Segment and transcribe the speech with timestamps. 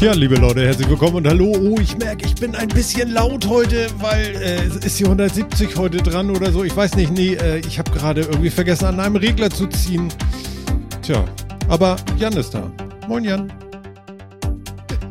[0.00, 1.54] Tja, liebe Leute, herzlich willkommen und hallo.
[1.60, 5.76] Oh, ich merke, ich bin ein bisschen laut heute, weil äh, es ist hier 170
[5.76, 6.64] heute dran oder so.
[6.64, 10.08] Ich weiß nicht, nee, äh, ich habe gerade irgendwie vergessen, an einem Regler zu ziehen.
[11.02, 11.22] Tja,
[11.68, 12.72] aber Jan ist da.
[13.08, 13.52] Moin, Jan.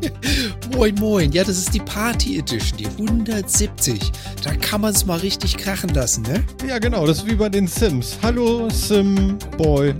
[0.74, 1.30] Moin, moin.
[1.30, 4.10] Ja, das ist die Party Edition, die 170.
[4.42, 6.42] Da kann man es mal richtig krachen lassen, ne?
[6.66, 8.18] Ja, genau, das ist wie bei den Sims.
[8.24, 9.94] Hallo, Sim Boy.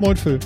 [0.00, 0.38] Moin, Phil.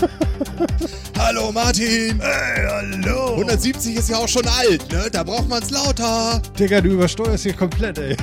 [1.22, 2.18] Hallo Martin!
[2.18, 3.34] Hey, hallo!
[3.34, 5.08] 170 ist ja auch schon alt, ne?
[5.12, 6.40] Da braucht man es lauter.
[6.58, 8.16] Digga, du übersteuerst hier komplett, ey.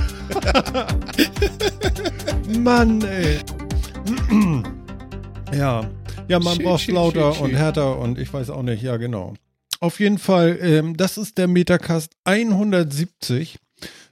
[2.60, 3.40] Mann, ey.
[5.56, 5.88] ja.
[6.28, 7.58] Ja, man braucht lauter schön, und schön.
[7.60, 9.36] härter und ich weiß auch nicht, ja, genau.
[9.80, 13.60] Auf jeden Fall, ähm, das ist der Metacast 170.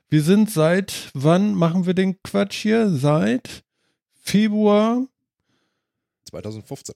[0.09, 2.89] Wir sind seit, wann machen wir den Quatsch hier?
[2.89, 3.63] Seit
[4.21, 5.01] Februar
[6.29, 6.95] 2015.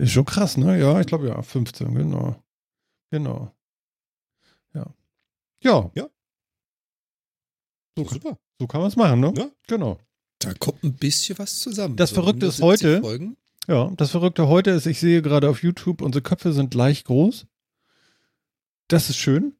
[0.00, 0.78] Ist schon krass, ne?
[0.80, 2.42] Ja, ich glaube ja, 15, genau.
[3.10, 3.52] Genau.
[4.74, 4.86] Ja.
[5.62, 5.90] Ja.
[5.94, 6.08] Ja.
[7.96, 8.38] So, Super.
[8.58, 9.32] so kann man es machen, ne?
[9.36, 9.50] Ja.
[9.66, 9.98] Genau.
[10.38, 11.96] Da kommt ein bisschen was zusammen.
[11.96, 13.36] Das Verrückte ist heute- 170 Folgen.
[13.68, 17.46] Ja, das Verrückte heute ist, ich sehe gerade auf YouTube, unsere Köpfe sind gleich groß.
[18.88, 19.54] Das ist schön.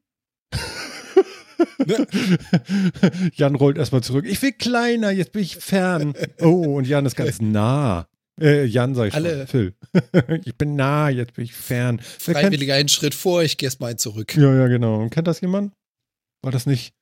[1.87, 2.07] Ne?
[3.35, 4.25] Jan rollt erstmal zurück.
[4.27, 6.15] Ich will kleiner, jetzt bin ich fern.
[6.41, 8.09] Oh, und Jan ist ganz nah.
[8.41, 9.25] Äh, Jan sag ich schon.
[9.27, 9.75] Alle- Phil.
[10.45, 11.99] ich bin nah, jetzt bin ich fern.
[11.99, 14.35] Kennt, Freiwillig einen Schritt vor, ich gehe erst mal einen zurück.
[14.37, 15.01] ja, ja, genau.
[15.01, 15.73] Und kennt das jemand?
[16.43, 16.95] War das nicht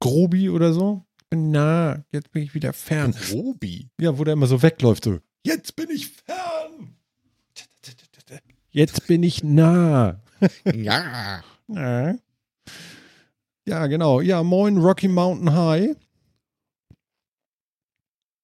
[0.00, 1.04] Grobi oder so?
[1.20, 3.14] Ich bin nah, jetzt bin ich wieder fern.
[3.32, 3.88] Robi.
[4.00, 5.18] Ja, wo der immer so wegläuft, so.
[5.44, 6.96] Jetzt bin ich fern.
[8.70, 10.22] Jetzt bin ich nah.
[10.74, 11.42] Ja.
[13.68, 14.20] Ja, genau.
[14.20, 15.96] Ja, moin Rocky Mountain High.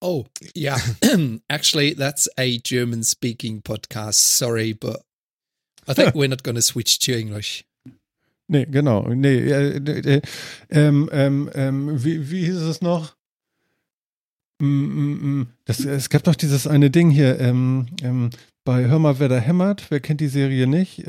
[0.02, 0.78] Oh, yeah.
[1.48, 4.14] Actually, that's a German speaking podcast.
[4.14, 5.00] Sorry, but
[5.86, 7.64] I think we're not going to switch to English.
[8.48, 9.02] Nee, genau.
[9.08, 10.22] Nee, äh, äh, äh,
[10.70, 13.14] ähm, ähm, ähm, wie, wie hieß es noch?
[14.60, 15.46] Mm, mm, mm.
[15.64, 18.30] Das, es gab doch dieses eine Ding hier, ähm, ähm,
[18.64, 19.90] bei Hör mal, wer da hämmert.
[19.90, 21.04] Wer kennt die Serie nicht?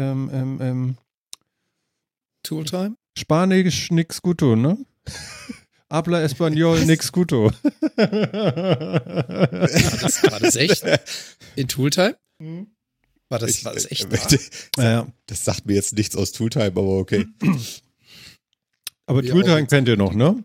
[2.43, 2.95] Tooltime?
[3.17, 4.77] Spanisch nix guto, ne?
[5.93, 7.51] Habla Español nix guto.
[7.51, 9.47] War
[10.01, 10.83] das, war das echt?
[11.55, 12.15] In Tooltime?
[13.29, 14.07] War das, Ich- war das echt?
[14.77, 17.27] ja, Das sagt mir jetzt nichts aus Tooltime, aber okay.
[19.05, 20.43] aber Tooltime kennt ihr noch, ne?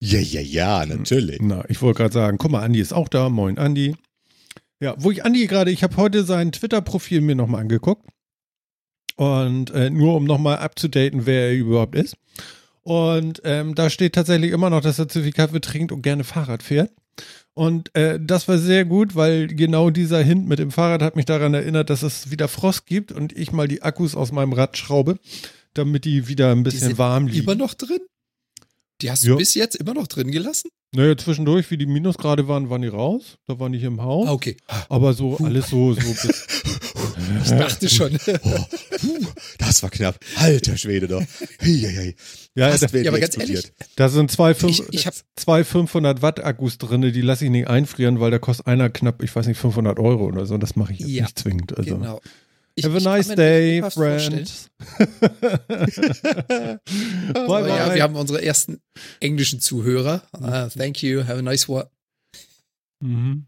[0.00, 1.38] Ja, ja, ja, natürlich.
[1.40, 3.28] Na, ich wollte gerade sagen, guck mal, Andi ist auch da.
[3.28, 3.94] Moin, Andi.
[4.80, 8.04] Ja, wo ich Andi gerade, ich habe heute sein Twitter-Profil mir nochmal angeguckt.
[9.16, 12.16] Und äh, nur um nochmal abzudaten, wer er überhaupt ist.
[12.88, 16.24] Und ähm, da steht tatsächlich immer noch, dass er zu viel Kaffee trinkt und gerne
[16.24, 16.90] Fahrrad fährt.
[17.52, 21.26] Und äh, das war sehr gut, weil genau dieser Hint mit dem Fahrrad hat mich
[21.26, 24.78] daran erinnert, dass es wieder Frost gibt und ich mal die Akkus aus meinem Rad
[24.78, 25.18] schraube,
[25.74, 27.42] damit die wieder ein Die bisschen sind warm liegen.
[27.44, 28.00] Immer noch drin?
[29.02, 29.32] Die hast Ja.
[29.32, 30.70] du bis jetzt immer noch drin gelassen?
[30.94, 33.36] Naja, zwischendurch, wie die Minusgrade waren, waren die raus.
[33.46, 34.28] Da waren die hier im Haus.
[34.28, 34.56] Ah, okay.
[34.88, 36.57] Aber so alles so, so bis.
[37.44, 38.18] Ich dachte schon.
[38.42, 38.64] Oh,
[39.00, 39.26] puh,
[39.58, 40.18] das war knapp.
[40.36, 41.22] Alter Schwede doch.
[41.60, 42.14] Hihihi.
[42.54, 43.64] Ja, Fast da, wären Ja, aber ganz explodiert.
[43.78, 47.44] ehrlich, da sind zwei, fünf, Ich- ich hab- zwei 500 Watt Akkus drin, die lasse
[47.44, 50.56] ich nicht einfrieren, weil da kostet einer knapp, ich weiß nicht, 500 Euro oder so.
[50.58, 51.76] Das mache ich jetzt Ja, nicht zwingend.
[51.76, 51.96] Also.
[51.96, 52.20] genau.
[52.74, 54.68] Ich, Have a nice day, friends.
[55.68, 56.78] bye,
[57.46, 57.68] bye.
[57.68, 58.80] ja, wir haben unsere ersten
[59.20, 60.22] englischen Zuhörer.
[60.32, 61.88] Ah, thank you, have a nice one.
[63.00, 63.46] mhm.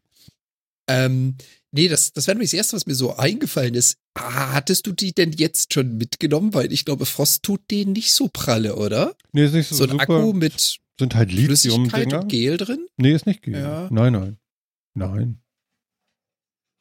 [0.88, 1.36] Ähm,
[1.72, 3.96] nee, das, das wäre nämlich das Erste, was mir so eingefallen ist.
[4.14, 6.54] Ah, hattest du die denn jetzt schon mitgenommen?
[6.54, 9.14] Weil ich glaube, Frost tut denen nicht so pralle, oder?
[9.32, 10.02] Nee, ist nicht so, So ein super.
[10.02, 12.22] Akku mit sind halt Flüssigkeit Lithium-Dinger.
[12.22, 12.86] und Gel drin?
[12.96, 13.54] Nee, ist nicht Gel.
[13.54, 13.88] Ja.
[13.90, 14.38] Nein, nein.
[14.94, 15.40] Nein.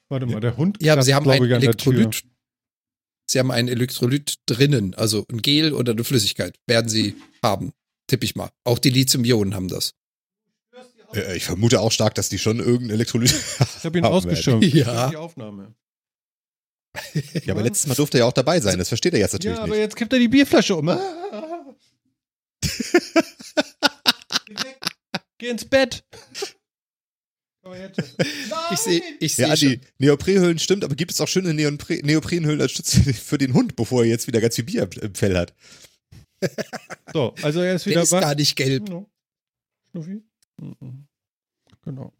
[0.09, 1.93] Warte mal, der Hund Ja, aber sie kratzt, haben glaub ein ich, an der Tür.
[1.93, 2.23] Elektrolyt.
[3.29, 6.57] Sie haben ein Elektrolyt drinnen, also ein Gel oder eine Flüssigkeit.
[6.65, 7.73] Werden sie haben,
[8.07, 8.49] tippe ich mal.
[8.63, 9.93] Auch die Lithium-Ionen haben das.
[11.13, 14.73] Äh, Ich vermute auch stark, dass die schon irgendein Elektrolyt Ich habe ihn ausgeschimpft.
[14.73, 15.09] Ja.
[15.09, 15.73] Die Aufnahme.
[17.45, 18.77] Ja, aber letztes Mal durfte er ja auch dabei sein.
[18.79, 19.81] Das versteht er jetzt natürlich Ja, aber nicht.
[19.81, 20.87] jetzt kippt er die Bierflasche um.
[24.45, 24.79] Geh weg.
[25.37, 26.03] Geh ins Bett.
[28.71, 32.59] Ich sehe ich Ja, seh Andi, Neoprenhüllen stimmt, aber gibt es auch schöne Neopre Neoprenhüllen
[32.61, 35.53] als Schutz für den Hund, bevor er jetzt wieder ganz viel Bier im- Fell hat?
[37.13, 38.89] So, also er ist wieder der ist gar nicht gelb.
[38.89, 39.07] No.
[39.91, 40.23] Schnuffi?
[40.59, 41.07] Mhm.
[41.83, 42.13] Genau.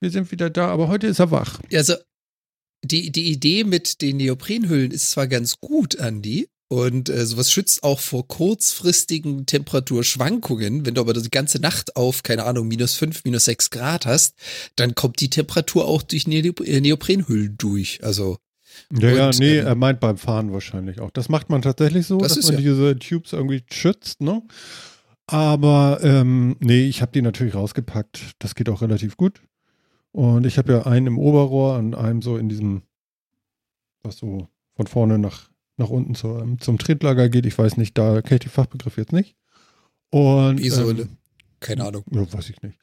[0.00, 1.60] Wir sind wieder da, aber heute ist er wach.
[1.72, 1.94] Also,
[2.84, 7.84] die, die Idee mit den Neoprenhüllen ist zwar ganz gut, Andi, und äh, sowas schützt
[7.84, 10.86] auch vor kurzfristigen Temperaturschwankungen.
[10.86, 14.34] Wenn du aber die ganze Nacht auf, keine Ahnung, minus fünf, minus sechs Grad hast,
[14.76, 18.02] dann kommt die Temperatur auch durch äh, Neoprenhüllen durch.
[18.02, 18.38] Also,
[18.98, 21.10] Ja, ja, Und, nee, ähm, er meint beim Fahren wahrscheinlich auch.
[21.10, 24.42] Das macht man tatsächlich so, Das dass ist man ja- diese Tubes irgendwie schützt, ne?
[25.26, 28.32] Aber ähm, nee, ich habe die natürlich rausgepackt.
[28.38, 29.42] Das geht auch relativ gut.
[30.10, 32.82] Und ich habe ja einen im Oberrohr und einen so in diesem,
[34.02, 37.46] was so von vorne nach, nach unten zur, zum Tretlager geht.
[37.46, 39.36] Ich weiß nicht, da kenne ich den Fachbegriff jetzt nicht.
[40.10, 41.02] Und E-Säule.
[41.02, 41.16] ähm,
[41.60, 42.04] Keine Ahnung.
[42.10, 42.78] ja, weiß ich nicht.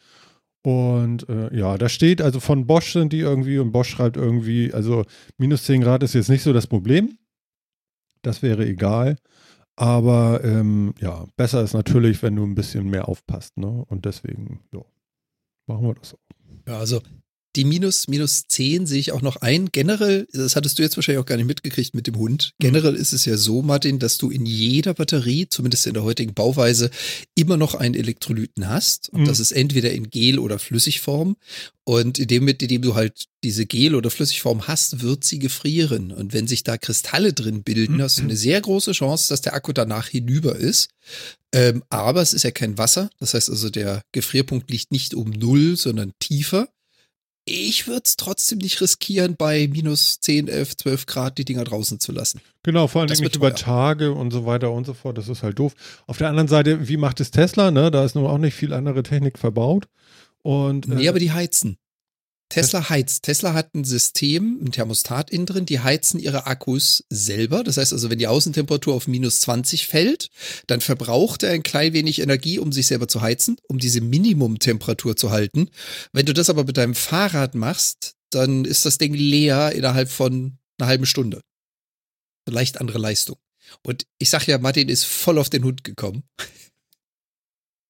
[0.62, 4.74] Und äh, ja, da steht, also von Bosch sind die irgendwie und Bosch schreibt irgendwie,
[4.74, 5.06] also
[5.38, 7.18] minus 10 Grad ist jetzt nicht so das Problem.
[8.24, 9.18] Das wäre egal.
[9.80, 13.86] Aber ähm, ja, besser ist natürlich, wenn du ein bisschen mehr aufpasst, ne?
[13.88, 14.82] Und deswegen, ja,
[15.68, 16.20] machen wir das auch.
[16.68, 17.02] Ja, also
[17.60, 19.68] die minus, minus 10 sehe ich auch noch ein.
[19.72, 22.54] Generell, das hattest du jetzt wahrscheinlich auch gar nicht mitgekriegt mit dem Hund.
[22.60, 26.34] Generell ist es ja so, Martin, dass du in jeder Batterie, zumindest in der heutigen
[26.34, 26.90] Bauweise,
[27.36, 29.10] immer noch einen Elektrolyten hast.
[29.10, 29.26] Und Mhm.
[29.26, 31.36] das ist entweder in Gel- oder Flüssigform.
[31.84, 36.12] Und in dem, mit dem du halt diese Gel- oder Flüssigform hast, wird sie gefrieren.
[36.12, 38.02] Und wenn sich da Kristalle drin bilden, Mhm.
[38.04, 40.90] hast du eine sehr große Chance, dass der Akku danach hinüber ist.
[41.52, 43.10] Ähm, aber es ist ja kein Wasser.
[43.20, 46.70] Das heißt also, der Gefrierpunkt liegt nicht um Null, sondern tiefer.
[47.52, 52.00] Ich würde es trotzdem nicht riskieren, bei minus 10, 11, 12 Grad die Dinger draußen
[52.00, 52.42] zu lassen.
[52.62, 53.56] Genau, vor allem nicht über.
[53.56, 55.18] Tage und so weiter und so fort.
[55.18, 55.74] Das ist halt doof.
[56.06, 57.72] Auf der anderen Seite, wie macht es Tesla?
[57.72, 57.90] Ne?
[57.90, 59.88] Da ist nun auch nicht viel andere Technik verbaut.
[60.44, 61.78] Und, Nee, äh, aber die heizen.
[62.50, 63.24] Tesla heizt.
[63.24, 67.64] Tesla hat ein System, ein Thermostat innen drin, die heizen ihre Akkus selber.
[67.64, 70.30] Das heißt also, wenn die Außentemperatur auf minus 20 fällt,
[70.68, 75.16] dann verbraucht er ein klein wenig Energie, um sich selber zu heizen, um diese Minimumtemperatur
[75.16, 75.70] zu halten.
[76.12, 80.58] Wenn du das aber mit deinem Fahrrad machst, dann ist das Ding leer innerhalb von
[80.80, 81.42] einer halben Stunde.
[82.46, 83.38] Eine leicht andere Leistung.
[83.84, 86.24] Und ich sag ja, Martin ist voll auf den Hund gekommen.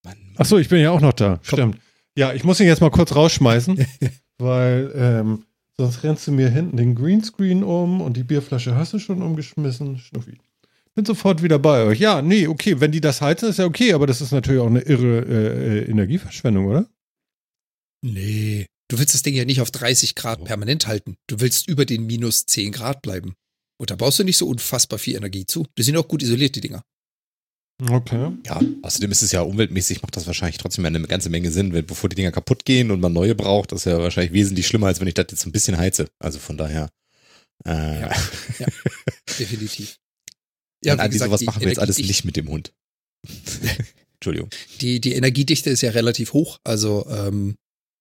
[0.04, 0.36] Mann, Mann.
[0.38, 1.40] Ach so, ich bin ja auch noch da.
[1.48, 1.58] Komm.
[1.58, 1.80] Stimmt.
[2.16, 3.86] Ja, ich muss ihn jetzt mal kurz rausschmeißen,
[4.40, 5.46] weil ähm,
[5.78, 9.98] sonst rennst du mir hinten den Greenscreen um und die Bierflasche hast du schon umgeschmissen.
[10.00, 10.38] Schnuffi.
[10.96, 12.00] Bin sofort wieder bei euch.
[12.00, 14.68] Ja, nee, okay, wenn die das heizen, ist ja okay, aber das ist natürlich auch
[14.68, 16.90] eine irre äh, äh, Energieverschwendung, oder?
[18.02, 18.66] Nee.
[18.90, 21.16] Du willst das Ding ja nicht auf 30 Grad permanent halten.
[21.28, 23.36] Du willst über den minus 10 Grad bleiben.
[23.78, 25.66] Und da brauchst du nicht so unfassbar viel Energie zu.
[25.78, 26.84] Die sind auch gut isoliert, die Dinger.
[27.82, 28.32] Okay.
[28.46, 31.86] Ja, außerdem ist es ja umweltmäßig, macht das wahrscheinlich trotzdem eine ganze Menge Sinn, wenn,
[31.86, 34.88] bevor die Dinger kaputt gehen und man neue braucht, das ist ja wahrscheinlich wesentlich schlimmer,
[34.88, 36.08] als wenn ich das jetzt ein bisschen heize.
[36.20, 36.90] Also von daher.
[37.66, 38.12] Äh, Ja.
[39.40, 39.98] Definitiv.
[40.84, 42.74] ja, wie Andi, gesagt, sowas machen wir jetzt alles nicht mit dem Hund.
[44.16, 44.50] Entschuldigung.
[44.82, 46.60] Die, die Energiedichte ist ja relativ hoch.
[46.66, 47.56] Also ähm,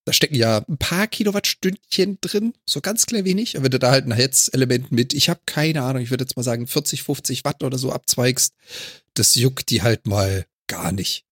[0.09, 3.59] da stecken ja ein paar Kilowattstündchen drin, so ganz klein wenig.
[3.59, 6.35] Und wenn du da halt ein Heizelement mit, ich habe keine Ahnung, ich würde jetzt
[6.35, 8.55] mal sagen 40, 50 Watt oder so abzweigst,
[9.13, 11.27] das juckt die halt mal gar nicht.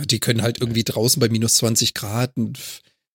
[0.00, 2.36] Die können halt irgendwie draußen bei minus 20 Grad.
[2.36, 2.58] und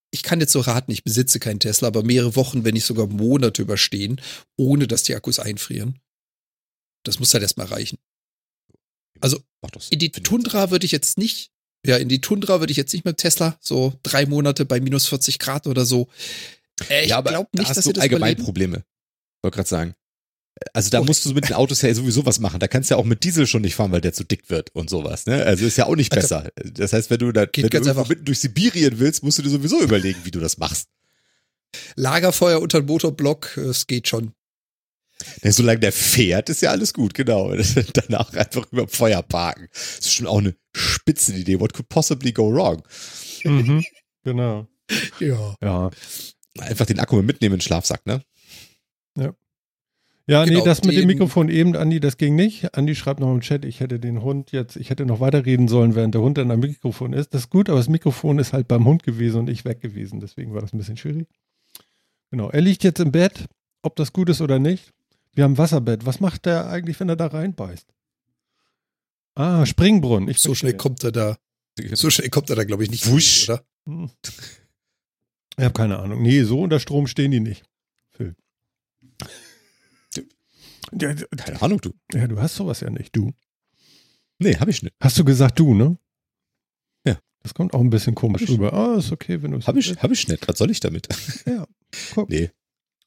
[0.09, 3.07] Ich kann jetzt so raten, ich besitze keinen Tesla, aber mehrere Wochen, wenn nicht sogar
[3.07, 4.21] Monate überstehen,
[4.55, 5.99] ohne dass die Akkus einfrieren.
[7.03, 7.97] Das muss halt erstmal reichen.
[9.19, 9.41] Also
[9.89, 11.51] in die Tundra würde ich jetzt nicht,
[11.87, 15.07] ja, in die Tundra würde ich jetzt nicht mit Tesla, so drei Monate bei minus
[15.07, 16.07] 40 Grad oder so.
[16.89, 18.43] Äh, ich ja, glaube da nicht, hast dass du das allgemein überleben.
[18.43, 18.83] Probleme.
[19.41, 19.93] Wollte gerade sagen.
[20.73, 21.03] Also da Oh.
[21.05, 22.59] musst du mit den Autos ja sowieso was machen.
[22.59, 24.73] Da kannst du ja auch mit Diesel schon nicht fahren, weil der zu dick wird
[24.75, 25.25] und sowas.
[25.27, 25.43] Ne?
[25.43, 26.49] Also ist ja auch nicht besser.
[26.63, 28.09] Das heißt, wenn du da wenn du einfach.
[28.09, 30.87] mitten durch Sibirien willst, musst du dir sowieso überlegen, wie du das machst.
[31.95, 34.33] Lagerfeuer unter dem Motorblock, es geht schon.
[35.43, 37.53] Ja, solange der fährt, ist ja alles gut, genau.
[37.93, 39.67] Danach einfach über Feuer parken.
[39.73, 41.59] Das ist schon auch eine Spitzenidee.
[41.59, 42.83] What could possibly go wrong?
[43.43, 43.83] Mhm.
[44.23, 44.67] genau.
[45.19, 45.55] Ja.
[45.61, 45.89] Ja.
[46.59, 48.23] Einfach den Akku mitnehmen in den Schlafsack, ne?
[50.29, 52.75] Ja, nee, Genau, das mit dem Mikrofon eben, Andi, das ging nicht.
[52.75, 55.95] Andi schreibt noch im Chat, ich hätte den Hund jetzt, ich hätte noch weiterreden sollen,
[55.95, 57.33] während der Hund dann am Mikrofon ist.
[57.33, 60.19] Das ist gut, aber das Mikrofon ist halt beim Hund gewesen und ich weg gewesen.
[60.19, 61.27] Deswegen war das ein bisschen schwierig.
[62.29, 63.45] Genau, er liegt jetzt im Bett,
[63.83, 64.91] ob das gut ist oder nicht.
[65.37, 66.03] Wir haben ein Wasserbett.
[66.07, 67.93] Was macht der eigentlich, wenn er da reinbeißt?
[69.35, 70.29] Ah, Springbrunnen.
[70.29, 71.37] Ich So schnell kommt er da,
[71.93, 73.07] so schnell kommt er da, glaube ich, nicht.
[73.07, 73.47] Wusch.
[73.47, 73.63] Oder?
[73.85, 74.09] Hm.
[75.55, 76.23] Ich habe keine Ahnung.
[76.23, 77.63] Nee, so unter Strom stehen die nicht.
[78.13, 78.35] Phil.
[80.99, 81.93] Ja, Keine Ahnung, du.
[82.13, 83.31] ja, du hast sowas ja nicht, du.
[84.39, 84.95] Nee, hab ich nicht.
[84.99, 85.99] Hast du gesagt du, ne?
[87.05, 87.19] Ja.
[87.43, 88.73] Das kommt auch ein bisschen komisch rüber.
[88.73, 90.47] Ah, ist okay, wenn du es Hab ich, hab ich nicht.
[90.47, 91.07] Was soll ich damit?
[91.45, 91.67] Ja,
[92.15, 92.27] guck.
[92.27, 92.49] Nee.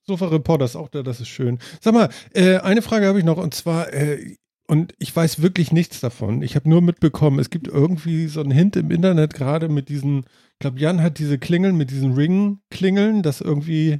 [0.07, 1.59] Sofa-Reporter ist auch da, das ist schön.
[1.80, 5.73] Sag mal, äh, eine Frage habe ich noch und zwar, äh, und ich weiß wirklich
[5.73, 6.42] nichts davon.
[6.42, 10.21] Ich habe nur mitbekommen, es gibt irgendwie so einen Hint im Internet gerade mit diesen,
[10.21, 13.99] ich glaube, Jan hat diese Klingeln mit diesen Ring-Klingeln, das irgendwie,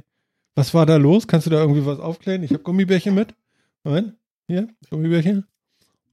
[0.55, 1.27] was war da los?
[1.27, 2.43] Kannst du da irgendwie was aufklären?
[2.43, 3.35] Ich habe Gummibärchen mit.
[3.83, 4.13] Moment,
[4.47, 5.45] hier, Gummibärchen.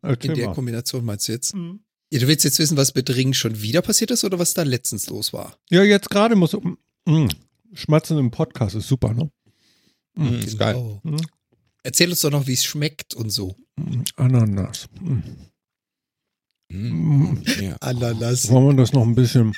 [0.03, 0.55] Erzähl In der mal.
[0.55, 1.55] Kombination meinst du jetzt?
[1.55, 1.81] Mhm.
[2.11, 4.63] Ja, du willst jetzt wissen, was mit Ring schon wieder passiert ist oder was da
[4.63, 5.57] letztens los war?
[5.71, 6.57] Ja, jetzt gerade muss,
[7.05, 7.27] mm,
[7.75, 9.31] schmatzen im Podcast ist super, ne?
[10.19, 11.01] Mhm, ist geil.
[11.03, 11.21] Mhm.
[11.83, 13.55] Erzähl uns doch noch, wie es schmeckt und so.
[13.77, 14.89] Mm, Ananas.
[16.71, 17.77] Mm, ja.
[17.81, 18.51] Ananas.
[18.51, 19.55] Wollen wir das noch ein bisschen,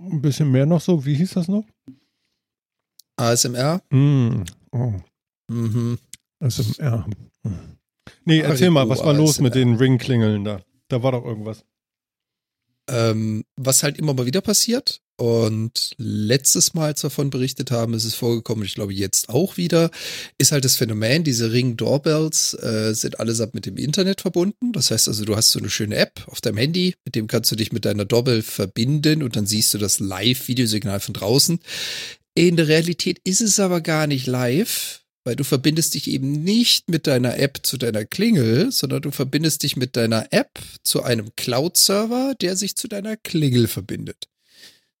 [0.00, 1.04] ein bisschen mehr noch so?
[1.04, 1.64] Wie hieß das noch?
[3.16, 3.82] ASMR?
[3.90, 4.42] Mm.
[4.72, 4.94] Oh,
[5.48, 5.98] Mhm.
[6.40, 7.06] SMR.
[7.42, 7.50] Mm.
[8.24, 10.62] Nee, erzähl mal, was war los mit den Ringklingeln da?
[10.88, 11.64] Da war doch irgendwas.
[12.88, 15.02] Ähm, was halt immer mal wieder passiert.
[15.20, 19.56] Und letztes Mal, als wir davon berichtet haben, ist es vorgekommen, ich glaube jetzt auch
[19.56, 19.90] wieder,
[20.38, 24.72] ist halt das Phänomen, diese Ring-Doorbells äh, sind allesamt mit dem Internet verbunden.
[24.72, 27.50] Das heißt also, du hast so eine schöne App auf deinem Handy, mit dem kannst
[27.50, 31.58] du dich mit deiner Doorbell verbinden und dann siehst du das Live-Videosignal von draußen.
[32.36, 36.88] In der Realität ist es aber gar nicht live, weil du verbindest dich eben nicht
[36.88, 41.34] mit deiner App zu deiner Klingel, sondern du verbindest dich mit deiner App zu einem
[41.34, 44.28] Cloud-Server, der sich zu deiner Klingel verbindet.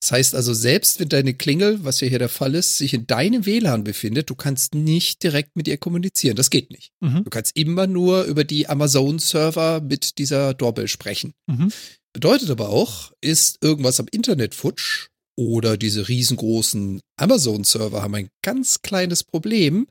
[0.00, 3.06] Das heißt also, selbst wenn deine Klingel, was ja hier der Fall ist, sich in
[3.08, 6.36] deinem WLAN befindet, du kannst nicht direkt mit ihr kommunizieren.
[6.36, 6.92] Das geht nicht.
[7.00, 7.24] Mhm.
[7.24, 11.32] Du kannst immer nur über die Amazon-Server mit dieser Doorbell sprechen.
[11.46, 11.72] Mhm.
[12.12, 18.82] Bedeutet aber auch, ist irgendwas am Internet futsch oder diese riesengroßen Amazon-Server haben ein ganz
[18.82, 19.88] kleines Problem,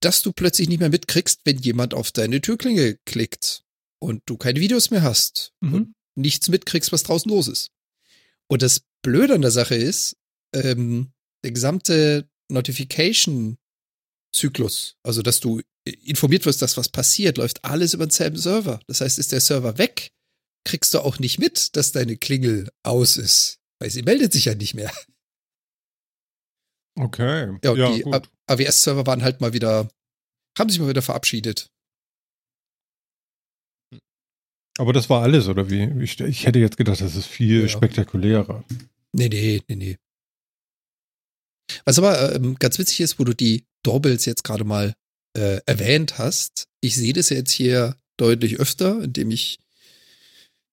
[0.00, 3.62] dass du plötzlich nicht mehr mitkriegst, wenn jemand auf deine Türklingel klickt
[3.98, 5.74] und du keine Videos mehr hast Mhm.
[5.74, 7.70] und nichts mitkriegst, was draußen los ist.
[8.46, 10.16] Und das Blöde an der Sache ist,
[10.54, 11.12] ähm,
[11.44, 18.36] der gesamte Notification-Zyklus, also dass du informiert wirst, dass was passiert, läuft alles über denselben
[18.36, 18.80] Server.
[18.86, 20.12] Das heißt, ist der Server weg,
[20.64, 24.54] kriegst du auch nicht mit, dass deine Klingel aus ist, weil sie meldet sich ja
[24.54, 24.92] nicht mehr.
[26.98, 27.58] Okay.
[27.62, 28.04] Ja, Ja, die.
[28.46, 29.88] AWS-Server waren halt mal wieder,
[30.58, 31.70] haben sich mal wieder verabschiedet.
[34.78, 35.84] Aber das war alles, oder wie?
[36.02, 37.68] Ich, ich hätte jetzt gedacht, das ist viel Ja.
[37.68, 38.64] spektakulärer.
[39.12, 39.96] Nee, nee, nee, nee.
[41.84, 44.94] Was aber ähm, ganz witzig ist, wo du die Doorbells jetzt gerade mal
[45.36, 49.58] äh, erwähnt hast, ich sehe das jetzt hier deutlich öfter, indem ich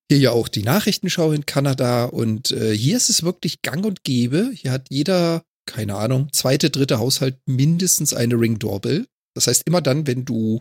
[0.10, 3.86] hier ja auch die Nachrichten schaue in Kanada und äh, hier ist es wirklich gang
[3.86, 4.52] und gäbe.
[4.54, 9.08] Hier hat jeder, keine Ahnung, zweite, dritte Haushalt mindestens eine Ring Doorbell.
[9.34, 10.60] Das heißt, immer dann, wenn du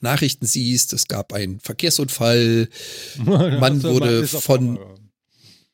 [0.00, 2.68] Nachrichten siehst, es gab einen Verkehrsunfall,
[3.24, 4.78] Man wurde von-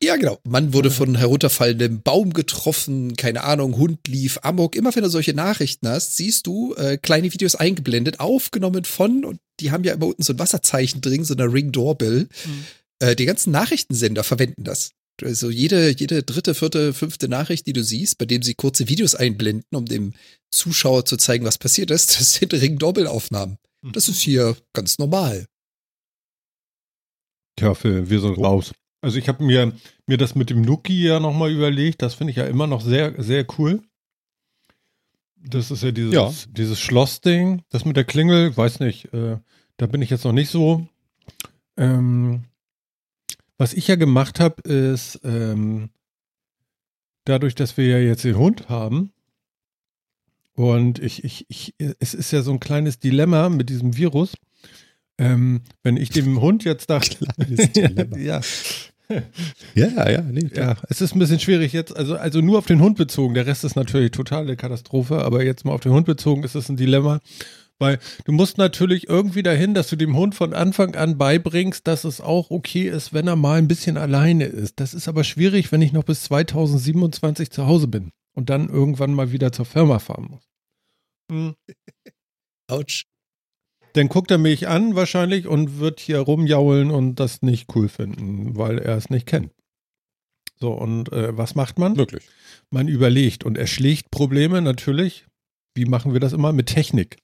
[0.01, 0.39] ja, genau.
[0.45, 4.77] Mann wurde von herunterfallendem Baum getroffen, keine Ahnung, Hund lief amok.
[4.77, 9.39] Immer wenn du solche Nachrichten hast, siehst du äh, kleine Videos eingeblendet, aufgenommen von, und
[9.59, 12.29] die haben ja immer unten so ein Wasserzeichen drin, so eine Ring Doorbell.
[12.45, 12.63] Mhm.
[12.99, 14.91] Äh, die ganzen Nachrichtensender verwenden das.
[15.21, 19.15] Also jede, jede dritte, vierte, fünfte Nachricht, die du siehst, bei dem sie kurze Videos
[19.15, 20.13] einblenden, um dem
[20.49, 23.57] Zuschauer zu zeigen, was passiert ist, das sind Ring Doorbell-Aufnahmen.
[23.81, 25.45] Das ist hier ganz normal.
[27.55, 28.73] Tja, Phil, wir sind raus.
[29.01, 29.73] Also ich habe mir,
[30.07, 32.01] mir das mit dem Nuki ja nochmal überlegt.
[32.01, 33.81] Das finde ich ja immer noch sehr, sehr cool.
[35.37, 36.31] Das ist ja dieses, Ja.
[36.49, 37.63] dieses Schlossding.
[37.69, 39.37] Das mit der Klingel, weiß nicht, äh,
[39.77, 40.85] da bin ich jetzt noch nicht so.
[41.77, 42.43] Ähm,
[43.57, 45.89] was ich ja gemacht habe, ist, ähm,
[47.23, 49.13] dadurch, dass wir ja jetzt den Hund haben,
[50.59, 54.33] und ich, ich, ich, es ist ja so ein kleines Dilemma mit diesem Virus.
[55.17, 56.99] Ähm, wenn ich dem Hund jetzt da.
[57.37, 58.17] Kleines Dilemma.
[58.17, 58.41] ja,
[59.73, 60.49] Ja, ja, nee.
[60.53, 63.35] ja, es ist ein bisschen schwierig jetzt, also, also nur auf den Hund bezogen.
[63.35, 66.67] Der Rest ist natürlich totale Katastrophe, aber jetzt mal auf den Hund bezogen ist es
[66.67, 67.21] ein Dilemma.
[67.77, 72.03] Weil du musst natürlich irgendwie dahin, dass du dem Hund von Anfang an beibringst, dass
[72.03, 74.81] es auch okay ist, wenn er mal ein bisschen alleine ist.
[74.81, 79.13] Das ist aber schwierig, wenn ich noch bis 2027 zu Hause bin und dann irgendwann
[79.13, 80.48] mal wieder zur Firma fahren muss.
[81.29, 81.55] Hm.
[82.67, 83.05] Autsch.
[83.93, 88.55] Dann guckt er mich an wahrscheinlich und wird hier rumjaulen und das nicht cool finden,
[88.55, 89.51] weil er es nicht kennt.
[90.59, 91.97] So, und äh, was macht man?
[91.97, 92.27] Wirklich.
[92.69, 95.25] Man überlegt und erschlägt Probleme natürlich.
[95.73, 96.51] Wie machen wir das immer?
[96.51, 97.17] Mit Technik.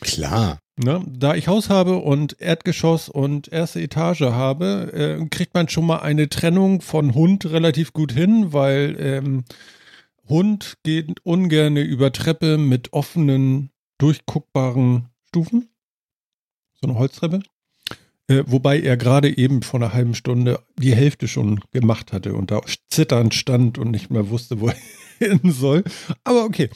[0.00, 0.58] Klar.
[0.76, 1.04] Ne?
[1.06, 5.98] Da ich Haus habe und Erdgeschoss und erste Etage habe, äh, kriegt man schon mal
[5.98, 9.44] eine Trennung von Hund relativ gut hin, weil ähm,
[10.30, 15.68] Hund geht ungern über Treppe mit offenen, durchguckbaren Stufen.
[16.80, 17.42] So eine Holztreppe.
[18.28, 22.52] Äh, wobei er gerade eben vor einer halben Stunde die Hälfte schon gemacht hatte und
[22.52, 24.76] da zitternd stand und nicht mehr wusste, wo er
[25.18, 25.84] hin soll.
[26.24, 26.70] Aber okay.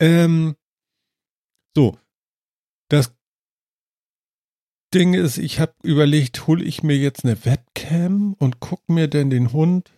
[0.00, 0.56] Ähm,
[1.74, 1.96] so.
[2.88, 3.14] Das
[4.92, 9.30] Ding ist, ich habe überlegt, hole ich mir jetzt eine Webcam und guck mir denn
[9.30, 9.92] den Hund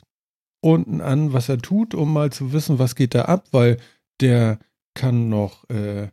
[0.61, 3.79] unten an, was er tut, um mal zu wissen, was geht da ab, weil
[4.21, 4.59] der
[4.95, 6.09] kann noch äh,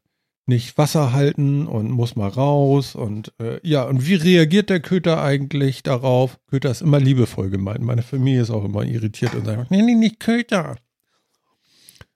[0.45, 5.21] nicht Wasser halten und muss mal raus und äh, ja, und wie reagiert der Köter
[5.21, 6.39] eigentlich darauf?
[6.47, 7.81] Köter ist immer liebevoll gemeint.
[7.81, 10.77] Meine Familie ist auch immer irritiert und sagt, nee, nee, nicht Köter.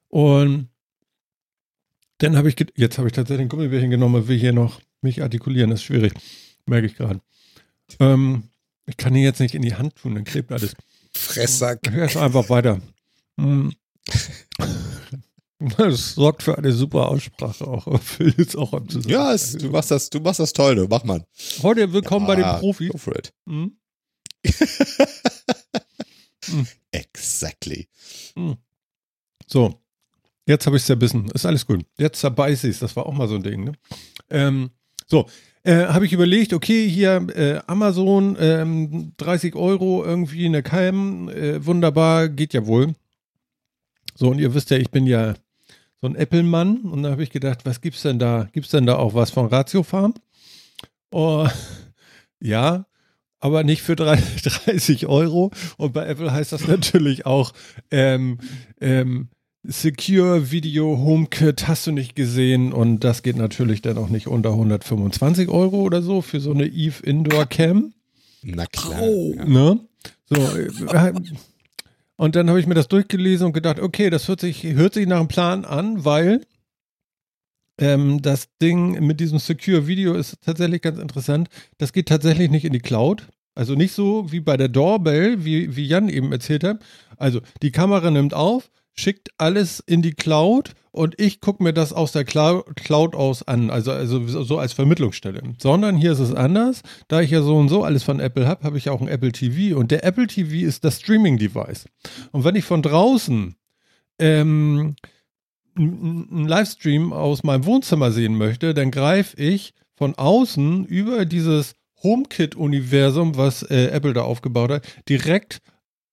[0.09, 0.69] Und
[2.19, 5.71] Dann habe ich, jetzt habe ich tatsächlich ein Gummibärchen genommen will hier noch mich artikulieren.
[5.71, 6.13] Das ist schwierig.
[6.67, 7.21] Merke ich gerade.
[7.99, 8.43] Ähm,
[8.85, 10.75] ich kann ihn jetzt nicht in die Hand tun, dann klebt alles.
[11.15, 11.79] Fressack.
[11.87, 12.81] Ich esse einfach weiter.
[13.37, 13.69] Mm.
[15.77, 17.85] Das sorgt für eine super Aussprache auch.
[18.19, 18.87] ist auch am.
[19.05, 21.23] Ja, es, du machst das, du machst das toll, du mach mal.
[21.61, 22.89] Heute willkommen bei den Ah, Profis.
[22.91, 23.31] Go for it.
[23.45, 23.67] Mm.
[26.91, 27.87] Exactly.
[29.45, 29.79] So,
[30.47, 31.29] jetzt habe ich es zerbissen.
[31.29, 31.85] Ist alles gut.
[31.95, 32.79] Jetzt zerbeiß ich es.
[32.79, 33.63] Das war auch mal so ein Ding.
[33.63, 33.73] Ne?
[34.31, 34.71] Ähm,
[35.05, 35.29] so,
[35.63, 41.63] äh, habe ich überlegt, okay, hier äh, Amazon, ähm, 30 Euro irgendwie eine Cam, äh,
[41.65, 42.93] wunderbar, geht ja wohl.
[44.15, 45.35] So, und ihr wisst ja, ich bin ja
[46.01, 48.47] so ein Apple-Mann und da habe ich gedacht, was gibt's denn da?
[48.53, 50.13] Gibt's denn da auch was von Ratio Farm?
[51.11, 51.47] Oh,
[52.39, 52.85] ja,
[53.39, 55.51] aber nicht für drei- 30 Euro.
[55.77, 57.53] Und bei Apple heißt das natürlich auch
[57.91, 58.39] ähm,
[58.79, 59.29] ähm,
[59.63, 64.49] Secure Video HomeKit hast du nicht gesehen und das geht natürlich dann auch nicht unter
[64.51, 67.93] 125 Euro oder so für so eine Eve Indoor Cam.
[68.41, 68.99] Na klar.
[68.99, 69.33] Au.
[69.35, 69.45] Ja.
[69.45, 69.79] Ne?
[70.25, 71.13] So, äh,
[72.15, 75.07] und dann habe ich mir das durchgelesen und gedacht, okay, das hört sich, hört sich
[75.07, 76.41] nach einem Plan an, weil
[77.77, 81.49] ähm, das Ding mit diesem Secure Video ist tatsächlich ganz interessant.
[81.77, 83.27] Das geht tatsächlich nicht in die Cloud.
[83.53, 86.81] Also nicht so wie bei der Doorbell, wie, wie Jan eben erzählt hat.
[87.17, 91.93] Also die Kamera nimmt auf, schickt alles in die Cloud und ich gucke mir das
[91.93, 95.41] aus der Clou- Cloud aus an, also, also so als Vermittlungsstelle.
[95.59, 96.81] Sondern hier ist es anders.
[97.07, 99.31] Da ich ja so und so alles von Apple habe, habe ich auch ein Apple
[99.31, 101.85] TV und der Apple TV ist das Streaming-Device.
[102.31, 103.55] Und wenn ich von draußen
[104.19, 104.95] ähm,
[105.75, 113.37] einen Livestream aus meinem Wohnzimmer sehen möchte, dann greife ich von außen über dieses HomeKit-Universum,
[113.37, 115.59] was äh, Apple da aufgebaut hat, direkt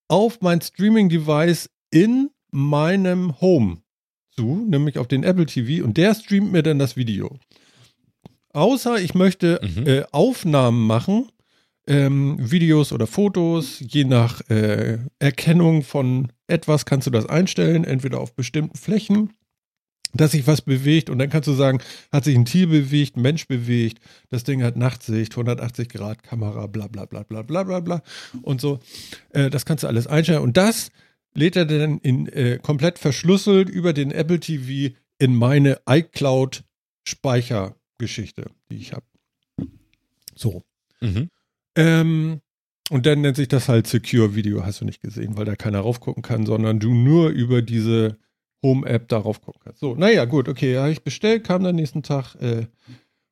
[0.07, 3.78] auf mein Streaming-Device in meinem Home
[4.34, 7.38] zu, nämlich auf den Apple TV und der streamt mir dann das Video.
[8.52, 9.87] Außer ich möchte Mhm.
[9.87, 11.28] äh, Aufnahmen machen,
[11.87, 18.20] ähm, Videos oder Fotos, je nach äh, Erkennung von etwas kannst du das einstellen, entweder
[18.20, 19.32] auf bestimmten Flächen,
[20.14, 21.80] dass sich was bewegt und dann kannst du sagen,
[22.11, 26.66] hat sich ein Tier bewegt, ein Mensch bewegt, das Ding hat Nachtsicht, 180 Grad Kamera,
[26.66, 28.02] bla bla bla bla bla bla bla
[28.42, 28.80] und so.
[29.30, 30.90] Äh, das kannst du alles einstellen und das
[31.35, 36.64] lädt er dann in, äh, komplett verschlüsselt über den Apple TV in meine iCloud
[37.05, 39.07] Speichergeschichte, die ich habe.
[40.35, 40.62] So.
[41.01, 41.29] Mhm.
[41.77, 42.41] Ähm,
[42.91, 45.81] und dann nennt sich das halt Secure Video, hast du nicht gesehen, weil da keiner
[45.81, 48.19] raufgucken kann, sondern du nur über diese
[48.62, 49.81] Home-App darauf gucken kannst.
[49.81, 52.35] So, naja, gut, okay, habe ich bestellt, kam dann nächsten Tag.
[52.37, 52.67] Äh,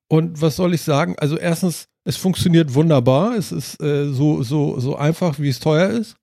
[0.08, 1.16] und was soll ich sagen?
[1.18, 3.36] Also erstens, es funktioniert wunderbar.
[3.36, 6.16] Es ist äh, so, so, so einfach, wie es teuer ist.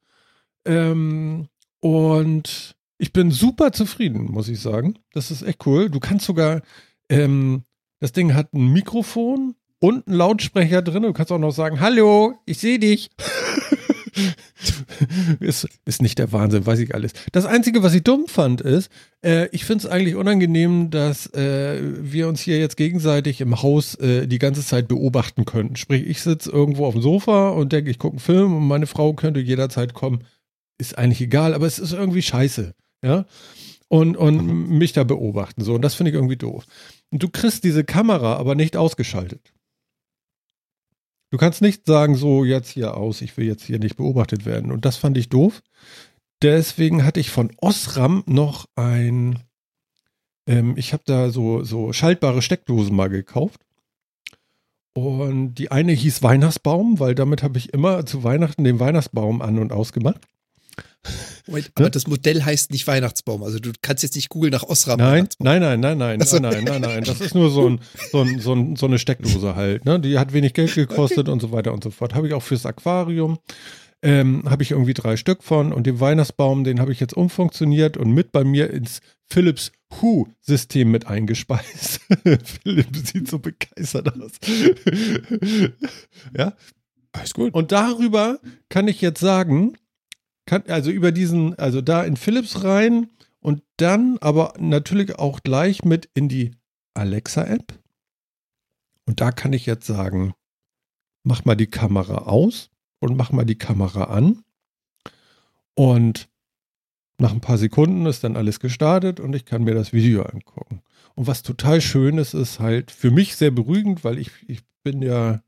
[0.66, 1.50] Ähm,
[1.84, 5.00] und ich bin super zufrieden, muss ich sagen.
[5.12, 5.90] Das ist echt cool.
[5.90, 6.62] Du kannst sogar,
[7.10, 7.64] ähm,
[8.00, 11.04] das Ding hat ein Mikrofon und einen Lautsprecher drin.
[11.04, 13.10] Du kannst auch noch sagen, hallo, ich sehe dich.
[15.42, 17.12] ist, ist nicht der Wahnsinn, weiß ich alles.
[17.34, 18.90] Das Einzige, was ich dumm fand, ist,
[19.22, 23.96] äh, ich finde es eigentlich unangenehm, dass äh, wir uns hier jetzt gegenseitig im Haus
[23.96, 25.76] äh, die ganze Zeit beobachten können.
[25.76, 28.88] Sprich, ich sitze irgendwo auf dem Sofa und denke, ich gucke einen Film und meine
[28.88, 30.24] Frau könnte jederzeit kommen.
[30.84, 32.74] Ist eigentlich egal, aber es ist irgendwie scheiße.
[33.04, 33.26] Ja.
[33.88, 35.64] Und, und mich da beobachten.
[35.64, 36.66] So, und das finde ich irgendwie doof.
[37.10, 39.54] Und du kriegst diese Kamera aber nicht ausgeschaltet.
[41.30, 44.72] Du kannst nicht sagen, so jetzt hier aus, ich will jetzt hier nicht beobachtet werden.
[44.72, 45.64] Und das fand ich doof.
[46.42, 49.40] Deswegen hatte ich von Osram noch ein,
[50.48, 53.62] ähm, ich habe da so, so schaltbare Steckdosen mal gekauft.
[54.94, 59.58] Und die eine hieß Weihnachtsbaum, weil damit habe ich immer zu Weihnachten den Weihnachtsbaum an
[59.58, 60.22] und ausgemacht.
[61.48, 63.44] Moment, aber das Modell heißt nicht Weihnachtsbaum.
[63.44, 66.40] Also du kannst jetzt nicht googeln nach Osram Nein, nein, nein, nein, nein, Ach so.
[66.40, 67.04] nein, nein, nein.
[67.04, 69.86] Das ist nur so, ein, so, ein, so, ein, so eine Steckdose halt.
[69.86, 70.00] Ne?
[70.00, 72.16] Die hat wenig Geld gekostet und so weiter und so fort.
[72.16, 73.40] Habe ich auch fürs Aquarium.
[74.02, 77.96] Ähm, habe ich irgendwie drei Stück von und den Weihnachtsbaum, den habe ich jetzt umfunktioniert
[77.96, 82.02] und mit bei mir ins Philips Hue-System mit eingespeist.
[82.64, 84.32] Philipp sieht so begeistert aus.
[86.38, 86.54] ja,
[87.14, 87.54] Alles gut.
[87.54, 89.78] und darüber kann ich jetzt sagen,
[90.46, 95.84] kann, also über diesen, also da in Philips rein und dann aber natürlich auch gleich
[95.84, 96.56] mit in die
[96.94, 97.80] Alexa-App.
[99.06, 100.34] Und da kann ich jetzt sagen,
[101.24, 104.44] mach mal die Kamera aus und mach mal die Kamera an.
[105.76, 106.30] Und
[107.18, 110.82] nach ein paar Sekunden ist dann alles gestartet und ich kann mir das Video angucken.
[111.16, 115.02] Und was total schön ist, ist halt für mich sehr beruhigend, weil ich, ich bin
[115.02, 115.42] ja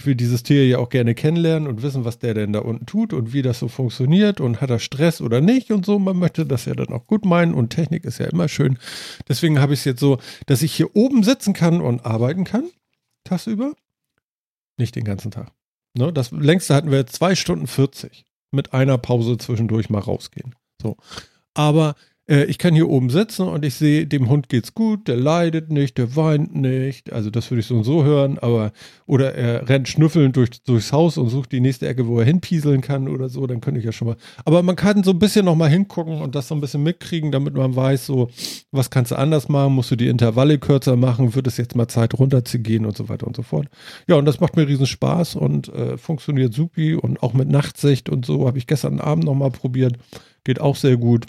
[0.00, 2.86] ich will dieses Tier ja auch gerne kennenlernen und wissen, was der denn da unten
[2.86, 5.98] tut und wie das so funktioniert und hat er Stress oder nicht und so.
[5.98, 8.78] Man möchte das ja dann auch gut meinen und Technik ist ja immer schön.
[9.28, 12.70] Deswegen habe ich es jetzt so, dass ich hier oben sitzen kann und arbeiten kann,
[13.24, 13.74] tagsüber.
[14.78, 15.52] Nicht den ganzen Tag.
[15.92, 20.54] Ne, das längste hatten wir zwei Stunden 40 mit einer Pause zwischendurch mal rausgehen.
[20.80, 20.96] So.
[21.52, 21.94] Aber
[22.30, 25.70] äh, ich kann hier oben sitzen und ich sehe, dem Hund geht's gut, der leidet
[25.70, 27.12] nicht, der weint nicht.
[27.12, 28.72] Also das würde ich so und so hören, aber
[29.06, 32.80] oder er rennt schnüffelnd durch, durchs Haus und sucht die nächste Ecke, wo er hinpieseln
[32.80, 34.16] kann oder so, dann könnte ich ja schon mal.
[34.44, 37.32] Aber man kann so ein bisschen noch mal hingucken und das so ein bisschen mitkriegen,
[37.32, 38.30] damit man weiß, so,
[38.70, 41.88] was kannst du anders machen, musst du die Intervalle kürzer machen, wird es jetzt mal
[41.88, 43.66] Zeit runterzugehen und so weiter und so fort.
[44.06, 48.08] Ja, und das macht mir riesen Spaß und äh, funktioniert supi und auch mit Nachtsicht
[48.08, 49.96] und so habe ich gestern Abend noch mal probiert.
[50.44, 51.26] Geht auch sehr gut.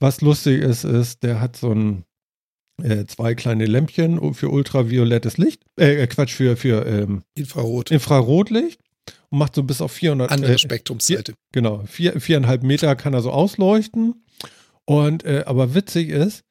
[0.00, 2.04] Was lustig ist, ist, der hat so ein
[2.82, 7.90] äh, zwei kleine Lämpchen für ultraviolettes Licht, äh, Quatsch, für, für ähm, Infrarot.
[7.90, 8.80] Infrarotlicht
[9.30, 11.34] und macht so bis auf 400 Andere äh, Spektrumsseite.
[11.52, 14.24] Genau, vier, viereinhalb Meter kann er so ausleuchten.
[14.84, 16.44] Und äh, aber witzig ist,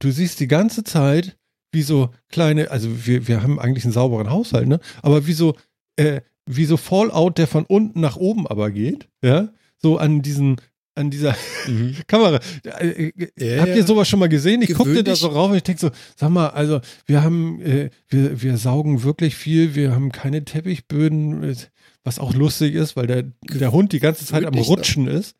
[0.00, 1.36] du siehst die ganze Zeit,
[1.72, 4.80] wie so kleine, also wir, wir haben eigentlich einen sauberen Haushalt, ne?
[5.02, 5.56] Aber wie so,
[5.96, 10.56] äh, wie so Fallout, der von unten nach oben aber geht, ja, so an diesen,
[10.96, 11.36] an dieser
[12.06, 12.40] Kamera.
[12.64, 14.62] Äh, Ja, Habt ihr sowas schon mal gesehen?
[14.62, 17.90] Ich guckte da so rauf und ich denke so, sag mal, also wir haben, äh,
[18.08, 21.54] wir, wir saugen wirklich viel, wir haben keine Teppichböden, äh,
[22.02, 24.60] was auch lustig ist, weil der, der Hund die ganze Zeit am ne?
[24.62, 25.36] Rutschen ist.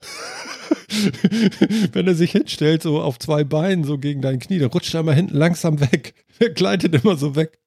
[1.92, 5.00] Wenn er sich hinstellt, so auf zwei Beinen, so gegen dein Knie, dann rutscht er
[5.00, 6.14] immer hinten langsam weg.
[6.38, 7.58] Er gleitet immer so weg.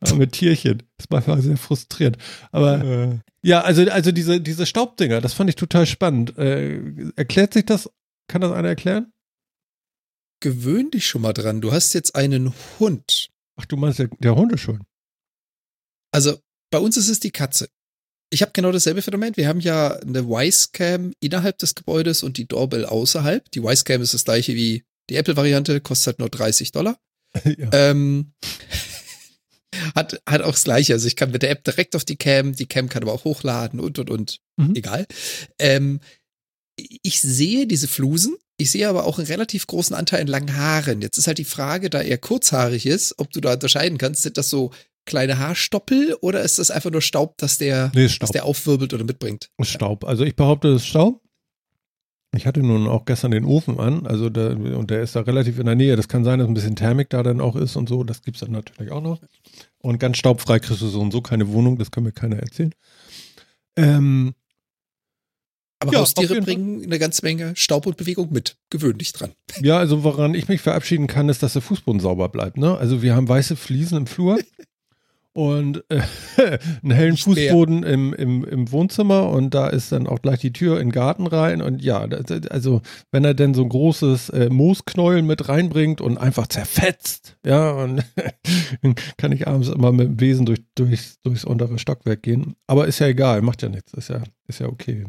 [0.00, 0.78] Arme Tierchen.
[0.96, 2.18] Das ist manchmal sehr frustrierend.
[2.52, 6.36] Aber ja, also, also diese, diese Staubdinger, das fand ich total spannend.
[6.38, 7.90] Äh, erklärt sich das?
[8.28, 9.12] Kann das einer erklären?
[10.40, 11.60] Gewöhn dich schon mal dran.
[11.60, 13.30] Du hast jetzt einen Hund.
[13.56, 14.84] Ach, du meinst der, der Hunde schon.
[16.12, 16.38] Also
[16.70, 17.68] bei uns ist es die Katze.
[18.30, 19.36] Ich habe genau dasselbe Phänomen.
[19.36, 23.50] Wir haben ja eine Wisecam innerhalb des Gebäudes und die Doorbell außerhalb.
[23.52, 26.98] Die Wisecam ist das gleiche wie die Apple-Variante, kostet halt nur 30 Dollar.
[27.44, 27.70] ja.
[27.72, 28.32] Ähm,
[29.94, 30.94] hat, hat auch das gleiche.
[30.94, 33.24] Also ich kann mit der App direkt auf die Cam, die Cam kann aber auch
[33.24, 34.40] hochladen und und und.
[34.56, 34.74] Mhm.
[34.74, 35.06] Egal.
[35.58, 36.00] Ähm,
[36.76, 41.02] ich sehe diese Flusen, ich sehe aber auch einen relativ großen Anteil an langen Haaren.
[41.02, 44.36] Jetzt ist halt die Frage, da er kurzhaarig ist, ob du da unterscheiden kannst, sind
[44.38, 44.70] das so
[45.06, 48.32] kleine Haarstoppel oder ist das einfach nur Staub, dass der, Nee, ist dass Staub.
[48.32, 49.50] der aufwirbelt oder mitbringt?
[49.62, 50.04] Staub.
[50.04, 51.22] Also ich behaupte, es ist Staub.
[52.38, 55.58] Ich hatte nun auch gestern den Ofen an, also der, und der ist da relativ
[55.58, 55.96] in der Nähe.
[55.96, 58.04] Das kann sein, dass ein bisschen Thermik da dann auch ist und so.
[58.04, 59.20] Das gibt es dann natürlich auch noch.
[59.80, 62.72] Und ganz staubfrei kriegst du so und so keine Wohnung, das kann mir keiner erzählen.
[63.76, 64.34] Ähm,
[65.80, 68.56] Aber Ja, Haustiere bringen eine ganze Menge Staub und Bewegung mit.
[68.70, 69.32] Gewöhn dich dran.
[69.60, 72.56] ja, also woran ich mich verabschieden kann, ist, dass der Fußboden sauber bleibt.
[72.56, 72.78] Ne?
[72.78, 74.38] Also wir haben weiße Fliesen im Flur
[75.38, 76.00] und äh,
[76.82, 77.16] einen hellen.
[77.16, 80.92] Fußboden im, im, im Wohnzimmer und da ist dann auch gleich die Tür in den
[80.92, 82.00] Garten rein und ja,
[82.50, 87.70] also wenn er denn so ein großes äh, Moosknäuel mit reinbringt und einfach zerfetzt, ja,
[87.70, 88.02] und
[88.82, 92.56] dann kann ich abends immer mit dem Besen durch, durch, durchs untere Stockwerk gehen.
[92.66, 95.04] Aber ist ja egal, macht ja nichts, ist ja, ist ja okay.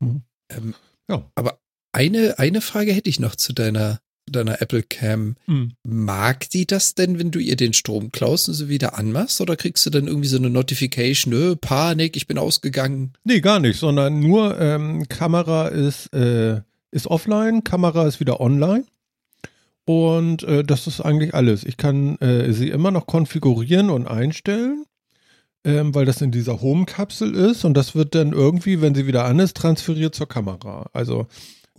[0.00, 0.20] Mhm.
[0.50, 0.74] Ähm,
[1.08, 1.24] Ja.
[1.34, 1.60] Aber
[1.92, 4.00] eine, eine Frage hätte ich noch zu deiner,
[4.32, 5.36] deiner Apple Cam.
[5.46, 5.72] Mhm.
[5.82, 9.40] Mag die das denn, wenn du ihr den Strom klaust und sie wieder anmachst?
[9.40, 13.12] Oder kriegst du dann irgendwie so eine Notification, Panik, ich bin ausgegangen?
[13.24, 18.84] Nee, gar nicht, sondern nur ähm, Kamera ist, äh, ist offline, Kamera ist wieder online.
[19.84, 21.64] Und äh, das ist eigentlich alles.
[21.64, 24.84] Ich kann äh, sie immer noch konfigurieren und einstellen,
[25.64, 29.24] ähm, weil das in dieser Home-Kapsel ist und das wird dann irgendwie, wenn sie wieder
[29.24, 30.88] an ist, transferiert zur Kamera.
[30.92, 31.26] Also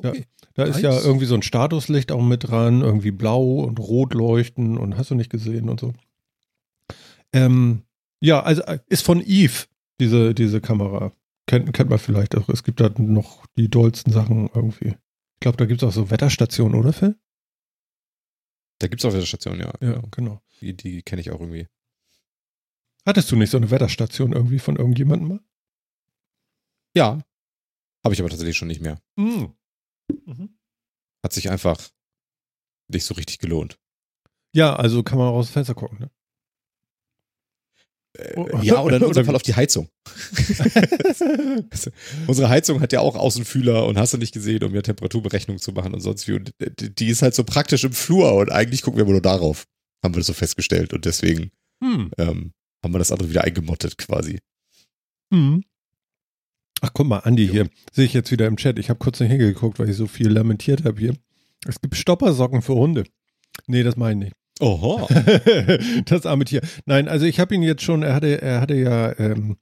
[0.03, 0.25] Okay.
[0.61, 4.77] Da ist ja irgendwie so ein Statuslicht auch mit dran, irgendwie blau und rot leuchten
[4.77, 5.93] und hast du nicht gesehen und so.
[7.33, 7.83] Ähm,
[8.19, 9.65] ja, also äh, ist von Eve,
[9.99, 11.11] diese, diese Kamera.
[11.47, 12.47] Kennt, kennt man vielleicht auch.
[12.49, 14.89] Es gibt da noch die dollsten Sachen irgendwie.
[14.89, 17.15] Ich glaube, da gibt es auch so Wetterstationen, oder Phil?
[18.77, 19.73] Da gibt es auch Wetterstationen, ja.
[19.81, 20.41] Ja, genau.
[20.59, 21.67] Die, die kenne ich auch irgendwie.
[23.05, 25.39] Hattest du nicht so eine Wetterstation irgendwie von irgendjemandem mal?
[26.95, 27.19] Ja.
[28.03, 29.01] Habe ich aber tatsächlich schon nicht mehr.
[29.15, 29.55] Mhm.
[30.25, 30.57] Mhm.
[31.23, 31.89] Hat sich einfach
[32.87, 33.77] nicht so richtig gelohnt.
[34.53, 36.11] Ja, also kann man auch aus dem Fenster gucken, ne?
[38.17, 38.59] Äh, Oh.
[38.61, 39.25] ja, oder in unserem?
[39.25, 39.89] Fall auf die Heizung.
[42.27, 45.71] Unsere Heizung hat ja auch Außenfühler und hast du nicht gesehen, um ja Temperaturberechnung zu
[45.71, 46.33] machen und sonst wie.
[46.33, 49.21] Und die die ist halt so praktisch im Flur und eigentlich gucken wir immer nur
[49.21, 49.65] darauf.
[50.03, 51.51] Haben wir das so festgestellt und deswegen
[51.83, 52.11] Hm.
[52.17, 54.39] ähm, haben wir das andere wieder eingemottet quasi.
[55.31, 55.63] Mhm.
[56.81, 57.69] Ach, guck mal, Andi hier.
[57.93, 58.79] Sehe ich jetzt wieder im Chat.
[58.79, 61.15] Ich habe kurz nicht hingeguckt, weil ich so viel lamentiert habe hier.
[61.67, 63.03] Es gibt Stoppersocken für Hunde.
[63.67, 64.35] Nee, das meine ich nicht.
[64.59, 65.07] Oho.
[66.05, 66.61] das arme Tier.
[66.85, 69.57] Nein, also ich habe ihn jetzt schon, er hatte, er hatte ja ähm,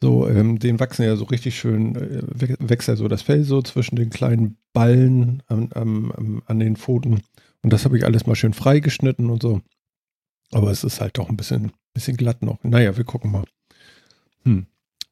[0.00, 2.22] so, ähm, den wachsen ja so richtig schön, äh,
[2.60, 6.76] wächst ja so das Fell so zwischen den kleinen Ballen an, am- am- an den
[6.76, 7.20] Pfoten.
[7.62, 9.60] Und das habe ich alles mal schön freigeschnitten und so.
[10.52, 12.62] Aber es ist halt doch ein bisschen, bisschen glatt noch.
[12.64, 13.44] Naja, wir gucken mal.
[14.44, 14.66] Hm.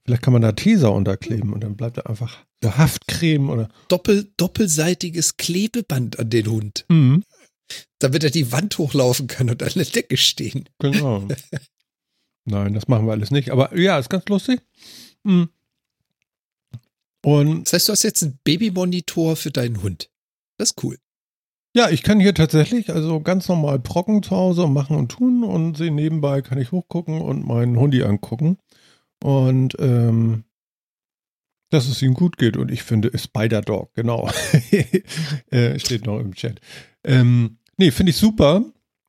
[0.07, 3.69] Vielleicht kann man da Teser unterkleben und dann bleibt er einfach der Haftcreme oder.
[3.89, 7.25] Doppel, doppelseitiges Klebeband an den Hund, Mhm.
[7.99, 10.69] damit er die Wand hochlaufen kann und an der Decke stehen.
[10.79, 11.27] Genau.
[12.49, 13.51] Nein, das machen wir alles nicht.
[13.51, 14.61] Aber ja, ist ganz lustig.
[15.25, 15.49] Mhm.
[17.25, 20.11] Und Das heißt, du hast jetzt einen Babymonitor für deinen Hund.
[20.59, 20.97] Das ist cool.
[21.75, 25.77] ja, ich kann hier tatsächlich also ganz normal Brocken zu Hause machen und tun und
[25.77, 28.59] sehe nebenbei kann ich hochgucken und meinen Hundi angucken.
[29.23, 30.45] Und ähm,
[31.71, 32.57] dass es ihm gut geht.
[32.57, 34.31] Und ich finde, Spider Dog, genau.
[35.51, 36.61] äh, steht noch im Chat.
[37.05, 38.65] Ähm, nee, finde ich super,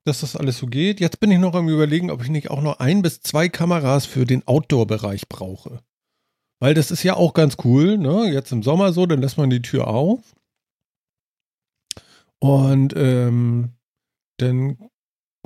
[0.06, 1.00] dass das alles so geht.
[1.00, 4.06] Jetzt bin ich noch am überlegen, ob ich nicht auch noch ein bis zwei Kameras
[4.06, 5.82] für den Outdoor-Bereich brauche.
[6.60, 8.32] Weil das ist ja auch ganz cool, ne?
[8.32, 10.36] Jetzt im Sommer so, dann lässt man die Tür auf.
[12.40, 13.74] Und ähm,
[14.38, 14.90] dann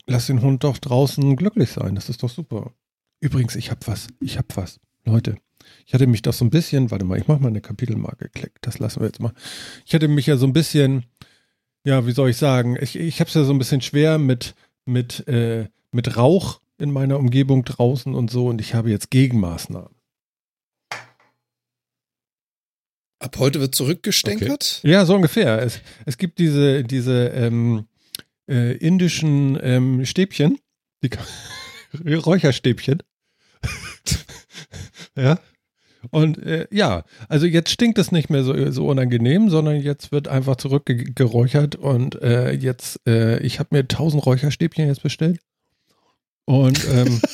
[0.06, 1.96] lass den Hund doch draußen glücklich sein.
[1.96, 2.74] Das ist doch super.
[3.22, 4.08] Übrigens, ich hab was.
[4.20, 4.80] Ich hab was.
[5.06, 5.38] Leute,
[5.86, 8.54] ich hatte mich doch so ein bisschen, warte mal, ich mach mal eine Kapitelmarke, klick,
[8.62, 9.34] das lassen wir jetzt mal.
[9.86, 11.06] Ich hatte mich ja so ein bisschen,
[11.84, 14.56] ja, wie soll ich sagen, ich, ich hab's ja so ein bisschen schwer mit,
[14.86, 19.96] mit, äh, mit Rauch in meiner Umgebung draußen und so und ich habe jetzt Gegenmaßnahmen.
[23.20, 24.82] Ab heute wird zurückgestänkert.
[24.84, 25.62] Ja, so ungefähr.
[25.62, 27.86] Es, es gibt diese, diese ähm,
[28.50, 30.58] äh, indischen ähm, Stäbchen,
[31.04, 31.12] die
[32.16, 33.04] Räucherstäbchen.
[35.16, 35.40] Ja.
[36.10, 40.28] Und äh, ja, also jetzt stinkt es nicht mehr so, so unangenehm, sondern jetzt wird
[40.28, 45.40] einfach zurückgeräuchert und äh, jetzt, äh, ich habe mir 1000 Räucherstäbchen jetzt bestellt.
[46.46, 47.22] Und ähm,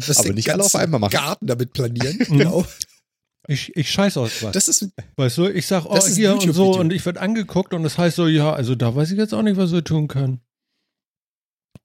[0.00, 1.12] Und was Aber nicht alle auf einmal machen.
[1.12, 2.16] Garten damit planieren.
[2.28, 2.38] Mhm.
[2.38, 2.64] genau.
[3.46, 4.52] ich, ich scheiß aus was.
[4.52, 7.74] Das ist, Weißt du, ich sag, oh, Das hier und so und ich werde angeguckt
[7.74, 10.08] und das heißt so, ja, also da weiß ich jetzt auch nicht, was wir tun
[10.08, 10.40] können.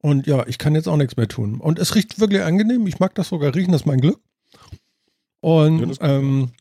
[0.02, 1.60] Und ja, ich kann jetzt auch nichts mehr tun.
[1.60, 2.86] Und es riecht wirklich angenehm.
[2.86, 4.20] Ich mag das sogar riechen, das ist mein Glück.
[5.46, 6.54] Und Ja, ähm,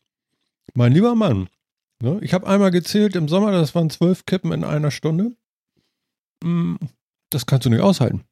[0.75, 1.49] mein lieber Mann,
[2.03, 5.35] ne, ich habe einmal gezählt im Sommer, das waren zwölf Kippen in einer Stunde.
[6.43, 6.75] Mm,
[7.31, 8.23] Das kannst du nicht aushalten.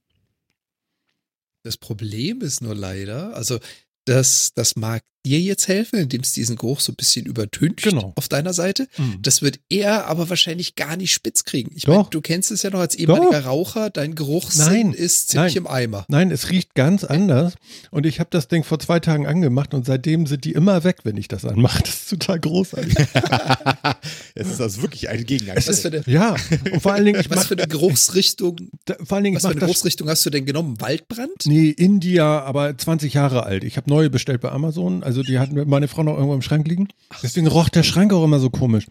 [1.64, 3.58] das Problem ist nur leider, also
[4.06, 8.14] das, das mag dir jetzt helfen, indem es diesen Geruch so ein bisschen übertüncht Genau.
[8.16, 8.88] auf deiner Seite.
[8.98, 9.22] Mm.
[9.22, 11.72] Das wird er aber wahrscheinlich gar nicht spitz kriegen.
[11.76, 13.48] Ich meine, du kennst es ja noch als ehemaliger Doch.
[13.48, 14.94] Raucher, dein Geruchssinn Nein.
[14.94, 15.64] ist ziemlich Nein.
[15.64, 16.06] im Eimer.
[16.10, 17.54] Nein, es riecht ganz anders.
[17.92, 20.98] Und ich habe das Ding vor zwei Tagen angemacht und seitdem sind die immer weg,
[21.04, 21.82] wenn ich das anmache.
[21.84, 22.96] Das ist total großartig.
[24.36, 25.56] es ist also wirklich ein Gegengang.
[25.58, 26.36] Was für eine, Ja,
[26.72, 29.50] und vor allen Dingen, ich was für eine Geruchsrichtung, da, vor allen Dingen, was für
[29.50, 29.68] eine das.
[29.68, 30.80] Geruchsrichtung hast du denn genommen?
[30.80, 31.46] Waldbrand?
[31.46, 33.64] Nee, India, aber 20 Jahre alt.
[33.64, 35.04] Ich habe neue bestellt bei Amazon.
[35.04, 36.88] Also die hatten meine Frau noch irgendwo im Schrank liegen.
[37.22, 38.88] Deswegen roch der Schrank auch immer so komisch.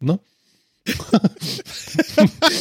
[0.00, 0.20] Ne?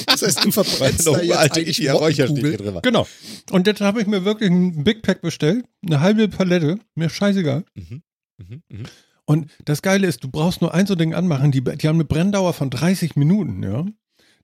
[0.05, 2.79] Das heißt, du verbrennst noch da jetzt uralte eigentlich Räucherstäbchen drin.
[2.83, 3.07] Genau.
[3.51, 5.65] Und jetzt habe ich mir wirklich ein Big Pack bestellt.
[5.85, 6.79] Eine halbe Palette.
[6.95, 7.65] Mir scheißegal.
[7.73, 8.03] Mhm.
[8.37, 8.63] Mhm.
[8.69, 8.83] Mhm.
[9.25, 11.51] Und das Geile ist, du brauchst nur ein so Ding anmachen.
[11.51, 13.85] Die, die haben eine Brenndauer von 30 Minuten, ja.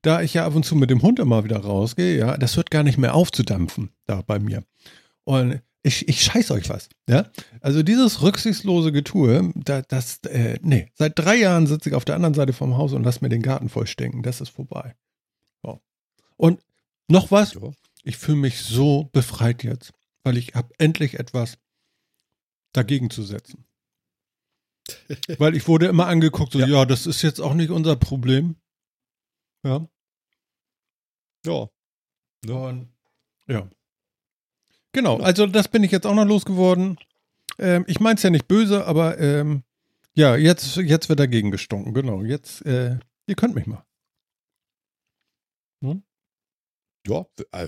[0.02, 2.72] Da ich ja ab und zu mit dem Hund immer wieder rausgehe, ja, das hört
[2.72, 4.64] gar nicht mehr aufzudampfen da bei mir.
[5.26, 7.32] Und ich, ich scheiß euch was, ja.
[7.62, 12.16] Also dieses rücksichtslose Getue, da, das, äh, nee, seit drei Jahren sitze ich auf der
[12.16, 14.22] anderen Seite vom Haus und lass mir den Garten voll stinken.
[14.22, 14.96] Das ist vorbei.
[15.66, 15.80] Ja.
[16.36, 16.62] Und
[17.08, 17.58] noch was,
[18.04, 21.58] ich fühle mich so befreit jetzt, weil ich habe endlich etwas
[22.74, 23.66] dagegen zu setzen.
[25.38, 26.68] Weil ich wurde immer angeguckt, so, ja.
[26.68, 26.86] Ja.
[26.86, 28.56] das ist jetzt auch nicht unser Problem.
[29.64, 29.88] Ja.
[31.46, 31.70] Ja.
[32.48, 32.90] Und,
[33.48, 33.70] ja.
[34.92, 36.98] Genau, also das bin ich jetzt auch noch losgeworden.
[37.58, 39.64] Ähm, ich meine es ja nicht böse, aber ähm,
[40.16, 41.94] ja, jetzt, jetzt wird dagegen gestunken.
[41.94, 42.98] Genau, jetzt, äh,
[43.28, 43.84] ihr könnt mich mal.
[47.08, 47.68] Ja, äh,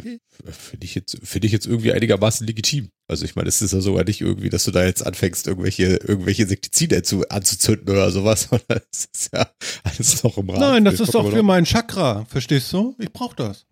[0.51, 2.89] finde ich, jetzt, finde ich jetzt irgendwie einigermaßen legitim.
[3.07, 5.95] Also ich meine, es ist ja sogar nicht irgendwie, dass du da jetzt anfängst, irgendwelche,
[5.95, 9.49] irgendwelche Insektizide zu, anzuzünden oder sowas, sondern es ist ja
[9.83, 10.59] alles noch im Rahmen.
[10.59, 12.95] Nein, das ist doch für in mein Chakra, verstehst du?
[12.99, 13.65] Ich brauche das.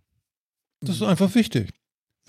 [0.82, 1.70] Das ist einfach wichtig.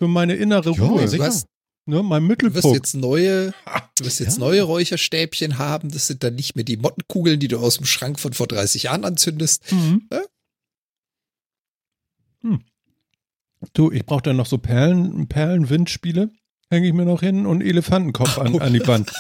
[0.01, 1.07] Für meine innere Ja, Ruhe.
[1.07, 1.25] sicher.
[1.25, 1.47] Du, hast,
[1.87, 2.77] Ne, mein du wirst Mittelpunkt.
[2.77, 3.53] jetzt neue,
[3.99, 4.41] du wirst jetzt Ja.
[4.41, 5.91] neue Räucherstäbchen haben.
[5.91, 8.85] Das sind dann nicht mehr die Mottenkugeln, die du aus dem Schrank von vor 30
[8.85, 9.71] Jahren anzündest.
[9.73, 10.09] Mhm.
[10.11, 10.21] Ja?
[12.43, 12.65] Hm.
[13.75, 16.31] Du, ich brauche dann noch so Perlen, Perlenwindspiele.
[16.71, 19.13] Hänge ich mir noch hin und Elefantenkopf an, an die Wand.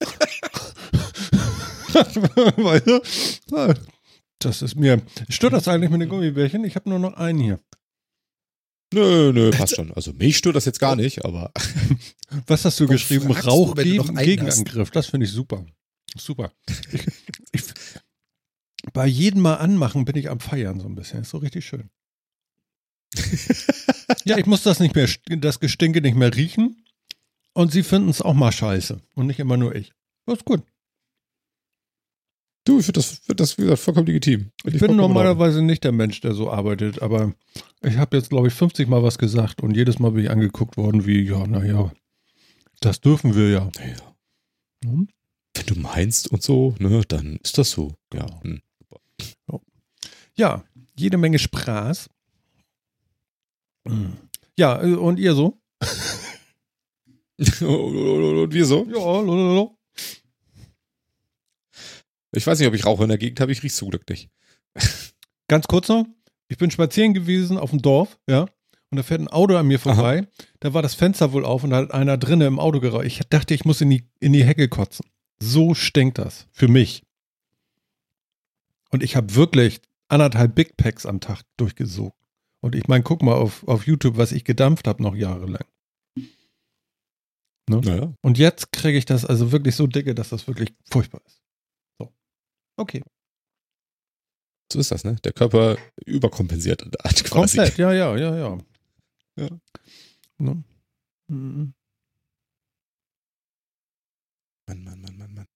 [1.92, 3.00] weißt du?
[3.56, 3.74] Ja,
[4.38, 5.02] Das ist mir.
[5.28, 6.64] Stört das eigentlich mit den Gummibärchen?
[6.64, 7.58] Ich habe nur noch einen hier.
[8.92, 9.92] Nö, nö, passt schon.
[9.92, 11.52] Also mich stört das jetzt gar nicht, aber.
[12.46, 13.30] Was hast du Warum geschrieben?
[13.30, 14.14] Rauch du gegen?
[14.16, 14.90] Gegenangriff.
[14.90, 15.64] Das finde ich super.
[16.16, 16.52] Super.
[16.92, 17.06] Ich,
[17.52, 17.62] ich,
[18.92, 21.22] bei jedem Mal anmachen bin ich am Feiern so ein bisschen.
[21.22, 21.90] Ist so richtig schön.
[24.24, 26.84] ja, ich muss das nicht mehr, das Gestinke nicht mehr riechen.
[27.54, 29.00] Und sie finden es auch mal scheiße.
[29.14, 29.92] Und nicht immer nur ich.
[30.26, 30.62] Das ist gut.
[32.64, 34.52] Du, ich finde das, find das, wie gesagt, vollkommen legitim.
[34.64, 37.34] Ich bin normalerweise nicht der Mensch, der so arbeitet, aber
[37.82, 40.76] ich habe jetzt, glaube ich, 50 Mal was gesagt und jedes Mal bin ich angeguckt
[40.76, 41.90] worden wie, ja, naja,
[42.80, 43.68] das dürfen wir ja.
[43.76, 43.96] Naja,
[44.84, 45.08] Hm?
[45.54, 47.94] wenn du meinst und so, ne, dann ist das so.
[48.14, 48.26] Ja.
[48.42, 48.62] Hm.
[50.34, 50.64] Ja,
[50.96, 52.08] jede Menge Spaß.
[53.86, 54.16] Hm.
[54.56, 55.60] Ja, äh, und ihr so?
[57.60, 58.86] und wir so?
[58.86, 59.78] Ja, lololo.
[62.32, 64.30] Ich weiß nicht, ob ich Rauch in der Gegend habe, ich riech's zum Glück nicht.
[65.48, 66.06] Ganz kurz noch.
[66.48, 68.46] Ich bin spazieren gewesen auf dem Dorf, ja.
[68.90, 70.26] Und da fährt ein Auto an mir vorbei.
[70.60, 73.06] Da war das Fenster wohl auf und da hat einer drinnen im Auto geraucht.
[73.06, 75.06] Ich dachte, ich muss in die, in die Hecke kotzen.
[75.40, 76.46] So stinkt das.
[76.52, 77.02] Für mich.
[78.90, 82.12] Und ich habe wirklich anderthalb Big Packs am Tag durchgesogen.
[82.60, 85.64] Und ich meine, guck mal auf, auf YouTube, was ich gedampft habe noch jahrelang.
[87.68, 88.12] Naja.
[88.20, 91.41] Und jetzt kriege ich das also wirklich so dicke, dass das wirklich furchtbar ist.
[92.82, 92.98] So.
[92.98, 93.02] Okay.
[94.72, 95.16] So ist das, ne?
[95.22, 97.58] Der Körper überkompensiert hat quasi.
[97.58, 98.58] Komplett, ja, ja, ja, ja.
[99.36, 99.48] Ja.
[100.38, 100.64] Ne?
[101.28, 101.74] Mhm.
[104.66, 105.46] Mann, Mann, Mann, Mann, Mann.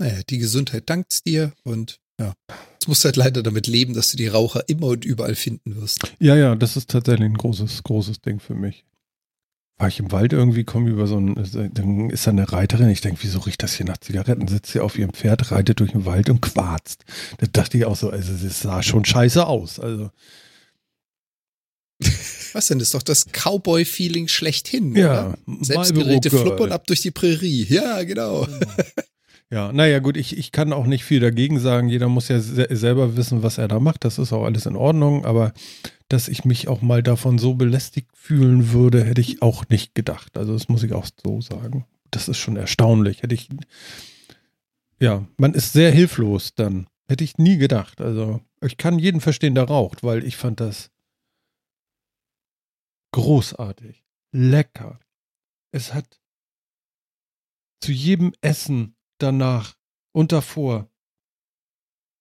[0.00, 4.16] Naja, die Gesundheit dankt dir und ja, du musst halt leider damit leben, dass du
[4.16, 6.00] die Raucher immer und überall finden wirst.
[6.18, 8.84] Ja, ja, das ist tatsächlich ein großes, großes Ding für mich.
[9.82, 11.34] War ich im Wald irgendwie, komme über so ein,
[11.74, 14.46] dann ist da eine Reiterin, ich denke, wieso riecht das hier nach Zigaretten?
[14.46, 17.04] Sitzt sie auf ihrem Pferd, reitet durch den Wald und quarzt.
[17.38, 19.80] Da dachte ich auch so, also es sah schon scheiße aus.
[19.80, 20.10] Also,
[22.52, 22.78] Was denn?
[22.78, 24.94] Das ist doch das Cowboy-Feeling schlechthin.
[24.94, 25.64] ja, Oder?
[25.64, 27.66] Selbstgeräte fluppern ab durch die Prärie.
[27.68, 28.46] Ja, genau.
[29.52, 31.90] Ja, naja, gut, ich, ich kann auch nicht viel dagegen sagen.
[31.90, 34.02] Jeder muss ja se selber wissen, was er da macht.
[34.02, 35.26] Das ist auch alles in Ordnung.
[35.26, 35.52] Aber
[36.08, 40.38] dass ich mich auch mal davon so belästigt fühlen würde, hätte ich auch nicht gedacht.
[40.38, 41.84] Also, das muss ich auch so sagen.
[42.10, 43.22] Das ist schon erstaunlich.
[43.22, 43.50] Hätte ich.
[44.98, 46.86] Ja, man ist sehr hilflos dann.
[47.06, 48.00] Hätte ich nie gedacht.
[48.00, 50.90] Also, ich kann jeden verstehen, der raucht, weil ich fand das
[53.10, 54.02] großartig.
[54.32, 54.98] Lecker.
[55.72, 56.20] Es hat
[57.80, 59.74] zu jedem Essen danach
[60.12, 60.88] und davor.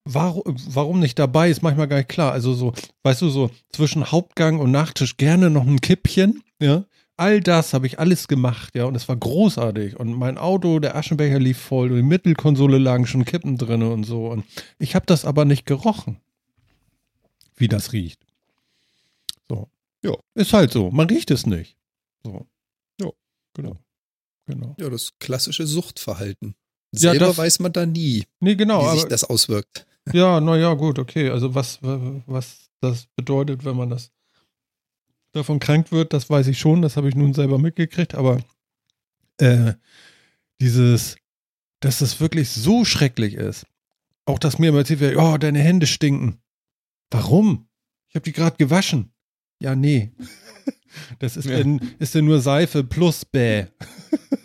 [0.04, 2.32] Warum, warum nicht dabei, ist manchmal gar nicht klar.
[2.32, 6.86] Also so, weißt du, so zwischen Hauptgang und Nachtisch gerne noch ein Kippchen, ja.
[7.18, 10.00] All das habe ich alles gemacht, ja, und es war großartig.
[10.00, 14.06] Und mein Auto, der Aschenbecher lief voll und die Mittelkonsole lagen schon Kippen drin und
[14.06, 14.28] so.
[14.28, 14.44] Und
[14.80, 16.20] ich habe das aber nicht gerochen,
[17.56, 18.26] wie das riecht.
[19.48, 19.70] So.
[20.04, 20.16] Ja.
[20.34, 20.90] Ist halt so.
[20.90, 21.78] Man riecht es nicht.
[22.24, 22.48] So.
[23.00, 23.12] Ja,
[23.54, 23.78] genau.
[24.48, 24.76] Genau.
[24.80, 26.56] Ja, das klassische Suchtverhalten.
[26.94, 28.82] Ja, Selber das- weiß man da nie, Nee, genau.
[28.82, 29.86] wie aber sich das auswirkt.
[30.14, 31.30] Ja, naja, gut, okay.
[31.30, 34.12] Also was, was das bedeutet, wenn man das
[35.32, 38.40] davon krank wird, das weiß ich schon, das habe ich nun selber mitgekriegt, aber
[39.38, 39.74] äh,
[40.60, 41.18] dieses,
[41.82, 43.68] dass es wirklich so schrecklich ist.
[44.26, 46.40] Auch dass mir immer erzählt wird, oh, deine Hände stinken.
[47.12, 47.68] Warum?
[48.10, 49.12] Ich habe die gerade gewaschen.
[49.60, 50.12] Ja, nee.
[51.20, 51.56] Das ist, Ja.
[51.58, 53.68] Denn, ist denn nur Seife plus Bäh.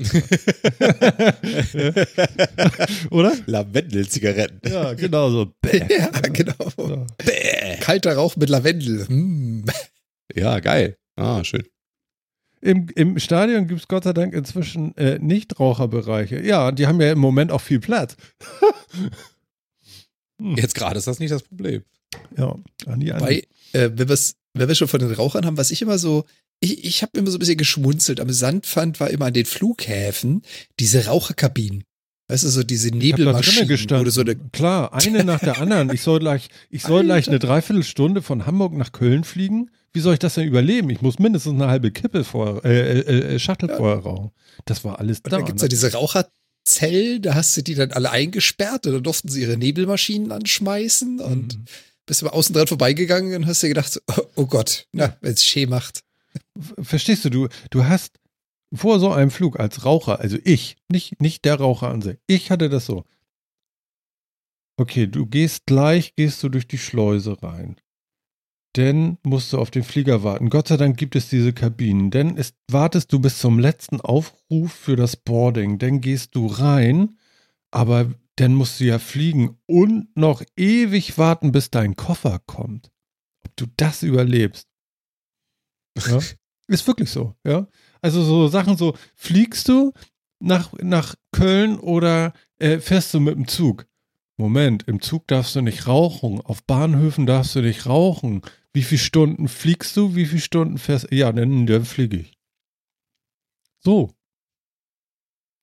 [3.10, 3.36] Oder?
[3.46, 4.72] Lavendelzigaretten.
[4.72, 5.52] Ja, genau so.
[5.60, 5.84] Bäh.
[5.90, 6.54] Ja, genau.
[6.76, 7.06] So.
[7.18, 7.76] Bäh.
[7.80, 9.06] Kalter Rauch mit Lavendel.
[9.06, 9.64] Hm.
[10.34, 10.96] Ja, geil.
[11.16, 11.64] Ah, schön.
[12.62, 16.44] Im, Im Stadion gibt es Gott sei Dank inzwischen äh, Nichtraucherbereiche.
[16.44, 18.16] Ja, die haben ja im Moment auch viel Platz.
[20.40, 20.56] Hm.
[20.56, 21.82] Jetzt gerade ist das nicht das Problem.
[22.34, 23.46] Ja, Andi, Andi.
[23.72, 26.24] Bei, äh, wenn, wenn wir schon von den Rauchern haben, was ich immer so,
[26.60, 28.20] ich, ich habe immer so ein bisschen geschmunzelt.
[28.20, 30.42] Amüsant fand, war immer an den Flughäfen
[30.78, 31.84] diese Raucherkabinen.
[32.28, 34.04] Weißt du, so diese Ich da Nebelmaschinen, gestanden.
[34.04, 35.90] du so eine Klar, eine nach der anderen.
[35.92, 39.70] Ich soll gleich, ich soll gleich eine Dreiviertelstunde von Hamburg nach Köln fliegen.
[39.92, 40.90] Wie soll ich das denn überleben?
[40.90, 43.76] Ich muss mindestens eine halbe Kippe vor, äh, äh, äh, Shuttle Ja.
[43.76, 44.30] vorher rauchen.
[44.64, 45.38] Das war alles Und da.
[45.38, 49.28] dann gibt's ja diese Raucherzellen, da hast du die dann alle eingesperrt und dann durften
[49.28, 51.64] sie ihre Nebelmaschinen anschmeißen und Mhm.
[52.06, 55.66] bist aber außen dran vorbeigegangen und hast dir gedacht, oh, oh Gott, na, wenn's schee
[55.66, 56.02] macht.
[56.80, 58.20] Verstehst du, du, du hast
[58.72, 62.50] vor so einem Flug als Raucher, also ich, nicht, nicht der Raucher an sich, ich
[62.50, 63.04] hatte das so.
[64.78, 67.76] Okay, du gehst gleich, gehst du durch die Schleuse rein.
[68.74, 70.48] Dann musst du auf den Flieger warten.
[70.48, 72.10] Gott sei Dank gibt es diese Kabinen.
[72.10, 75.78] Dann ist, wartest du bis zum letzten Aufruf für das Boarding.
[75.78, 77.18] Dann gehst du rein,
[77.72, 82.90] aber dann musst du ja fliegen und noch ewig warten, bis dein Koffer kommt.
[83.44, 84.68] ob du das überlebst.
[85.98, 86.20] Ja?
[86.70, 87.66] Ist wirklich so, ja.
[88.00, 89.92] Also so Sachen so, fliegst du
[90.38, 93.88] nach, nach Köln oder äh, fährst du mit dem Zug?
[94.36, 98.42] Moment, im Zug darfst du nicht rauchen, auf Bahnhöfen darfst du nicht rauchen.
[98.72, 100.14] Wie viele Stunden fliegst du?
[100.14, 101.16] Wie viele Stunden fährst du?
[101.16, 102.38] Ja, dann, dann fliege ich.
[103.80, 104.14] So.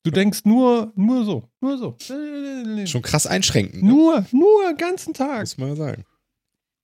[0.03, 1.95] Du denkst nur, nur so, nur so.
[2.85, 3.79] Schon krass einschränken.
[3.79, 3.87] Ne?
[3.87, 5.39] Nur, nur den ganzen Tag.
[5.39, 6.03] Muss man ja sagen.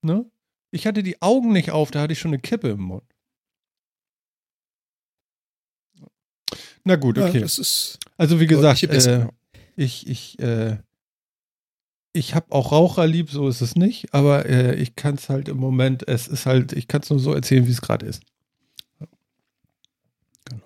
[0.01, 0.25] Ne?
[0.71, 3.12] Ich hatte die Augen nicht auf, da hatte ich schon eine Kippe im Mund.
[6.83, 7.37] Na gut, okay.
[7.37, 9.27] Ja, das ist also wie gesagt, äh,
[9.75, 10.77] ich, ich, äh,
[12.13, 15.49] ich habe auch Raucher lieb, so ist es nicht, aber äh, ich kann es halt
[15.49, 18.21] im Moment, es ist halt, ich kann es nur so erzählen, wie es gerade ist.
[18.99, 19.07] Ja.
[20.45, 20.61] Genau.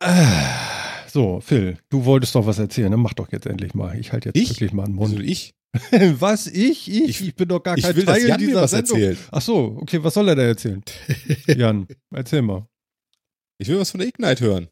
[0.00, 2.96] Ah, so, Phil, du wolltest doch was erzählen, ne?
[2.96, 3.98] Mach doch jetzt endlich mal.
[3.98, 4.50] Ich halte jetzt Ich?
[4.50, 5.20] wirklich mal Also Mund.
[5.22, 5.54] ich?
[6.20, 6.46] was?
[6.46, 6.88] Ich?
[6.90, 7.08] Ich?
[7.08, 8.98] Ich- Ich, bin doch gar Ich kein will, dass Teil dieser was Sendung.
[8.98, 9.18] erzählt.
[9.30, 10.82] Ach so, okay, was soll er da erzählen?
[11.46, 12.66] Jan, erzähl mal.
[13.58, 14.68] Ich will was von der Ignite hören.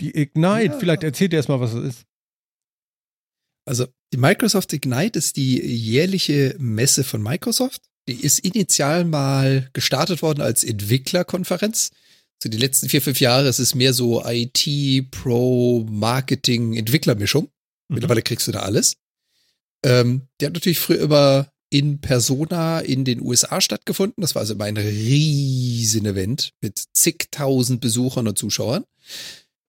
[0.00, 0.78] Die Ignite, Ja.
[0.78, 2.04] vielleicht erzählt ihr erst mal, was es ist.
[3.66, 7.82] Also die Microsoft Ignite ist die jährliche Messe von Microsoft.
[8.08, 11.90] Die ist initial mal gestartet worden als Entwicklerkonferenz.
[12.42, 17.44] So die letzten vier, fünf Jahre ist es mehr so IT, Pro, Marketing, Entwicklermischung.
[17.44, 17.94] Mhm.
[17.96, 18.96] Mittlerweile kriegst du da alles.
[19.84, 24.20] Ähm, die hat natürlich früher immer in Persona in den USA stattgefunden.
[24.20, 28.84] Das war also immer ein riesen Event mit zigtausend Besuchern und Zuschauern.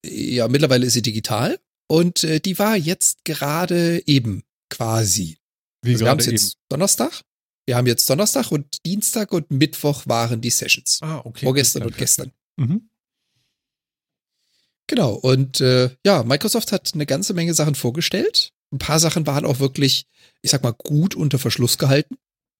[0.03, 5.37] Ja, mittlerweile ist sie digital und äh, die war jetzt gerade eben quasi.
[5.83, 7.21] Wie Also wir haben gerade jetzt Donnerstag.
[7.65, 10.99] Wir haben jetzt Donnerstag und Dienstag und Mittwoch waren die Sessions.
[11.01, 11.45] Ah, okay.
[11.45, 12.31] Vorgestern und gestern.
[12.57, 12.89] Mhm.
[14.87, 15.13] Genau.
[15.13, 18.51] Und äh, ja, Microsoft hat eine ganze Menge Sachen vorgestellt.
[18.71, 20.05] Ein paar Sachen waren auch wirklich,
[20.41, 22.15] ich sag mal, gut unter Verschluss gehalten.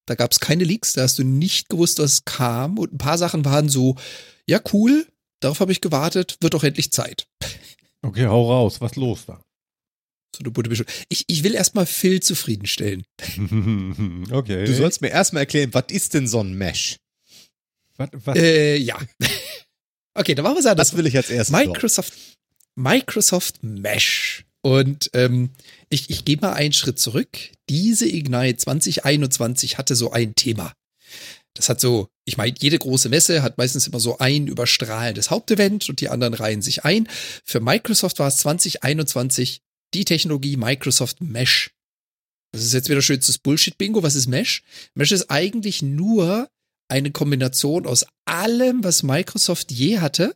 [0.07, 2.77] Da gab es keine Leaks, da hast du nicht gewusst, was es kam.
[2.77, 3.95] Und ein paar Sachen waren so,
[4.47, 5.07] ja, cool,
[5.39, 7.27] darauf habe ich gewartet, wird doch endlich Zeit.
[8.01, 8.81] Okay, hau raus.
[8.81, 9.41] Was los da?
[10.35, 10.85] So eine bunte.
[11.09, 13.03] Ich, ich will erstmal Phil zufriedenstellen.
[14.31, 14.65] okay.
[14.65, 16.97] Du sollst mir erstmal erklären, was ist denn so ein Mesh?
[17.97, 18.99] was, was, Äh, ja.
[20.15, 20.89] okay, dann machen wir es anders.
[20.89, 21.55] Das will ich als erstes.
[21.55, 22.13] Microsoft,
[22.75, 24.45] Microsoft Mesh.
[24.61, 25.51] Und ähm,
[25.91, 27.37] ich, ich gehe mal einen Schritt zurück.
[27.69, 30.73] Diese Ignite 2021 hatte so ein Thema.
[31.53, 35.89] Das hat so, ich meine, jede große Messe hat meistens immer so ein überstrahlendes Hauptevent
[35.89, 37.09] und die anderen reihen sich ein.
[37.43, 39.61] Für Microsoft war es 2021
[39.93, 41.71] die Technologie Microsoft Mesh.
[42.53, 44.01] Das ist jetzt wieder schönstes Bullshit-Bingo.
[44.01, 44.63] Was ist Mesh?
[44.93, 46.49] Mesh ist eigentlich nur
[46.87, 50.35] eine Kombination aus allem, was Microsoft je hatte,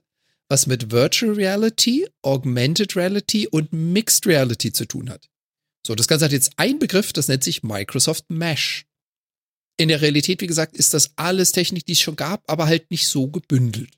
[0.50, 5.30] was mit Virtual Reality, Augmented Reality und Mixed Reality zu tun hat.
[5.86, 8.88] So, das Ganze hat jetzt einen Begriff, das nennt sich Microsoft Mesh.
[9.78, 12.90] In der Realität, wie gesagt, ist das alles Technik, die es schon gab, aber halt
[12.90, 13.92] nicht so gebündelt.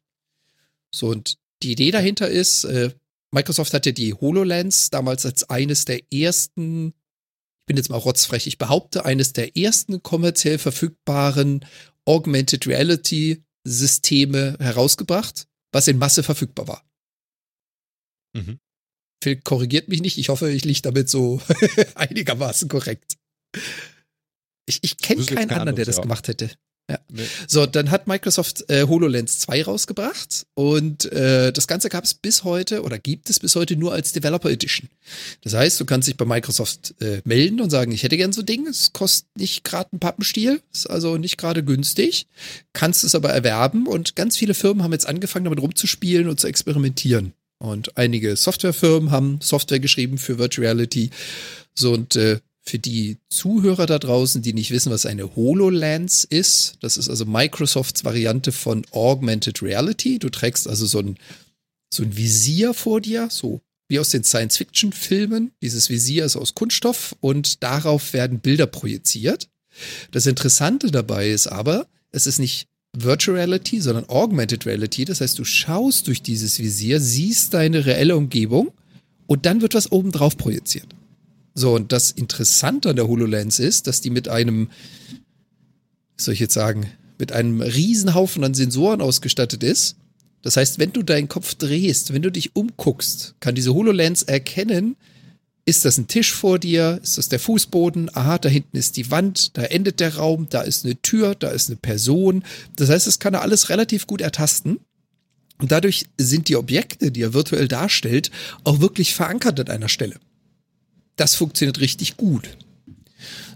[0.91, 2.91] So, und die Idee dahinter ist, äh,
[3.31, 8.57] Microsoft hatte die HoloLens damals als eines der ersten, ich bin jetzt mal rotzfrech, ich
[8.57, 11.65] behaupte, eines der ersten kommerziell verfügbaren
[12.03, 16.83] Augmented Reality Systeme herausgebracht, was in Masse verfügbar war.
[18.33, 18.59] Mhm.
[19.27, 20.17] Phil korrigiert mich nicht.
[20.17, 21.41] Ich hoffe, ich liege damit so
[21.95, 23.17] einigermaßen korrekt.
[24.65, 26.03] Ich, ich kenne keinen kein anderen, der das ja.
[26.03, 26.49] gemacht hätte.
[27.09, 27.23] Nee.
[27.47, 32.45] So, dann hat Microsoft äh, HoloLens 2 rausgebracht und äh, das Ganze gab es bis
[32.45, 34.87] heute oder gibt es bis heute nur als Developer Edition.
[35.41, 38.41] Das heißt, du kannst dich bei Microsoft äh, melden und sagen, ich hätte gern so
[38.41, 42.27] ein Ding, es kostet nicht gerade einen Pappenstiel, ist also nicht gerade günstig,
[42.71, 46.47] kannst es aber erwerben und ganz viele Firmen haben jetzt angefangen, damit rumzuspielen und zu
[46.47, 47.33] experimentieren.
[47.59, 51.09] Und einige Softwarefirmen haben Software geschrieben für Virtual Reality.
[51.73, 56.75] So und äh, für die Zuhörer da draußen, die nicht wissen, was eine HoloLens ist,
[56.81, 60.19] das ist also Microsofts Variante von Augmented Reality.
[60.19, 61.17] Du trägst also so ein,
[61.93, 65.51] so ein Visier vor dir, so wie aus den Science-Fiction-Filmen.
[65.61, 69.47] Dieses Visier ist aus Kunststoff und darauf werden Bilder projiziert.
[70.11, 72.67] Das Interessante dabei ist aber, es ist nicht
[73.03, 75.05] Virtual Reality, sondern Augmented Reality.
[75.05, 78.71] Das heißt, du schaust durch dieses Visier, siehst deine reelle Umgebung
[79.27, 80.87] und dann wird was oben drauf projiziert.
[81.53, 84.69] So, und das Interessante an der HoloLens ist, dass die mit einem,
[86.15, 86.87] was soll ich jetzt sagen,
[87.19, 89.95] mit einem Riesenhaufen an Sensoren ausgestattet ist.
[90.43, 94.95] Das heißt, wenn du deinen Kopf drehst, wenn du dich umguckst, kann diese HoloLens erkennen,
[95.67, 96.97] ist das ein Tisch vor dir?
[97.03, 98.09] Ist das der Fußboden?
[98.15, 101.49] Aha, da hinten ist die Wand, da endet der Raum, da ist eine Tür, da
[101.49, 102.45] ist eine Person.
[102.77, 104.79] Das heißt, es kann er alles relativ gut ertasten.
[105.57, 108.31] Und dadurch sind die Objekte, die er virtuell darstellt,
[108.63, 110.15] auch wirklich verankert an einer Stelle.
[111.17, 112.57] Das funktioniert richtig gut.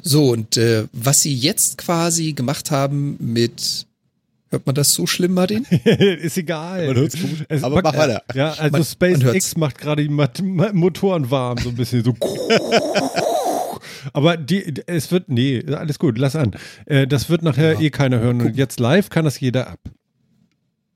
[0.01, 3.88] So, und äh, was sie jetzt quasi gemacht haben mit,
[4.52, 5.64] hört man das so schlimm, Martin?
[5.86, 6.88] ist egal.
[6.88, 7.45] Man hört's gut.
[7.49, 8.22] Es- Aber mach weiter.
[8.36, 8.91] Ja, also Man- man hört's.
[8.91, 12.14] SpaceX macht gerade die Mat- Ma- Motoren warm, so ein bisschen so.
[14.14, 16.52] Aber die, es wird, nee, alles gut, lass an.
[16.86, 19.80] Äh, das wird nachher eh keiner hören und jetzt live kann das jeder ab.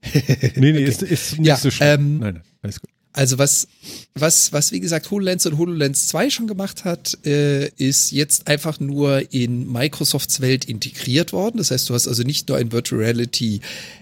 [0.56, 1.90] Nee, nee, ist, ist nicht Ja, so schlimm.
[1.90, 2.90] ähm, nein, nein, alles gut.
[3.16, 3.70] Also was,
[4.14, 8.82] was, was wie gesagt HoloLens und HoloLens 2 schon gemacht hat, äh, ist jetzt einfach
[8.82, 11.58] nur in Microsofts Welt integriert worden.
[11.58, 13.62] Das heißt, du hast also nicht nur ein Virtual Reality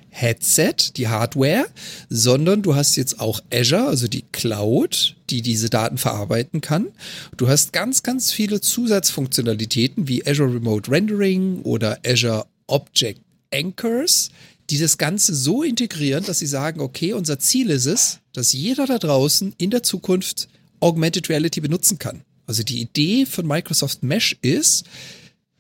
[0.10, 1.68] Headset, die Hardware,
[2.10, 6.88] sondern du hast jetzt auch Azure, also die Cloud, die diese Daten verarbeiten kann.
[7.38, 13.22] Du hast ganz, ganz viele Zusatzfunktionalitäten wie Azure Remote Rendering oder Azure Object
[13.54, 14.32] Anchors,
[14.74, 18.88] die das Ganze so integrieren, dass sie sagen, okay, unser Ziel ist es, dass jeder
[18.88, 20.48] da draußen in der Zukunft
[20.80, 22.24] Augmented Reality benutzen kann.
[22.48, 24.86] Also die Idee von Microsoft Mesh ist,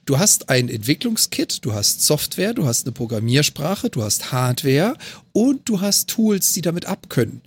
[0.05, 4.97] du hast ein Entwicklungskit, du hast Software, du hast eine Programmiersprache, du hast Hardware
[5.32, 7.41] und du hast Tools, die damit abkönnen.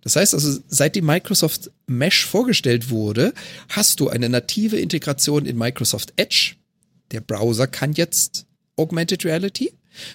[0.00, 3.32] Das heißt also, seitdem Microsoft Mesh vorgestellt wurde,
[3.68, 6.56] hast du eine native Integration in Microsoft Edge.
[7.12, 8.44] Der Browser kann jetzt
[8.76, 9.72] Augmented Reality.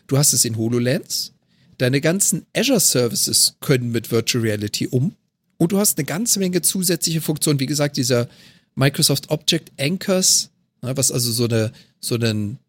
[0.07, 1.33] Du hast es in HoloLens.
[1.77, 5.15] Deine ganzen Azure Services können mit Virtual Reality um.
[5.57, 7.59] Und du hast eine ganze Menge zusätzliche Funktionen.
[7.59, 8.27] Wie gesagt, dieser
[8.75, 10.49] Microsoft Object Anchors,
[10.81, 12.59] ne, was also so eine, so einen,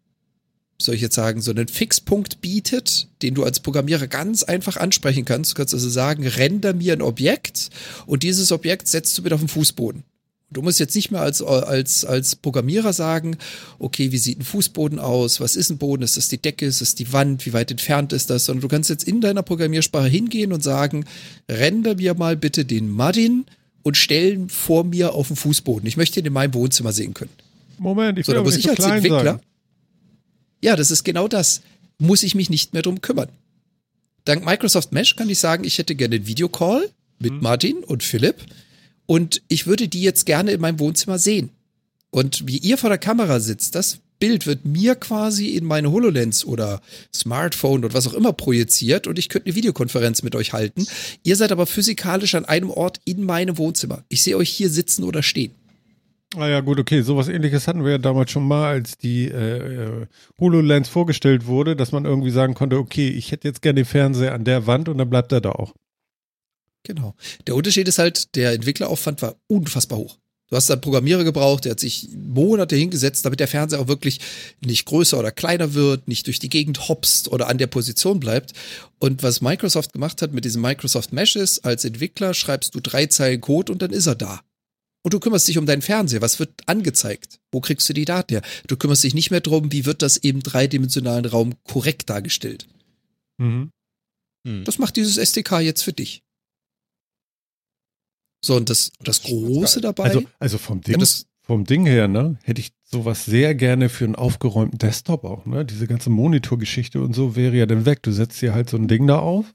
[0.81, 5.25] soll ich jetzt sagen, so einen Fixpunkt bietet, den du als Programmierer ganz einfach ansprechen
[5.25, 5.53] kannst.
[5.53, 7.71] Du kannst also sagen, render mir ein Objekt
[8.07, 10.05] und dieses Objekt setzt du wieder auf den Fußboden.
[10.51, 13.36] Du musst jetzt nicht mehr als, als, als Programmierer sagen,
[13.78, 15.40] okay, wie sieht ein Fußboden aus?
[15.40, 16.03] Was ist ein Boden?
[16.03, 16.64] Ist das die Decke?
[16.64, 17.44] Ist das die Wand?
[17.44, 18.46] Wie weit entfernt ist das?
[18.46, 21.05] Sondern du kannst jetzt in deiner Programmiersprache hingehen und sagen,
[21.51, 23.44] render mir mal bitte den Martin
[23.82, 25.86] und stellen vor mir auf den Fußboden.
[25.86, 27.30] Ich möchte ihn in meinem Wohnzimmer sehen können.
[27.76, 29.40] Moment, ich So, will aber muss nicht ich so als klein Entwickler, sein.
[30.62, 31.61] ja, das ist genau das,
[31.99, 33.28] muss ich mich nicht mehr drum kümmern.
[34.24, 36.88] Dank Microsoft Mesh kann ich sagen, ich hätte gerne einen Videocall
[37.18, 37.40] mit Mhm.
[37.42, 38.36] Martin und Philipp
[39.09, 41.49] und ich würde die jetzt gerne in meinem Wohnzimmer sehen.
[42.11, 46.45] Und wie ihr vor der Kamera sitzt, das Bild wird mir quasi in meine HoloLens
[46.45, 46.81] oder
[47.15, 50.87] Smartphone oder was auch immer projiziert und ich könnte eine Videokonferenz mit euch halten.
[51.23, 54.05] Ihr seid aber physikalisch an einem Ort in meinem Wohnzimmer.
[54.09, 55.53] Ich sehe euch hier sitzen oder stehen.
[56.37, 57.01] Ah ja, gut, okay.
[57.01, 60.07] Sowas ähnliches hatten wir ja damals schon mal, als die äh, äh,
[60.39, 64.35] HoloLens vorgestellt wurde, dass man irgendwie sagen konnte, okay, ich hätte jetzt gerne den Fernseher
[64.35, 65.73] an der Wand und dann bleibt er da auch.
[66.89, 67.14] Genau.
[67.47, 70.16] Der Unterschied ist halt, der Entwickleraufwand war unfassbar hoch.
[70.49, 74.20] Du hast einen Programmierer gebraucht, der hat sich Monate hingesetzt, damit der Fernseher auch wirklich
[74.64, 78.55] nicht größer oder kleiner wird, nicht durch die Gegend hopst oder an der Position bleibt.
[78.99, 83.05] Und was Microsoft gemacht hat mit diesem Microsoft Mesh ist, als Entwickler schreibst du drei
[83.05, 84.41] Zeilen Code und dann ist er da.
[85.03, 86.22] Und du kümmerst dich um deinen Fernseher.
[86.22, 87.39] Was wird angezeigt?
[87.53, 88.43] Wo kriegst du die Daten her?
[88.66, 92.66] Du kümmerst dich nicht mehr drum, wie wird das im dreidimensionalen Raum korrekt dargestellt.
[93.36, 93.70] Mhm.
[94.47, 94.64] Hm.
[94.64, 96.22] Das macht dieses SDK jetzt für dich.
[98.41, 100.05] So, und das, das Große dabei.
[100.05, 104.05] Also, also vom Ding, das- vom Ding her, ne, hätte ich sowas sehr gerne für
[104.05, 105.64] einen aufgeräumten Desktop auch, ne?
[105.64, 108.03] Diese ganze Monitorgeschichte und so wäre ja dann weg.
[108.03, 109.55] Du setzt dir halt so ein Ding da auf.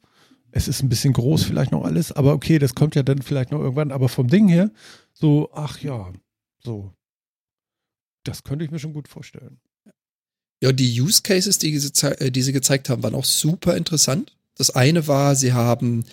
[0.51, 3.51] Es ist ein bisschen groß vielleicht noch alles, aber okay, das kommt ja dann vielleicht
[3.51, 3.91] noch irgendwann.
[3.91, 4.71] Aber vom Ding her,
[5.13, 6.11] so, ach ja,
[6.63, 6.91] so.
[8.23, 9.59] Das könnte ich mir schon gut vorstellen.
[10.61, 14.35] Ja, die Use Cases, die sie, äh, die sie gezeigt haben, waren auch super interessant.
[14.55, 16.05] Das eine war, sie haben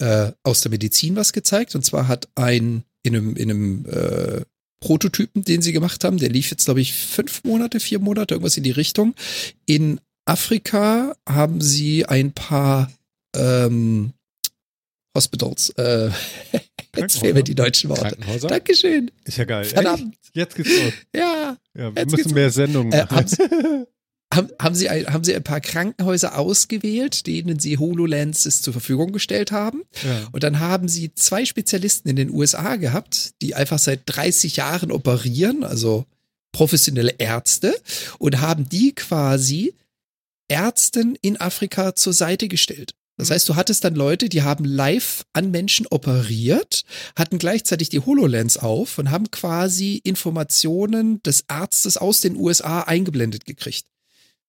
[0.00, 1.74] äh, aus der Medizin was gezeigt.
[1.74, 4.42] Und zwar hat ein in einem, in einem äh,
[4.80, 8.56] Prototypen, den sie gemacht haben, der lief jetzt, glaube ich, fünf Monate, vier Monate, irgendwas
[8.56, 9.14] in die Richtung.
[9.66, 12.90] In Afrika haben sie ein paar
[13.36, 14.12] ähm,
[15.14, 15.70] Hospitals.
[15.70, 16.10] Äh,
[16.96, 18.02] jetzt fehlen mir die deutschen Worte.
[18.02, 18.48] Krankenhäuser?
[18.48, 19.10] Dankeschön.
[19.24, 19.64] Ist ja geil.
[19.64, 20.14] Verdammt.
[20.14, 20.36] Echt?
[20.36, 20.92] Jetzt geht's los.
[21.14, 21.56] Ja.
[21.74, 23.26] Ja, wir müssen mehr Sendungen Äh, machen.
[24.32, 29.12] Haben, haben, Sie ein, haben Sie ein paar Krankenhäuser ausgewählt, denen Sie HoloLenses zur Verfügung
[29.12, 29.82] gestellt haben?
[30.04, 30.28] ja.
[30.30, 34.92] Und dann haben Sie zwei Spezialisten in den USA gehabt, die einfach seit 30 Jahren
[34.92, 36.06] operieren, also
[36.52, 37.74] professionelle Ärzte,
[38.18, 39.74] und haben die quasi
[40.48, 42.94] Ärzten in Afrika zur Seite gestellt.
[43.20, 46.84] Das heißt, du hattest dann Leute, die haben live an Menschen operiert,
[47.16, 53.44] hatten gleichzeitig die HoloLens auf und haben quasi Informationen des Arztes aus den USA eingeblendet
[53.44, 53.84] gekriegt.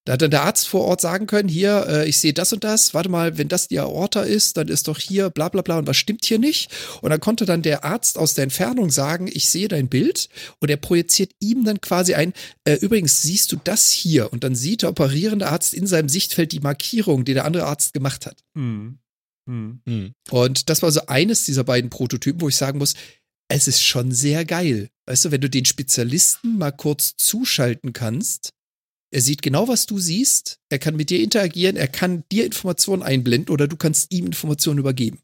[0.05, 2.63] Da hat dann der Arzt vor Ort sagen können, hier, äh, ich sehe das und
[2.63, 5.77] das, warte mal, wenn das die Aorta ist, dann ist doch hier bla bla bla
[5.77, 6.71] und was stimmt hier nicht?
[7.01, 10.29] Und dann konnte dann der Arzt aus der Entfernung sagen, ich sehe dein Bild
[10.59, 12.33] und er projiziert ihm dann quasi ein,
[12.63, 16.51] äh, übrigens siehst du das hier und dann sieht der operierende Arzt in seinem Sichtfeld
[16.51, 18.43] die Markierung, die der andere Arzt gemacht hat.
[18.57, 18.97] Hm.
[19.47, 19.81] Hm.
[19.87, 20.13] Hm.
[20.31, 22.95] Und das war so eines dieser beiden Prototypen, wo ich sagen muss,
[23.49, 24.89] es ist schon sehr geil.
[25.05, 28.53] Weißt du, wenn du den Spezialisten mal kurz zuschalten kannst,
[29.11, 33.03] er sieht genau, was du siehst, er kann mit dir interagieren, er kann dir Informationen
[33.03, 35.19] einblenden oder du kannst ihm Informationen übergeben.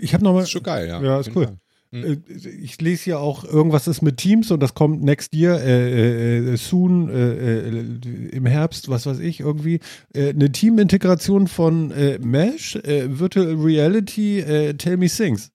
[0.00, 0.42] Ich habe nochmal.
[0.42, 1.00] Das ist schon geil, ja.
[1.00, 1.44] Ja, ist cool.
[1.44, 1.58] Fall.
[1.92, 2.16] Äh,
[2.60, 6.56] Ich lese ja auch, irgendwas ist mit Teams und das kommt next year, äh, äh,
[6.56, 9.80] soon, äh, äh, im Herbst, was weiß ich, irgendwie.
[10.12, 15.50] Äh, eine Teamintegration von äh, Mesh, äh, Virtual Reality, äh, Tell Me Things.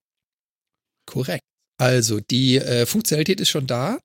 [1.05, 1.43] Korrekt.
[1.77, 3.99] Also, die äh, Funktionalität ist schon da,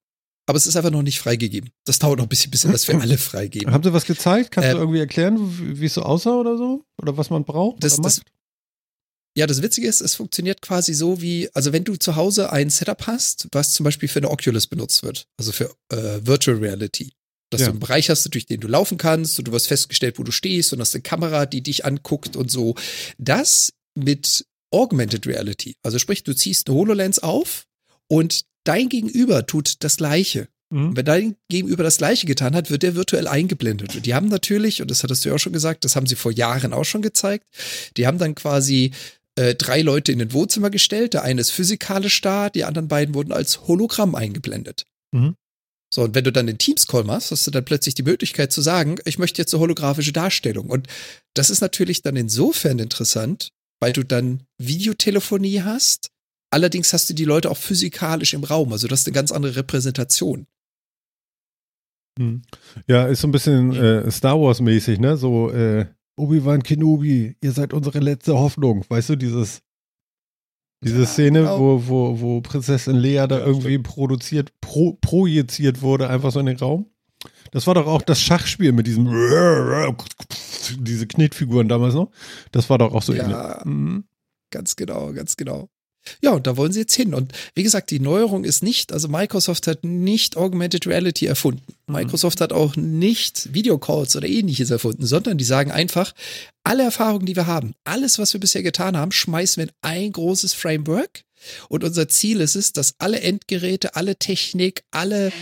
[0.46, 1.70] aber es ist einfach noch nicht freigegeben.
[1.84, 3.72] Das dauert noch ein bisschen, bis wir das für alle freigeben.
[3.72, 4.50] Haben Sie was gezeigt?
[4.52, 6.84] Kannst du Ähm, irgendwie erklären, wie es so aussah oder so?
[7.02, 7.82] Oder was man braucht?
[7.82, 8.20] Das- das-?
[9.36, 12.70] Ja, das Witzige ist, es funktioniert quasi so wie, also wenn du zu Hause ein
[12.70, 17.12] Setup hast, was zum Beispiel für eine Oculus benutzt wird, also für äh, Virtual Reality,
[17.50, 17.66] dass Ja.
[17.66, 20.32] du einen Bereich hast, durch den du laufen kannst und du hast festgestellt, wo du
[20.32, 22.76] stehst und hast eine Kamera, die dich anguckt und so.
[23.18, 27.66] Das mit Augmented Reality, also sprich, du ziehst eine HoloLens auf
[28.08, 30.48] und dein Gegenüber tut das Gleiche.
[30.70, 30.88] Mhm.
[30.88, 33.94] Und wenn dein Gegenüber das Gleiche getan hat, wird der virtuell eingeblendet.
[33.94, 36.16] Und die haben natürlich, und das hattest du ja auch schon gesagt, das haben sie
[36.16, 37.46] vor Jahren auch schon gezeigt,
[37.96, 38.92] die haben dann quasi
[39.36, 41.14] äh, drei Leute in den Wohnzimmer gestellt.
[41.14, 44.86] Der eine ist physikalisch da, die anderen beiden wurden als Hologramm eingeblendet.
[45.12, 45.34] Mhm.
[45.92, 48.60] So, und wenn du dann den Teams-Call machst, hast du dann plötzlich die Möglichkeit zu
[48.60, 50.68] sagen, ich möchte jetzt eine holographische Darstellung.
[50.68, 50.88] Und
[51.34, 53.50] das ist natürlich dann insofern interessant,
[53.80, 56.10] weil du dann Videotelefonie hast.
[56.56, 58.72] Allerdings hast du die Leute auch physikalisch im Raum.
[58.72, 60.46] Also das ist eine ganz andere Repräsentation.
[62.18, 62.40] Hm.
[62.86, 65.18] Ja, ist so ein bisschen äh, Star Wars-mäßig, ne?
[65.18, 65.84] So, äh,
[66.16, 68.86] Obi-Wan Kenobi, ihr seid unsere letzte Hoffnung.
[68.88, 69.60] Weißt du, dieses,
[70.82, 71.60] diese Ja, Szene, genau.
[71.60, 76.46] wo, wo, wo Prinzessin Lea da Ja, irgendwie produziert, pro, projiziert wurde, einfach so in
[76.46, 76.86] den Raum.
[77.50, 79.04] Das war doch auch das Schachspiel mit diesem,
[80.78, 82.10] diese Knetfiguren damals noch.
[82.50, 83.24] Das war doch auch so Ja.
[83.24, 83.64] ähnlich.
[83.66, 84.04] Mhm.
[84.50, 85.68] Ganz genau, ganz genau.
[86.20, 87.14] Ja, und da wollen sie jetzt hin.
[87.14, 91.74] Und wie gesagt, die Neuerung ist nicht, also Microsoft hat nicht Augmented Reality erfunden.
[91.86, 91.94] Mhm.
[91.94, 96.12] Microsoft hat auch nicht Videocalls oder ähnliches erfunden, sondern die sagen einfach,
[96.64, 100.12] alle Erfahrungen, die wir haben, alles, was wir bisher getan haben, schmeißen wir in ein
[100.12, 101.22] großes Framework.
[101.68, 105.32] Und unser Ziel ist es, dass alle Endgeräte, alle Technik, alle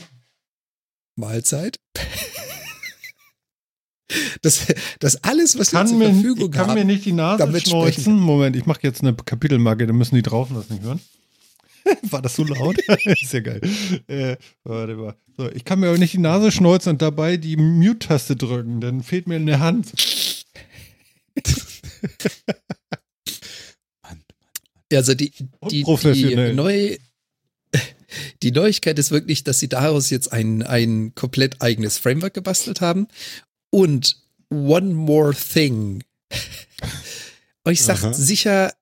[1.16, 1.78] Mahlzeit,
[4.42, 4.66] dass,
[4.98, 7.60] dass alles, was wir Kann, zur mir, Verfügung ich kann haben, mir nicht die Nase
[7.60, 8.18] schneuzen.
[8.18, 11.00] Moment, ich mache jetzt eine Kapitelmarke, dann müssen die draußen das nicht hören.
[12.10, 12.76] War das so laut?
[13.04, 13.60] ist ja geil.
[14.06, 15.16] Äh, warte mal.
[15.36, 19.02] So, ich kann mir aber nicht die Nase schneuzen und dabei die Mute-Taste drücken, dann
[19.02, 19.92] fehlt mir eine Hand.
[24.92, 25.30] Also die,
[25.70, 26.98] die, die neue
[28.42, 33.06] die Neuigkeit ist wirklich, dass sie daraus jetzt ein, ein komplett eigenes Framework gebastelt haben.
[33.70, 34.16] Und
[34.50, 36.02] one more thing.
[37.64, 38.12] Euch sagt Aha.
[38.12, 38.72] sicher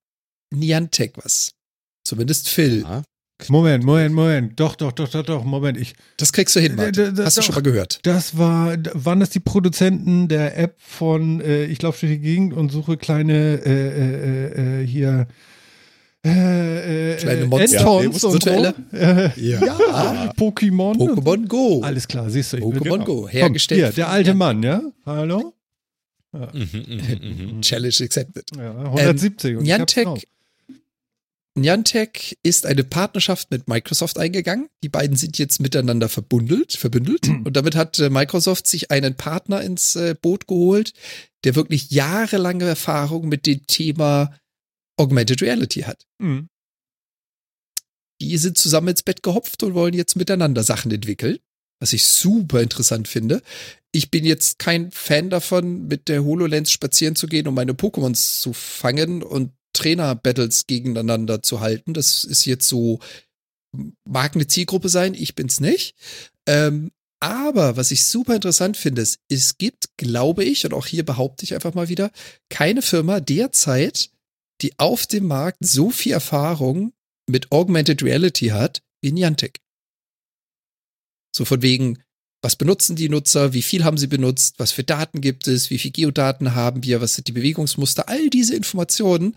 [0.51, 1.53] Niantic was.
[2.05, 2.83] Zumindest Phil.
[2.83, 3.03] Ja.
[3.49, 4.59] Moment, Moment, Moment.
[4.59, 5.79] Doch, doch, doch, doch, doch, Moment.
[5.79, 7.15] Ich, Das kriegst du hin, da- Martin.
[7.15, 7.47] da- Hast du doch.
[7.47, 8.01] schon mal gehört.
[8.03, 12.53] das war, waren das die Produzenten der App von, äh, ich laufe durch die Gegend
[12.55, 15.29] und suche kleine, äh, äh, äh, hier,
[16.25, 17.81] äh, äh, Kleine äh, Monster.
[17.81, 18.51] Add-ons Ja, und so.
[18.51, 19.65] Äh, Ja.
[19.65, 20.97] ja, Pokémon.
[20.97, 21.81] Pokémon Go.
[21.83, 22.57] Alles klar, siehst du.
[22.59, 23.05] Pokémon genau.
[23.05, 23.21] Go.
[23.23, 23.81] Komm, Hergestellt.
[23.81, 24.83] Hier, der alte Mann, ja?
[25.07, 25.55] Hallo?
[26.33, 27.63] Mhm, mhm, mhm.
[27.63, 28.45] Challenge accepted.
[28.57, 29.57] Ja, 170.
[29.57, 30.29] und ich hab's Niantic.
[31.55, 34.69] Niantic ist eine Partnerschaft mit Microsoft eingegangen.
[34.83, 37.29] Die beiden sind jetzt miteinander verbundelt, verbündelt.
[37.45, 40.93] Und damit hat Microsoft sich einen Partner ins Boot geholt,
[41.45, 44.33] der wirklich jahrelange Erfahrung mit dem Thema
[44.99, 46.07] Augmented Reality hat.
[46.19, 46.49] Mhm.
[48.21, 51.39] Die sind zusammen ins Bett gehopft und wollen jetzt miteinander Sachen entwickeln,
[51.81, 53.43] was ich super interessant finde.
[53.93, 58.41] Ich bin jetzt kein Fan davon, mit der HoloLens spazieren zu gehen, um meine Pokémons
[58.41, 61.95] zu fangen und Trainer-Battles gegeneinander zu halten.
[61.95, 62.99] Das ist jetzt so,
[64.05, 65.95] mag eine Zielgruppe sein, ich bin's nicht.
[66.47, 66.91] Ähm,
[67.21, 71.45] aber was ich super interessant finde, ist, es gibt, glaube ich, und auch hier behaupte
[71.45, 72.11] ich einfach mal wieder,
[72.49, 74.11] keine Firma derzeit,
[74.63, 76.93] die auf dem Markt so viel Erfahrung
[77.29, 79.61] mit Augmented Reality hat wie Niantic.
[81.35, 82.03] So von wegen,
[82.43, 85.79] was benutzen die Nutzer, wie viel haben sie benutzt, was für Daten gibt es, wie
[85.79, 89.37] viel Geodaten haben wir, was sind die Bewegungsmuster, all diese Informationen,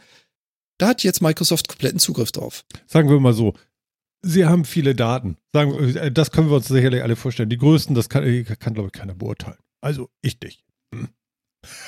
[0.79, 2.63] da hat jetzt Microsoft kompletten Zugriff drauf.
[2.87, 3.53] Sagen wir mal so.
[4.23, 5.37] Sie haben viele Daten.
[5.51, 7.49] Sagen, wir, äh, das können wir uns sicherlich alle vorstellen.
[7.49, 9.57] Die größten, das kann, äh, kann glaube ich, keiner beurteilen.
[9.81, 10.63] Also ich nicht.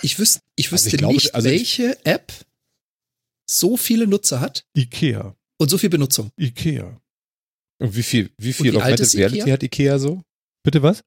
[0.01, 2.31] Ich, wüs ich Also ich wüsste glaube, nicht, also ich- welche App
[3.45, 5.35] so viele Nutzer hat Ikea.
[5.57, 6.31] und so viel Benutzung.
[6.37, 6.99] Ikea.
[7.79, 9.53] Und wie viel, wie viel wie Augmented Reality Ikea?
[9.53, 10.21] hat Ikea so?
[10.63, 11.03] Bitte was?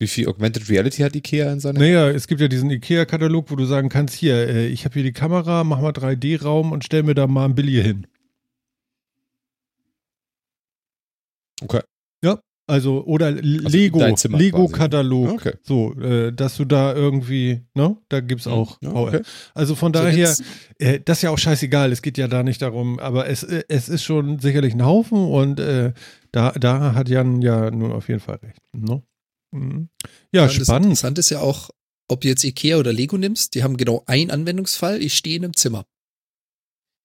[0.00, 1.80] Wie viel Augmented Reality hat Ikea in seiner?
[1.80, 5.02] Naja, es gibt ja diesen IKEA-Katalog, wo du sagen kannst, hier, äh, ich habe hier
[5.02, 8.06] die Kamera, mach mal 3D-Raum und stell mir da mal ein Billy hin.
[11.60, 11.80] Okay.
[12.68, 15.30] Also, oder Also Lego, Zimmer Lego-Katalog.
[15.32, 15.54] Okay.
[15.62, 18.78] So, äh, dass du da irgendwie, ne, da gibt's auch.
[18.82, 19.22] Ja, okay.
[19.54, 20.34] Also von So, daher,
[20.78, 23.64] äh, das ist ja auch scheißegal, es geht ja da nicht darum, aber es, äh,
[23.68, 25.94] es ist schon sicherlich ein Haufen und äh,
[26.30, 28.60] da, da hat Jan ja nun auf jeden Fall recht.
[28.72, 29.02] Ne?
[29.50, 29.88] Mhm.
[30.32, 30.84] Ja, Das spannend.
[30.84, 31.70] Interessante ist ja auch,
[32.06, 35.44] ob du jetzt Ikea oder Lego nimmst, die haben genau einen Anwendungsfall, ich stehe in
[35.44, 35.86] einem Zimmer.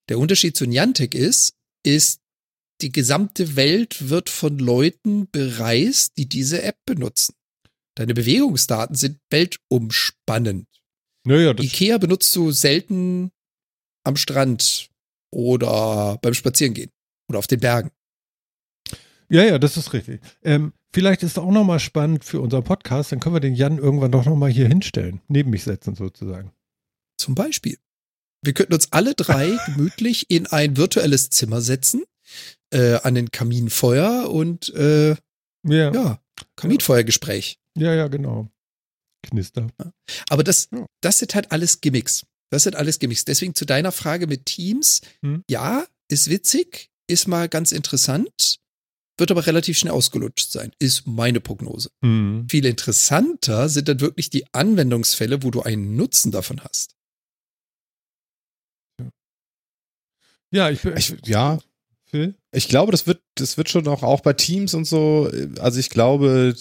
[0.10, 1.54] Der Unterschied zu Niantic ist,
[1.86, 2.20] ist,
[2.82, 7.36] die gesamte Welt wird von Leuten bereist, die diese App benutzen.
[7.96, 10.68] Deine Bewegungsdaten sind weltumspannend.
[11.26, 13.32] Naja, das, Ikea benutzt du selten
[14.04, 14.90] am Strand
[15.32, 16.92] oder beim Spazierengehen
[17.30, 17.92] oder auf den Bergen.
[19.30, 20.22] ja, ja, das ist richtig.
[20.44, 24.12] Ähm, vielleicht ist auch nochmal spannend für unseren Podcast, dann können wir den Jan irgendwann
[24.12, 26.52] doch nochmal hier hinstellen, neben mich setzen sozusagen.
[27.18, 27.78] Zum Beispiel.
[28.44, 32.04] Wir könnten uns alle drei gemütlich in ein virtuelles Zimmer setzen,
[32.74, 35.12] äh, an den Kaminfeuer und äh,
[35.66, 36.20] Ja, ja,
[36.56, 37.60] Kaminfeuergespräch.
[37.78, 38.50] ja, ja genau.
[39.24, 39.68] Knister.
[40.30, 40.86] Aber das, Ja.
[41.02, 42.26] das sind halt alles Gimmicks.
[42.52, 43.24] Das sind alles Gimmicks.
[43.26, 45.02] Deswegen zu deiner Frage mit Teams.
[45.22, 45.44] Hm.
[45.50, 48.60] Ja, ist witzig, ist mal ganz interessant,
[49.18, 51.90] wird aber relativ schnell ausgelutscht sein, ist meine Prognose.
[52.02, 52.48] Mhm.
[52.50, 56.96] Viel interessanter sind dann wirklich die Anwendungsfälle, wo du einen Nutzen davon hast.
[60.52, 61.60] Ja, ich, Ich, ja,
[62.14, 62.36] Phil?
[62.52, 65.32] ich glaube, das wird, das wird schon auch, auch bei Teams und so.
[65.60, 66.56] Also ich glaube,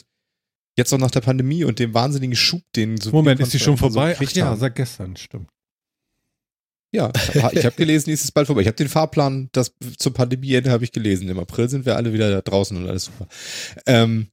[0.78, 3.76] jetzt auch nach der Pandemie und dem wahnsinnigen Schub, den so Moment, ist die schon
[3.76, 4.14] vorbei?
[4.18, 4.58] So Ach ja, haben.
[4.58, 5.50] seit gestern, stimmt.
[6.94, 7.12] Ja,
[7.52, 8.62] ich habe gelesen, die ist es bald vorbei.
[8.62, 11.28] Ich habe den Fahrplan, das zur Pandemieende habe ich gelesen.
[11.28, 13.28] Im April sind wir alle wieder da draußen und alles super.
[13.86, 14.28] Ähm,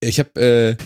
[0.00, 0.76] ich habe, äh,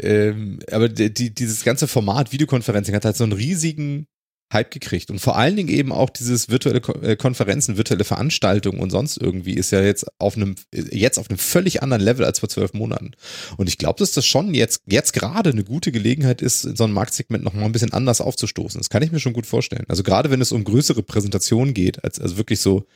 [0.00, 4.06] ähm, aber die, dieses ganze Format Videokonferencing hat halt so einen riesigen
[4.52, 8.90] Hype gekriegt und vor allen Dingen eben auch dieses virtuelle äh, Konferenzen, virtuelle Veranstaltungen und
[8.90, 12.48] sonst irgendwie ist ja jetzt auf einem jetzt auf einem völlig anderen Level als vor
[12.48, 13.12] zwölf Monaten.
[13.56, 16.92] Und ich glaube, dass das schon jetzt jetzt gerade eine gute Gelegenheit ist, so ein
[16.92, 18.80] Marktsegment noch mal ein bisschen anders aufzustoßen.
[18.80, 19.84] Das kann ich mir schon gut vorstellen.
[19.88, 22.86] Also gerade wenn es um größere Präsentationen geht, als also wirklich so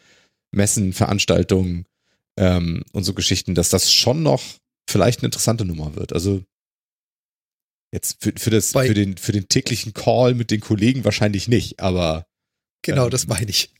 [0.51, 1.87] Messen, Veranstaltungen
[2.37, 4.43] ähm, und so Geschichten, dass das schon noch
[4.89, 6.13] vielleicht eine interessante Nummer wird.
[6.13, 6.43] Also
[7.95, 11.49] jetzt für, für das Bei- für den für den täglichen Call mit den Kollegen wahrscheinlich
[11.49, 12.27] nicht, aber
[12.83, 13.71] Genau, Ähm, das meine ich.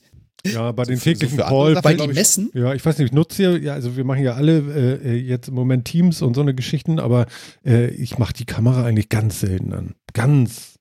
[0.47, 1.83] Ja, bei So den so täglichen andere Call.
[1.83, 4.35] Bei den Messen, Ja, ich weiß nicht, ich nutze ja, ja, also wir machen ja
[4.35, 4.59] alle
[5.03, 7.27] äh, äh, jetzt im Moment Teams und so eine Geschichten, aber
[7.67, 9.95] äh, ich mache die Kamera eigentlich ganz selten an.
[10.15, 10.75] Ganz.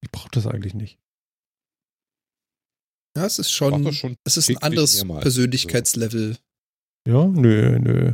[0.00, 0.98] Ich brauche das eigentlich nicht.
[3.16, 5.22] ja, es ist schon, das schon es ist ein anderes mehrmals.
[5.22, 6.36] Persönlichkeitslevel.
[7.06, 8.12] Ja, nö, nö.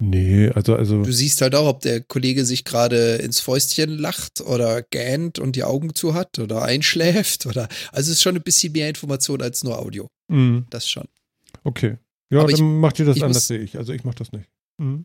[0.00, 1.02] Nee, also, also.
[1.02, 5.56] Du siehst halt auch, ob der Kollege sich gerade ins Fäustchen lacht oder gähnt und
[5.56, 9.42] die Augen zu hat oder einschläft oder, also es ist schon ein bisschen mehr Information
[9.42, 10.06] als nur Audio.
[10.30, 11.08] mh, Das schon.
[11.64, 11.96] okay.
[12.30, 13.76] Ja, Aber dann ich- macht ihr das anders, muss- sehe ich.
[13.78, 14.48] Also ich mache das nicht.
[14.80, 15.04] Mhm.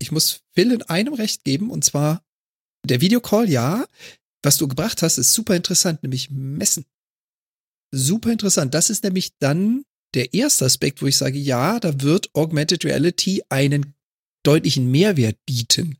[0.00, 2.22] Ich muss Phil in einem Recht geben und zwar
[2.86, 3.84] der Videocall, ja.
[4.44, 6.84] Was du gebracht hast, ist super interessant, nämlich Messen.
[7.94, 8.74] Super interessant.
[8.74, 13.42] Das ist nämlich dann der erste Aspekt, wo ich sage, ja, da wird Augmented Reality
[13.48, 13.94] einen
[14.42, 15.98] deutlichen Mehrwert bieten.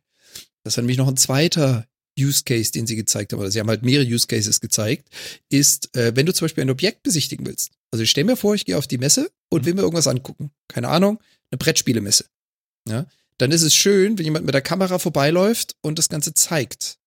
[0.65, 1.87] Das war nämlich noch ein zweiter
[2.19, 5.09] Use Case, den sie gezeigt haben, oder sie haben halt mehrere Use Cases gezeigt,
[5.49, 7.71] ist, äh, wenn du zum Beispiel ein Objekt besichtigen willst.
[7.91, 10.51] Also ich stell mir vor, ich gehe auf die Messe und will mir irgendwas angucken.
[10.69, 11.21] Keine Ahnung,
[11.51, 12.27] eine Brettspielemesse.
[12.89, 13.07] Ja,
[13.39, 16.99] dann ist es schön, wenn jemand mit der Kamera vorbeiläuft und das Ganze zeigt.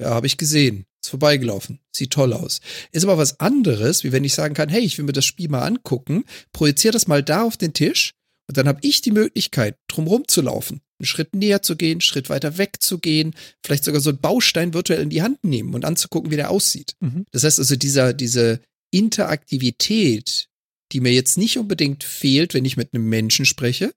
[0.00, 0.86] Ja, habe ich gesehen.
[1.02, 1.80] Ist vorbeigelaufen.
[1.94, 2.60] Sieht toll aus.
[2.92, 5.48] Ist aber was anderes, wie wenn ich sagen kann, hey, ich will mir das Spiel
[5.48, 8.14] mal angucken, projiziere das mal da auf den Tisch
[8.48, 12.00] und dann habe ich die Möglichkeit, drumherum zu laufen, einen Schritt näher zu gehen, einen
[12.00, 13.34] Schritt weiter weg zu gehen,
[13.64, 16.94] vielleicht sogar so einen Baustein virtuell in die Hand nehmen und anzugucken, wie der aussieht.
[17.00, 17.26] Mhm.
[17.30, 20.48] Das heißt also, dieser, diese Interaktivität,
[20.92, 23.92] die mir jetzt nicht unbedingt fehlt, wenn ich mit einem Menschen spreche,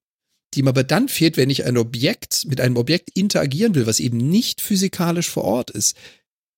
[0.54, 4.02] die mir aber dann fehlt, wenn ich ein Objekt mit einem Objekt interagieren will, was
[4.02, 5.96] eben nicht physikalisch vor Ort ist.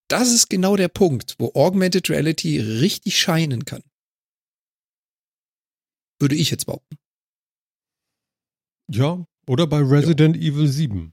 [0.08, 3.84] Das ist genau der Punkt, wo Augmented Reality richtig scheinen kann.
[6.20, 6.98] Würde ich jetzt behaupten.
[8.94, 11.12] Ja, oder bei Resident Evil 7.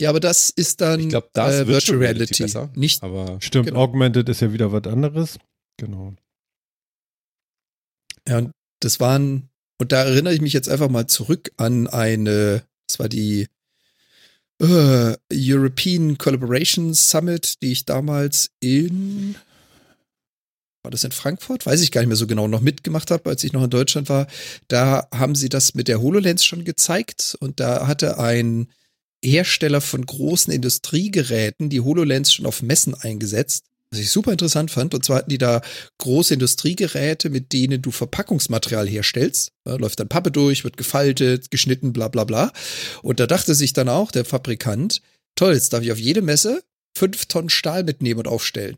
[0.00, 2.42] Ja, aber das ist dann Ich glaube, das äh, Virtual Reality Reality.
[2.42, 2.70] besser.
[2.74, 3.80] Nicht, Aber Stimmt, Genau.
[3.80, 5.38] Augmented ist ja wieder was anderes.
[5.78, 6.14] Genau.
[8.28, 9.48] Ja, und das waren,
[9.80, 13.46] und da erinnere ich mich jetzt einfach mal zurück an eine, das war die
[14.60, 19.36] äh, European Collaboration Summit, die ich damals in
[20.86, 21.66] war das in Frankfurt?
[21.66, 24.08] Weiß ich gar nicht mehr so genau, noch mitgemacht habe, als ich noch in Deutschland
[24.08, 24.28] war.
[24.68, 28.68] Da haben sie das mit der HoloLens schon gezeigt und da hatte ein
[29.22, 33.64] Hersteller von großen Industriegeräten die HoloLens schon auf Messen eingesetzt.
[33.90, 34.94] Was ich super interessant fand.
[34.94, 35.60] Und zwar hatten die da
[35.98, 39.50] große Industriegeräte, mit denen du Verpackungsmaterial herstellst.
[39.64, 42.52] Da läuft dann Pappe durch, wird gefaltet, geschnitten, bla bla bla.
[43.02, 45.02] Und da dachte sich dann auch der Fabrikant,
[45.34, 46.62] toll, jetzt darf ich auf jede Messe
[46.96, 48.76] fünf Tonnen Stahl mitnehmen und aufstellen.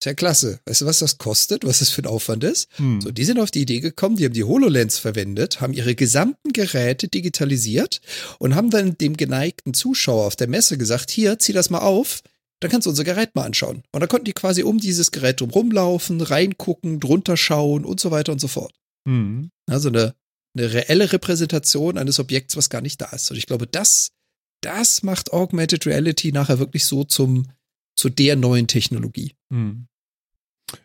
[0.00, 0.60] Ist ja klasse.
[0.66, 1.64] Weißt du, was das kostet?
[1.64, 2.68] Was das für ein Aufwand ist?
[2.76, 3.00] Hm.
[3.00, 6.52] So, die sind auf die Idee gekommen, die haben die HoloLens verwendet, haben ihre gesamten
[6.52, 8.00] Geräte digitalisiert
[8.38, 12.22] und haben dann dem geneigten Zuschauer auf der Messe gesagt, hier, zieh das mal auf,
[12.60, 13.82] dann kannst du unser Gerät mal anschauen.
[13.92, 18.10] Und dann konnten die quasi um dieses Gerät drum rumlaufen, reingucken, drunter schauen und so
[18.10, 18.74] weiter und so fort.
[19.06, 19.50] Hm.
[19.66, 20.14] Also eine,
[20.56, 23.30] eine reelle Repräsentation eines Objekts, was gar nicht da ist.
[23.30, 24.12] Und ich glaube, das,
[24.60, 27.48] das macht Augmented Reality nachher wirklich so zum,
[27.94, 29.34] zu der neuen Technologie.
[29.50, 29.86] Hm.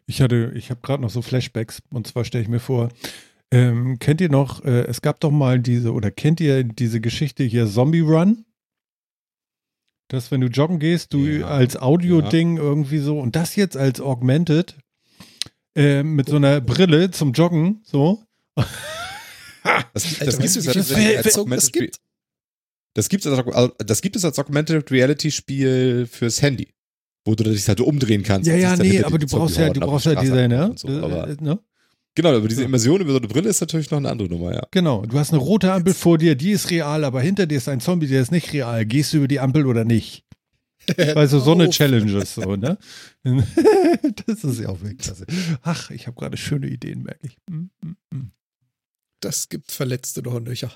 [0.05, 2.89] Ich hatte, ich habe gerade noch so Flashbacks und zwar stelle ich mir vor,
[3.51, 7.43] ähm, kennt ihr noch, äh, es gab doch mal diese, oder kennt ihr diese Geschichte
[7.43, 8.45] hier Zombie Run?
[10.09, 14.01] Dass wenn du joggen gehst, du Ja, als Audio-Ding irgendwie so und das jetzt als
[14.01, 14.75] Augmented
[15.75, 18.23] äh, mit so einer Brille zum Joggen, so.
[19.93, 21.97] Das, das weißt gibt ja als Vernetzung das gibt?
[22.93, 26.69] Das gibt es als, das gibt es als Augmented Reality Spiel fürs Handy,
[27.29, 28.47] wo du dich halt umdrehen kannst.
[28.47, 30.73] Ja, ja, nee, aber du die brauchst ja, du brauchst ja diese, ne?
[30.75, 31.59] So, aber, Äh, ne?
[32.15, 32.67] genau, aber diese Ja.
[32.67, 34.63] Immersion über so eine Brille ist natürlich noch eine andere Nummer, ja.
[34.71, 37.69] Genau, du hast eine rote Ampel vor dir, die ist real, aber hinter dir ist
[37.69, 38.85] ein Zombie, der ist nicht real.
[38.85, 40.25] Gehst du über die Ampel oder nicht?
[41.15, 41.69] Also so eine.
[41.69, 42.77] Challenge ist so, ne?
[44.25, 45.25] das ist ja auch wirklich klasse.
[45.61, 47.37] Ach, ich habe gerade schöne Ideen, merke ich.
[47.49, 48.31] Hm, hm, hm.
[49.19, 50.71] Das gibt Verletzte noch und Löcher.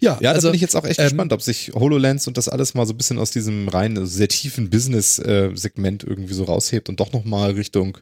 [0.00, 0.14] Ja.
[0.14, 2.36] Ja, Ja, da also bin ich jetzt auch echt ähm, gespannt, ob sich HoloLens und
[2.36, 6.44] das alles mal so ein bisschen aus diesem rein also sehr tiefen Business-Segment irgendwie so
[6.44, 7.98] raushält und doch nochmal Richtung,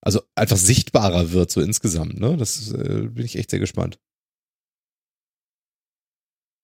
[0.00, 2.36] also einfach sichtbarer wird, so insgesamt, ne?
[2.36, 3.98] Das äh, bin ich echt sehr gespannt.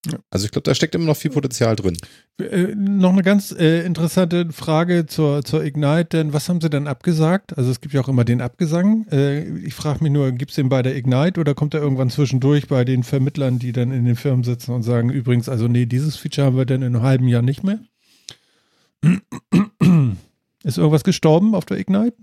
[0.06, 0.18] Ja.
[0.30, 1.96] Also ich glaube, da steckt immer noch viel Potenzial drin.
[2.40, 6.86] Äh, noch eine ganz äh, interessante Frage zur, zur Ignite, denn was haben sie denn
[6.86, 7.58] abgesagt?
[7.58, 9.08] Also es gibt ja auch immer den Abgesang.
[9.08, 12.10] Äh, ich frage mich nur, gibt es den bei der Ignite oder kommt er irgendwann
[12.10, 15.84] zwischendurch bei den Vermittlern, die dann in den Firmen sitzen und sagen, übrigens, also nee,
[15.86, 17.80] dieses Feature haben wir dann in einem halben Jahr nicht mehr?
[20.62, 22.16] Ist irgendwas gestorben auf der Ignite?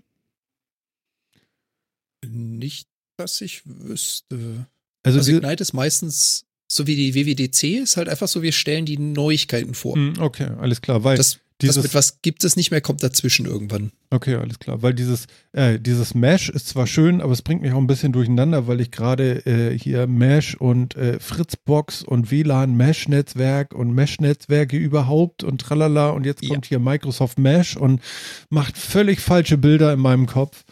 [2.27, 4.65] nicht, dass ich wüsste.
[5.03, 6.44] Also, Also die- Ignite ist meistens
[6.75, 9.95] so wie die WWDC, ist halt einfach so, wir stellen die Neuigkeiten vor.
[9.95, 13.01] Hm, okay, alles klar, weil Das, dieses das mit was gibt es nicht mehr, kommt
[13.01, 13.91] dazwischen irgendwann.
[14.09, 14.81] Okay, alles klar.
[14.81, 18.11] Weil dieses, äh, dieses Mesh ist zwar schön, aber es bringt mich auch ein bisschen
[18.11, 24.75] durcheinander, weil ich gerade äh, hier Mesh und äh, Fritzbox und WLAN Mesh-Netzwerk und Mesh-Netzwerke
[24.77, 26.49] überhaupt und tralala und jetzt Ja.
[26.49, 28.01] kommt hier Microsoft Mesh und
[28.49, 30.63] macht völlig falsche Bilder in meinem Kopf.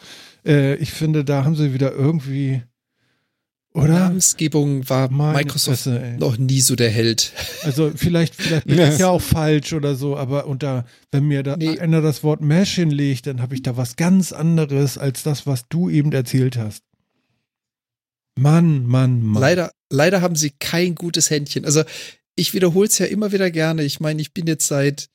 [0.46, 2.62] Äh, ich finde, da haben sie wieder irgendwie,
[3.74, 4.00] oder?
[4.00, 6.18] Namensgebung war Meine Microsoft Fresse, ey.
[6.18, 7.34] noch nie so der Held.
[7.64, 11.58] Also vielleicht, vielleicht bin ich ja auch falsch oder so, aber unter, wenn mir da
[11.58, 11.80] Nee.
[11.80, 15.68] einer das Wort Mesh hinlegt, dann habe ich da was ganz anderes als das, was
[15.70, 16.84] du eben erzählt hast.
[18.38, 19.42] Mann, Mann, Mann.
[19.42, 21.66] Leider, leider haben sie kein gutes Händchen.
[21.66, 21.84] Also
[22.36, 23.84] ich wiederhole es ja immer wieder gerne.
[23.84, 25.10] Ich meine, ich bin jetzt seit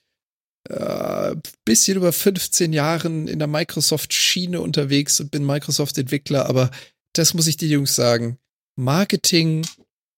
[0.68, 1.34] äh,
[1.64, 6.70] bisschen über 15 Jahren in der Microsoft-Schiene unterwegs und bin Microsoft-Entwickler, aber
[7.12, 8.38] das muss ich den Jungs sagen.
[8.78, 9.66] Marketing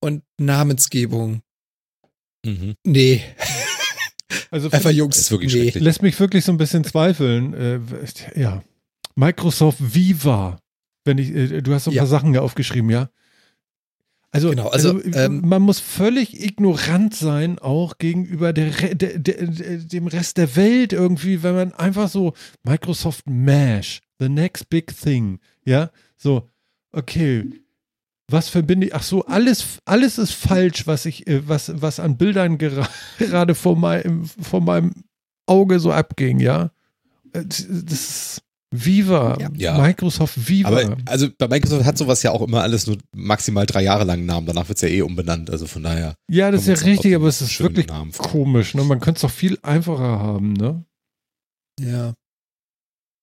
[0.01, 1.43] und Namensgebung.
[2.85, 3.23] Nee,
[4.51, 5.17] Also einfach Jungs.
[5.17, 5.81] Das ist wirklich nee.
[5.81, 7.55] lässt mich wirklich so ein bisschen zweifeln.
[7.55, 7.81] Äh,
[8.41, 8.63] ja.
[9.15, 10.59] Microsoft Viva.
[11.05, 12.03] Wenn ich, äh, du hast so ein Ja.
[12.03, 13.11] paar Sachen ja aufgeschrieben, ja.
[14.33, 19.77] Also, Genau, also, ähm, man muss völlig ignorant sein, auch gegenüber der, der, der, der,
[19.79, 25.41] dem Rest der Welt irgendwie, wenn man einfach so Microsoft Mesh, the next big thing,
[25.65, 26.49] ja, so,
[26.93, 27.60] okay,
[28.33, 32.17] was verbinde ich, ach so, alles, alles ist falsch, was ich, äh, was, was an
[32.17, 34.93] Bildern gera gerade vor, meinem vor meinem
[35.47, 36.71] Auge so abging, ja.
[37.33, 39.77] Äh, Das ist Viva, Ja.
[39.79, 40.69] Microsoft Viva.
[40.69, 44.19] Aber also bei Microsoft hat sowas ja auch immer alles nur maximal drei Jahre lang
[44.19, 44.47] einen Namen.
[44.47, 45.51] Danach wird es ja eh umbenannt.
[45.51, 46.15] Also von daher.
[46.31, 48.85] ja, das ist ja richtig, aber es ist wirklich komisch, ne?
[48.85, 50.85] Man könnte es doch viel einfacher haben, ne?
[51.81, 52.15] Ja.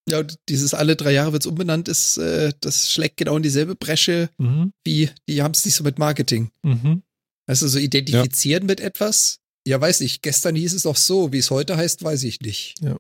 [0.10, 4.30] Ja, dieses alle drei Jahre wird's umbenannt, ist, äh, das schlägt genau in dieselbe Bresche
[4.38, 4.72] Mhm.
[4.86, 6.52] wie, die haben es nicht so mit Marketing.
[6.64, 7.04] Mhm.
[7.46, 9.40] Also so identifizieren mit etwas.
[9.68, 12.76] Ja, weiß ich, gestern hieß es doch so, wie es heute heißt, weiß ich nicht.
[12.82, 12.96] Ja.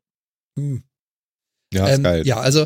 [0.57, 0.83] Hm.
[1.73, 2.27] Ja, ist Ähm, geil.
[2.27, 2.65] ja, also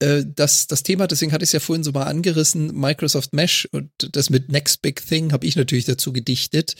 [0.00, 3.68] äh, das, das Thema, deswegen hatte ich es ja vorhin so mal angerissen, Microsoft Mesh
[3.72, 6.74] und das mit Next Big Thing habe ich natürlich dazu gedichtet.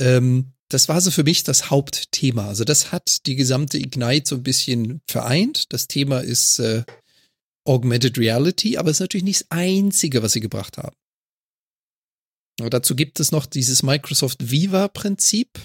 [0.00, 2.48] Ähm, das war so für mich das Hauptthema.
[2.48, 5.72] Also das hat die gesamte Ignite so ein bisschen vereint.
[5.72, 6.84] Das Thema ist äh,
[7.66, 10.96] Augmented Reality, aber es ist natürlich nicht das Einzige, was sie gebracht haben.
[12.60, 15.58] Aber dazu gibt es noch dieses Microsoft Viva-Prinzip.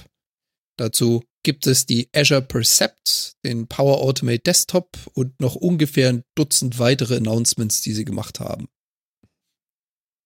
[0.77, 6.79] Dazu gibt es die Azure Percept, den Power Automate Desktop und noch ungefähr ein Dutzend
[6.79, 8.67] weitere Announcements, die sie gemacht haben.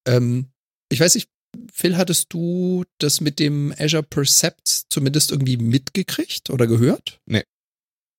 [0.07, 0.51] Ähm,
[0.89, 1.29] ich weiß nicht,
[1.73, 7.19] Phil, hattest du das mit dem Azure Percept zumindest irgendwie mitgekriegt oder gehört?
[7.25, 7.43] Nee,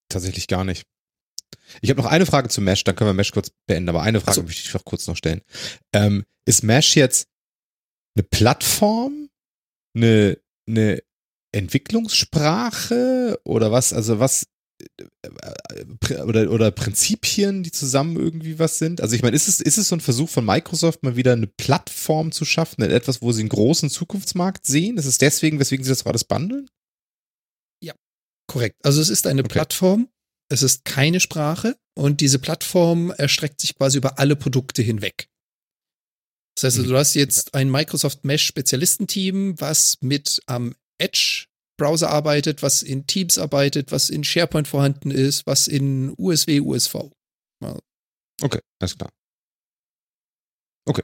[0.09, 0.87] tatsächlich gar nicht.
[1.81, 4.21] Ich habe noch eine Frage zu Mesh, dann können wir Mesh kurz beenden, aber eine
[4.21, 4.43] Frage so.
[4.43, 5.43] möchte ich noch kurz noch stellen.
[5.93, 7.29] Ähm, ist Mesh jetzt
[8.17, 9.29] eine Plattform,
[9.95, 11.03] eine, eine
[11.53, 13.93] Entwicklungssprache oder was?
[13.93, 14.47] Also was
[16.25, 19.01] oder, oder Prinzipien, die zusammen irgendwie was sind?
[19.01, 21.47] Also ich meine, ist es, ist es so ein Versuch von Microsoft, mal wieder eine
[21.47, 24.97] Plattform zu schaffen, etwas, wo sie einen großen Zukunftsmarkt sehen?
[24.97, 26.71] Ist es deswegen, weswegen sie das gerade bundeln?
[27.83, 27.95] Ja,
[28.47, 28.77] korrekt.
[28.85, 29.53] Also es ist eine okay.
[29.53, 30.09] Plattform,
[30.49, 35.29] es ist keine Sprache und diese Plattform erstreckt sich quasi über alle Produkte hinweg.
[36.57, 36.91] Das heißt, mhm.
[36.91, 41.48] du hast jetzt ein Microsoft Mesh Spezialistenteam, was mit am Edge
[41.79, 46.97] Browser arbeitet, was in Teams arbeitet, was in SharePoint vorhanden ist, was in USW, USV.
[48.43, 49.11] Okay, alles klar.
[50.85, 51.03] Okay.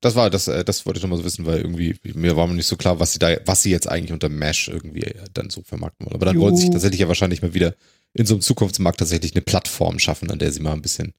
[0.00, 2.66] Das war, das, äh, das wollte ich nochmal so wissen, weil irgendwie, mir war nicht
[2.66, 5.62] so klar, was sie da, was sie jetzt eigentlich unter Mesh irgendwie äh, dann so
[5.62, 6.14] vermarkten wollen.
[6.14, 6.42] Aber dann jo.
[6.42, 7.74] wollen sie sich tatsächlich ja wahrscheinlich mal wieder
[8.12, 11.14] in so einem Zukunftsmarkt tatsächlich eine Plattform schaffen, an der sie mal ein bisschen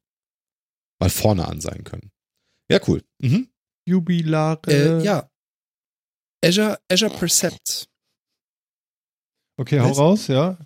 [0.99, 2.11] mal vorne an sein können.
[2.70, 3.03] Ja, cool.
[3.20, 3.49] Mhm.
[3.86, 4.61] Jubilare.
[4.68, 5.30] Äh, ja.
[6.43, 7.89] Azure, Azure Percept
[9.58, 9.97] Okay, hau Was?
[9.97, 10.58] raus, ja.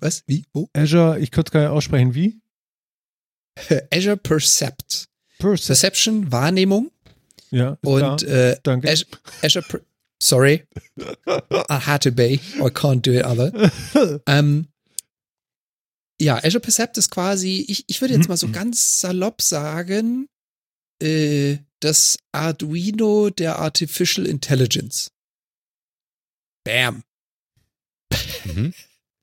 [0.00, 0.22] Was?
[0.26, 0.44] Wie?
[0.52, 0.68] Wo?
[0.72, 2.40] Azure, ich könnte es gar nicht aussprechen, wie?
[3.92, 5.08] Azure Percept.
[5.38, 5.66] Percept.
[5.66, 6.90] Perception, Wahrnehmung.
[7.50, 7.78] Ja.
[7.82, 8.90] Und äh, Danke.
[8.90, 9.10] Azure,
[9.42, 9.80] Azure per
[10.20, 10.66] Sorry.
[11.70, 12.40] I had to be.
[12.58, 13.52] I can't do it other.
[14.26, 14.66] ähm,
[16.20, 20.28] ja, Azure Percept ist quasi, ich, ich würde jetzt mal so ganz salopp sagen,
[21.00, 25.12] äh, das Arduino der Artificial Intelligence.
[26.64, 27.04] Bam.
[28.44, 28.72] Mhm.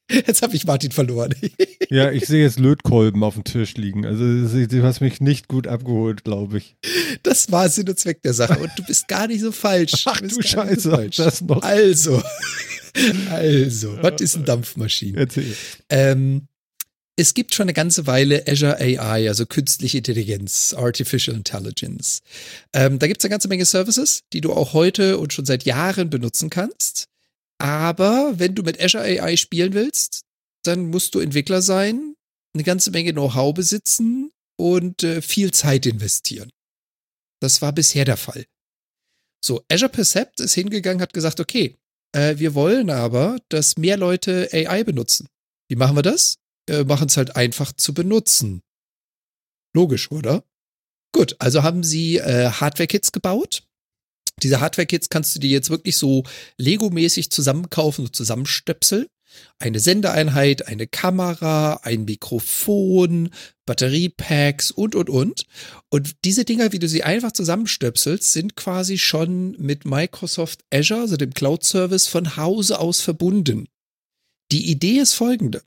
[0.12, 1.34] Jetzt habe ich Martin verloren.
[1.90, 4.06] ja, ich sehe jetzt Lötkolben auf dem Tisch liegen.
[4.06, 6.76] Also du hast mich nicht gut abgeholt, glaube ich.
[7.24, 8.60] Das war Sinn und Zweck der Sache.
[8.60, 10.04] Und du bist gar nicht so falsch.
[10.06, 11.16] Ach du, du Scheiße, so falsch.
[11.16, 11.64] das noch.
[11.64, 12.22] Also,
[13.32, 15.18] also, was ist eine Dampfmaschine?
[15.18, 15.56] Erzähl.
[15.90, 16.48] Ähm,
[17.18, 22.22] es gibt schon eine ganze Weile Azure AI, also künstliche Intelligenz, Artificial Intelligence.
[22.74, 25.64] Ähm, da gibt es eine ganze Menge Services, die du auch heute und schon seit
[25.64, 27.08] Jahren benutzen kannst.
[27.58, 30.22] Aber wenn du mit Azure AI spielen willst,
[30.64, 32.16] dann musst du Entwickler sein,
[32.54, 36.50] eine ganze Menge Know-how besitzen und äh, viel Zeit investieren.
[37.42, 38.46] Das war bisher der Fall.
[39.44, 41.78] So, Azure Percept ist hingegangen, hat gesagt, okay,
[42.14, 45.28] äh, wir wollen aber, dass mehr Leute AI benutzen.
[45.70, 46.38] Wie machen wir das?
[46.70, 48.64] Äh, machen es halt einfach zu benutzen.
[49.76, 50.44] Logisch, oder?
[51.14, 53.64] Gut, also haben sie äh, Hardware-Kits gebaut,
[54.42, 56.24] diese Hardware-Kits kannst du dir jetzt wirklich so
[56.58, 59.08] Lego-mäßig zusammenkaufen und zusammenstöpseln.
[59.60, 63.30] Eine Sendeeinheit, eine Kamera, ein Mikrofon,
[63.66, 65.46] Batteriepacks und, und, und.
[65.90, 71.18] Und diese Dinger, wie du sie einfach zusammenstöpselst, sind quasi schon mit Microsoft Azure, also
[71.18, 73.68] dem Cloud-Service, von Hause aus verbunden.
[74.52, 75.64] Die Idee ist folgende.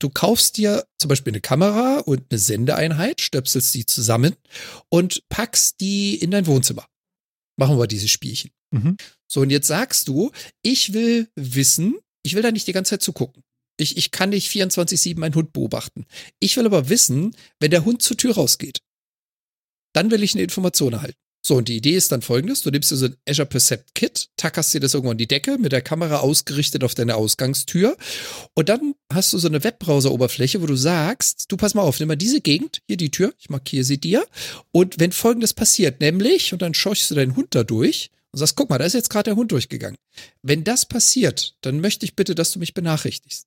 [0.00, 4.36] Du kaufst dir zum Beispiel eine Kamera und eine Sendeeinheit, stöpselst die zusammen
[4.90, 6.86] und packst die in dein Wohnzimmer
[7.58, 8.50] machen wir dieses Spielchen.
[8.70, 8.96] Mhm.
[9.26, 10.30] So, und jetzt sagst du,
[10.62, 13.42] ich will wissen, ich will da nicht die ganze Zeit zugucken.
[13.80, 16.06] Ich, ich kann nicht 24-7 meinen Hund beobachten.
[16.40, 18.80] Ich will aber wissen, wenn der Hund zur Tür rausgeht,
[19.92, 21.18] dann will ich eine Information erhalten.
[21.48, 24.28] So, und die Idee ist dann folgendes: Du nimmst dir so ein Azure Percept Kit,
[24.36, 27.96] tackerst dir das irgendwo an die Decke, mit der Kamera ausgerichtet auf deine Ausgangstür.
[28.52, 32.08] Und dann hast du so eine Webbrowser-Oberfläche, wo du sagst: Du pass mal auf, nimm
[32.08, 34.26] mal diese Gegend, hier die Tür, ich markiere sie dir.
[34.72, 38.54] Und wenn folgendes passiert, nämlich, und dann scheuchst du deinen Hund da durch und sagst:
[38.54, 39.96] Guck mal, da ist jetzt gerade der Hund durchgegangen.
[40.42, 43.46] Wenn das passiert, dann möchte ich bitte, dass du mich benachrichtigst.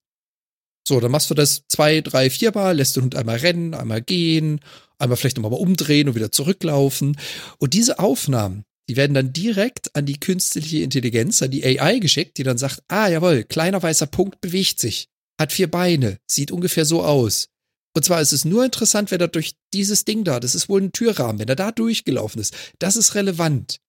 [0.87, 4.59] So, dann machst du das zwei, drei, viermal, lässt den Hund einmal rennen, einmal gehen,
[5.01, 7.17] einmal vielleicht nochmal umdrehen und wieder zurücklaufen.
[7.57, 12.37] Und diese Aufnahmen, die werden dann direkt an die künstliche Intelligenz, an die AI geschickt,
[12.37, 15.07] die dann sagt, ah, jawohl, kleiner weißer Punkt bewegt sich,
[15.39, 17.47] hat vier Beine, sieht ungefähr so aus.
[17.93, 20.81] Und zwar ist es nur interessant, wenn er durch dieses Ding da, das ist wohl
[20.81, 23.79] ein Türrahmen, wenn er da durchgelaufen ist, das ist relevant.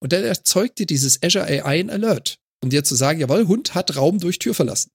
[0.00, 3.74] Und dann erzeugt dir dieses Azure AI ein Alert, um dir zu sagen, jawohl, Hund
[3.74, 4.90] hat Raum durch Tür verlassen.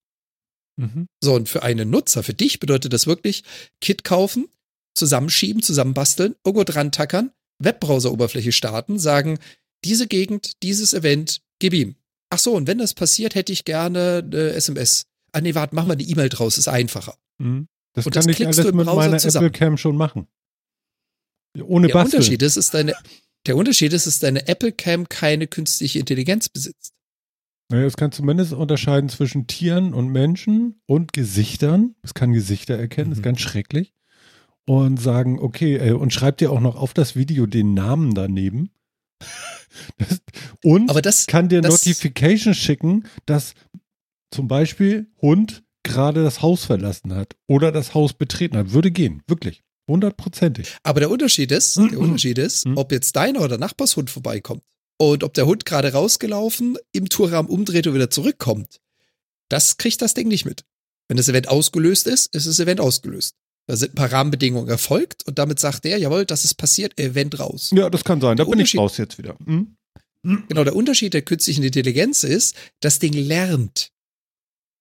[0.78, 1.08] Mhm.
[1.22, 3.44] So, und für einen Nutzer, für dich bedeutet das wirklich
[3.82, 4.48] Kit kaufen,
[4.94, 9.40] zusammenschieben, zusammenbasteln, irgendwo dran tackern, Webbrowser-Oberfläche starten, sagen,
[9.84, 11.96] diese Gegend, dieses Event, gib ihm.
[12.30, 15.06] ach so, und wenn das passiert, hätte ich gerne eine SMS.
[15.34, 17.16] Ah nee, warte, mach mal eine E-Mail draus, ist einfacher.
[17.40, 17.68] Mhm.
[17.94, 19.48] Das Und kann das ich klickst alles du im mit Browser meiner zusammen.
[19.48, 20.28] Apple Cam schon machen.
[21.64, 22.20] Ohne Der Basteln.
[22.22, 22.96] Unterschied ist, ist deine,
[23.46, 26.94] der Unterschied ist, dass deine Apple Cam keine künstliche Intelligenz besitzt.
[27.70, 31.96] Naja, es kann zumindest unterscheiden zwischen Tieren und Menschen und Gesichtern.
[32.02, 33.26] Es kann Gesichter erkennen, das ist Mhm.
[33.26, 33.94] ganz schrecklich.
[34.66, 38.70] Und sagen, okay, äh, und schreibt dir auch noch auf das Video den Namen daneben.
[39.98, 40.22] Das,
[40.64, 43.56] und Aber das, kann dir das- Notification schicken, dass
[44.30, 48.72] zum Beispiel Hund gerade das Haus verlassen hat oder das Haus betreten hat.
[48.72, 49.64] Würde gehen, wirklich.
[49.88, 50.78] Hundertprozentig.
[50.84, 52.78] aber der Unterschied ist, der Unterschied ist, Mhm.
[52.78, 54.62] ob jetzt deiner oder Nachbarshund vorbeikommt
[54.98, 58.80] und ob der Hund gerade rausgelaufen, im Tourrahmen umdreht und wieder zurückkommt.
[59.50, 60.64] Das kriegt das Ding nicht mit.
[61.08, 63.36] Wenn das Event ausgelöst ist, ist das Event ausgelöst.
[63.66, 67.40] Da sind ein paar Rahmenbedingungen erfolgt und damit sagt der, jawohl, das ist passiert, Event
[67.40, 67.72] raus.
[67.74, 68.36] Ja, das kann sein.
[68.38, 69.38] Da Der bin ich raus jetzt wieder.
[69.46, 69.76] Hm?
[70.24, 73.90] Genau, der Unterschied der künstlichen Intelligenz ist, das Ding lernt.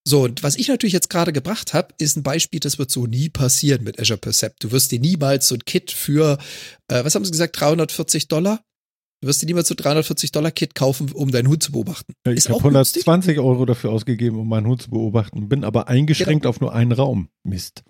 [0.05, 3.07] So, und was ich natürlich jetzt gerade gebracht habe, ist ein Beispiel, das wird so
[3.07, 4.65] nie passieren mit Azure Percept.
[4.65, 6.39] Du wirst dir niemals so ein Kit für,
[6.89, 8.65] äh, was haben sie gesagt, 340 Dollar?
[9.21, 12.15] Du wirst dir niemals so ein 340 Dollar Kit kaufen, um deinen Hund zu beobachten.
[12.27, 13.07] Ja, ich habe auch günstig.
[13.07, 16.51] 120 Euro dafür ausgegeben, um meinen Hund zu beobachten, bin aber eingeschränkt Genau.
[16.51, 17.29] auf nur einen Raum.
[17.45, 17.85] Mist.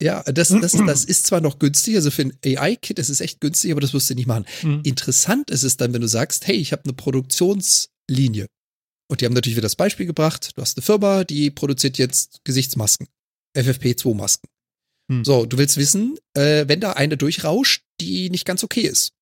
[0.00, 3.40] Ja, das, das, das ist zwar noch günstig, also für ein AI-Kit ist es echt
[3.40, 4.46] günstig, aber das wirst du nicht machen.
[4.60, 4.80] Hm.
[4.84, 8.46] Interessant ist es dann, wenn du sagst, hey, ich habe eine Produktionslinie.
[9.08, 12.40] Und die haben natürlich wieder das Beispiel gebracht, du hast eine Firma, die produziert jetzt
[12.44, 13.08] Gesichtsmasken,
[13.56, 14.48] FFP2-Masken.
[15.10, 15.24] Hm.
[15.24, 19.12] So, du willst wissen, äh, wenn da eine durchrauscht, die nicht ganz okay ist.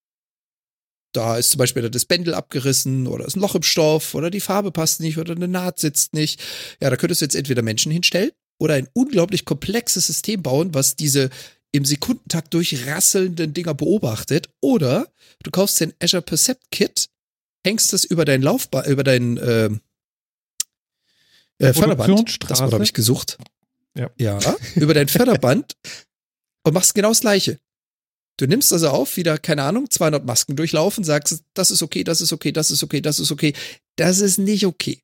[1.15, 4.41] Da ist zum Beispiel das Bändel abgerissen oder ist ein Loch im Stoff oder die
[4.41, 6.41] Farbe passt nicht oder eine Naht sitzt nicht.
[6.83, 10.97] Ja, da könntest du jetzt entweder Menschen hinstellen oder ein unglaublich komplexes System bauen, was
[10.97, 11.31] diese
[11.73, 14.49] im Sekundentakt durchrasselnden Dinger beobachtet.
[14.61, 15.09] Oder
[15.43, 17.09] du kaufst den Azure Percept Kit,
[17.65, 19.71] hängst es über dein Laufbahn, über dein äh,
[21.59, 22.51] äh, Förderband.
[22.51, 22.61] Das.
[22.61, 23.39] Wort habe ich gesucht.
[23.97, 24.11] Ja.
[24.17, 24.39] ja,
[24.77, 25.77] über dein Förderband
[26.65, 27.59] und machst genau das Gleiche.
[28.37, 32.21] Du nimmst also auf, wieder, keine Ahnung, 200 Masken durchlaufen, sagst, das ist okay, das
[32.21, 33.53] ist okay, das ist okay, das ist okay.
[33.97, 35.03] Das ist nicht okay.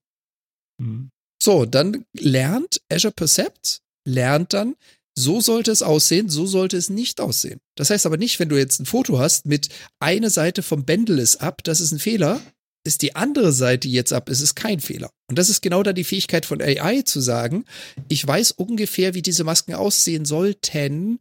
[0.81, 1.11] Hm.
[1.43, 4.77] So, dann lernt Azure Percept, lernt dann,
[5.17, 7.61] so sollte es aussehen, so sollte es nicht aussehen.
[7.77, 9.69] Das heißt aber nicht, wenn du jetzt ein Foto hast mit
[10.01, 12.41] eine Seite vom Bändel ist ab, das ist ein Fehler,
[12.87, 15.11] ist die andere Seite jetzt ab, ist es kein Fehler.
[15.29, 17.65] Und das ist genau da die Fähigkeit von AI zu sagen,
[18.09, 21.21] ich weiß ungefähr, wie diese Masken aussehen sollten.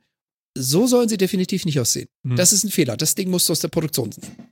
[0.58, 2.10] So sollen sie definitiv nicht aussehen.
[2.28, 2.36] Hm.
[2.36, 2.98] Das ist ein Fehler.
[2.98, 4.50] Das Ding musst du aus der Produktion nehmen.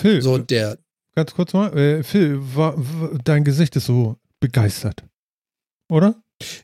[0.00, 0.78] Phil, So, und der,
[1.14, 1.76] ganz kurz mal.
[1.76, 4.16] Äh, Phil, wa, wa, dein Gesicht ist so
[4.46, 5.04] begeistert.
[5.88, 6.14] Oder?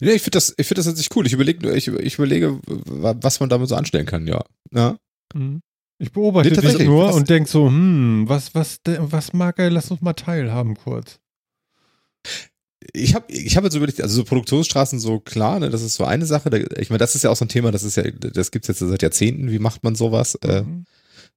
[0.01, 1.27] Nee, ich finde das, ich finde das sich cool.
[1.27, 4.45] Ich überlege, ich, ich überlege, was man damit so anstellen kann, ja.
[4.73, 4.97] Ja.
[5.35, 5.61] Mhm.
[5.99, 6.89] Ich beobachte Nee, dich tatsächlich.
[6.89, 9.71] nur Was- und denk so, hm, was, was, was mag er?
[9.71, 11.19] Lass uns mal teilhaben kurz.
[12.93, 16.05] Ich habe ich hab jetzt überlegt, also so Produktionsstraßen so klar, ne, das ist so
[16.05, 16.51] eine Sache.
[16.51, 18.69] Da, ich meine, das ist ja auch so ein Thema, das ist ja, das gibt's
[18.69, 19.51] jetzt seit Jahrzehnten.
[19.51, 20.35] Wie macht man sowas?
[20.43, 20.85] Äh, Mhm.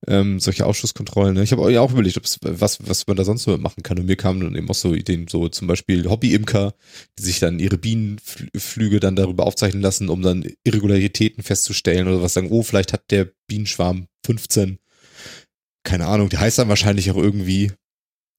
[0.08, 1.34] Ähm, solche Ausschusskontrollen.
[1.34, 1.44] Ne?
[1.44, 3.98] Ich habe ja auch überlegt, was, was man da sonst so machen kann.
[3.98, 6.74] Und mir kamen dann eben auch so Ideen, so zum Beispiel Hobbyimker,
[7.18, 12.34] die sich dann ihre Bienenflüge dann darüber aufzeichnen lassen, um dann Irregularitäten festzustellen oder was
[12.34, 14.80] sagen, oh, vielleicht hat der Bienenschwarm 15.
[15.84, 17.72] Keine Ahnung, die heißt dann wahrscheinlich auch irgendwie,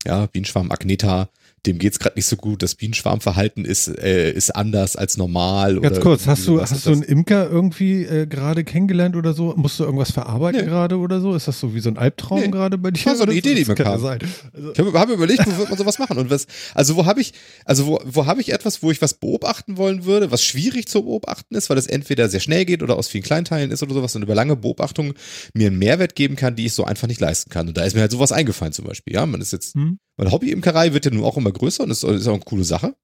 [0.04, 1.30] ja, Bienenschwarm Agneta,
[1.66, 2.62] dem geht's gerade nicht so gut.
[2.62, 5.80] Das Bienenschwarmverhalten ist, äh, ist anders als normal.
[5.80, 9.54] Ganz kurz, hast du, hast du einen Imker irgendwie äh, gerade kennengelernt oder so?
[9.56, 10.66] Musst du irgendwas verarbeiten Nee.
[10.66, 11.34] gerade oder so?
[11.34, 12.48] Ist das so wie so ein Albtraum Nee.
[12.48, 13.04] gerade bei dir?
[13.06, 14.00] war so eine Idee, die Das mir kam.
[14.00, 14.18] sein.
[14.52, 17.20] Also, Ich habe hab überlegt, wo wird man sowas machen und was, also wo habe
[17.20, 17.32] ich,
[17.64, 21.02] also wo, wo habe ich etwas, wo ich was beobachten wollen würde, was schwierig zu
[21.02, 24.14] beobachten ist, weil es entweder sehr schnell geht oder aus vielen Kleinteilen ist oder sowas
[24.16, 25.14] und über lange Beobachtung
[25.54, 27.68] mir einen Mehrwert geben kann, die ich so einfach nicht leisten kann.
[27.68, 29.14] Und da ist mir halt sowas eingefallen zum Beispiel.
[29.14, 29.98] Ja, man ist jetzt, hm?
[30.16, 32.96] Meine Hobbyimkerei wird ja nun auch immer größer und ist, ist auch eine coole Sache.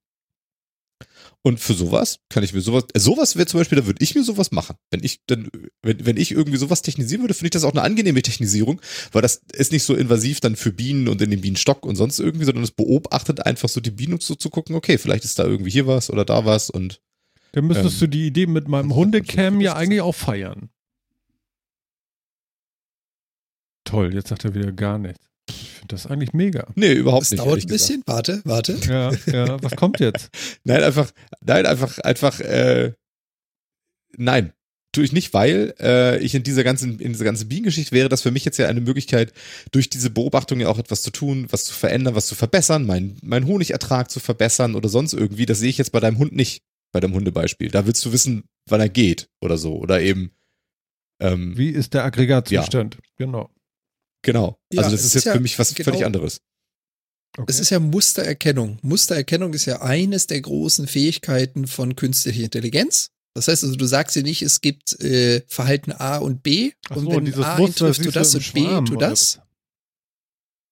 [1.44, 4.14] Und für sowas kann ich mir sowas, äh, sowas wäre zum Beispiel, da würde ich
[4.14, 4.76] mir sowas machen.
[4.90, 5.50] Wenn ich dann,
[5.82, 8.80] wenn, wenn ich irgendwie sowas technisieren würde, finde ich das auch eine angenehme Technisierung,
[9.10, 12.20] weil das ist nicht so invasiv dann für Bienen und in den Bienenstock und sonst
[12.20, 15.36] irgendwie, sondern es beobachtet einfach so die Bienen, um so zu gucken, okay, vielleicht ist
[15.38, 17.00] da irgendwie hier was oder da was und
[17.52, 20.70] Dann müsstest Ähm, du die Idee mit meinem Hundecam ja eigentlich auch feiern.
[23.84, 25.28] Toll, jetzt sagt er wieder gar nichts.
[25.82, 26.68] Finde das eigentlich mega.
[26.76, 27.40] nee, überhaupt das nicht.
[27.40, 27.88] dauert ehrlich ein gesagt.
[27.88, 28.02] bisschen.
[28.06, 28.78] Warte, warte.
[28.86, 30.30] Ja, ja, was kommt jetzt?
[30.64, 31.10] Nein, einfach,
[31.40, 32.92] nein, einfach, einfach, äh,
[34.16, 34.52] nein.
[34.92, 38.22] Tue ich nicht, weil äh, ich in dieser ganzen, in dieser ganzen Bienengeschichte wäre das
[38.22, 39.32] für mich jetzt ja eine Möglichkeit,
[39.72, 43.16] durch diese Beobachtung ja auch etwas zu tun, was zu verändern, was zu verbessern, mein,
[43.22, 45.46] mein Honigertrag zu verbessern oder sonst irgendwie.
[45.46, 47.70] Das sehe ich jetzt bei deinem Hund nicht, bei deinem Hundebeispiel.
[47.70, 49.76] Da willst du wissen, wann er geht oder so.
[49.78, 50.30] Oder eben,
[51.20, 52.98] ähm, Wie ist der Aggregatzustand?
[53.16, 53.50] Genau.
[54.22, 54.58] Genau.
[54.72, 56.40] Ja, also das es ist ist jetzt ja für mich was genau- völlig anderes.
[57.36, 57.46] Okay.
[57.48, 58.78] Es ist ja Mustererkennung.
[58.82, 63.08] Mustererkennung ist ja eines der großen Fähigkeiten von künstlicher Intelligenz.
[63.34, 66.96] Das heißt also, du sagst dir nicht, es gibt äh, Verhalten A und B Ach
[66.96, 69.38] und so, wenn A Muster siehst du das und B tu das.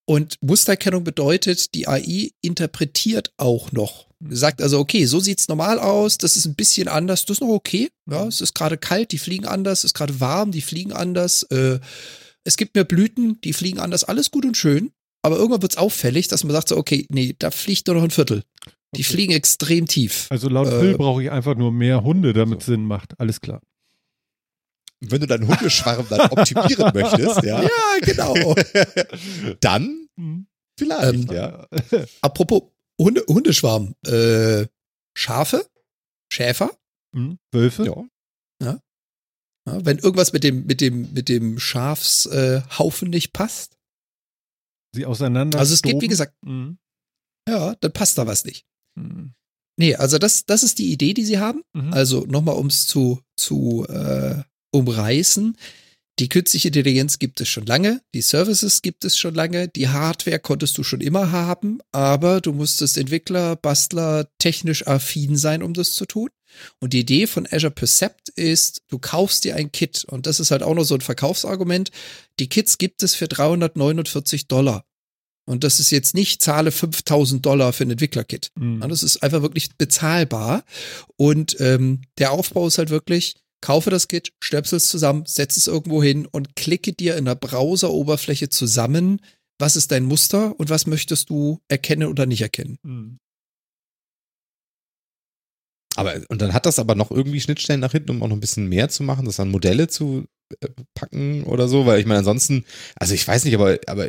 [0.07, 4.09] Und Mustererkennung bedeutet, die AI interpretiert auch noch.
[4.19, 4.35] Mhm.
[4.35, 7.49] Sagt also, okay, so sieht's normal aus, das ist ein bisschen anders, das ist noch
[7.49, 7.91] okay.
[8.11, 8.29] Ja, Mhm.
[8.29, 11.45] es ist gerade kalt, die fliegen anders, es ist gerade warm, die fliegen anders.
[11.45, 11.79] Äh,
[12.45, 14.93] es gibt mehr Blüten, die fliegen anders, alles gut und schön.
[15.23, 18.11] Aber irgendwann wird's auffällig, dass man sagt so, okay, nee, da fliegt nur noch ein
[18.11, 18.43] Viertel.
[18.97, 19.13] Die Okay.
[19.13, 20.27] fliegen extrem tief.
[20.31, 23.19] Also laut Äh, Phil brauche ich einfach nur mehr Hunde, damit es Sinn macht.
[23.21, 23.61] Alles klar.
[25.01, 27.69] Wenn du deinen Hundeschwarm dann optimieren möchtest, ja, Ja,
[28.03, 28.35] genau.
[29.61, 30.47] dann Mhm.
[30.79, 31.67] vielleicht, Ähm, ja.
[32.21, 32.63] Apropos
[32.99, 33.95] Hunde, Hundeschwarm.
[34.07, 34.67] Äh,
[35.15, 35.67] Schafe?
[36.33, 36.71] Schäfer?
[37.13, 37.39] Mhm.
[37.53, 37.85] Wölfe?
[37.85, 38.05] ja.
[39.83, 43.77] Wenn irgendwas mit dem, mit dem, mit dem Schafshaufen äh, nicht passt.
[44.95, 45.59] Sie auseinander.
[45.59, 46.79] Also es geht, wie gesagt, Mhm.
[47.49, 48.65] ja, dann passt da was nicht.
[48.99, 49.35] Mhm.
[49.79, 51.63] Nee, also das, das ist die Idee, die sie haben.
[51.73, 51.93] Mhm.
[51.93, 54.43] Also nochmal, um es zu, zu äh,
[54.73, 55.57] umreißen.
[56.19, 60.39] Die künstliche Intelligenz gibt es schon lange, die Services gibt es schon lange, die Hardware
[60.39, 65.95] konntest du schon immer haben, aber du musstest Entwickler, Bastler, technisch affin sein, um das
[65.95, 66.29] zu tun.
[66.79, 70.51] Und die Idee von Azure Percept ist, du kaufst dir ein Kit und das ist
[70.51, 71.91] halt auch noch so ein Verkaufsargument.
[72.39, 74.85] Die Kits gibt es für 349 Dollar.
[75.47, 78.53] Und das ist jetzt nicht, zahle 5000 Dollar für ein Entwicklerkit.
[78.57, 78.81] Mhm.
[78.89, 80.65] Das ist einfach wirklich bezahlbar.
[81.17, 85.67] Und ähm, der Aufbau ist halt wirklich, kaufe das Kit, stöpsel es zusammen, setz es
[85.67, 89.21] irgendwo hin und klicke dir in der Browser-Oberfläche zusammen,
[89.59, 92.79] was ist dein Muster und was möchtest du erkennen oder nicht erkennen.
[92.83, 93.19] Mhm.
[95.97, 98.41] Aber, und dann hat das aber noch irgendwie Schnittstellen nach hinten, um auch noch ein
[98.41, 100.27] bisschen mehr zu machen, das an Modelle zu
[100.61, 102.65] äh, packen oder so, weil ich meine, ansonsten,
[102.97, 104.09] also ich weiß nicht, aber, aber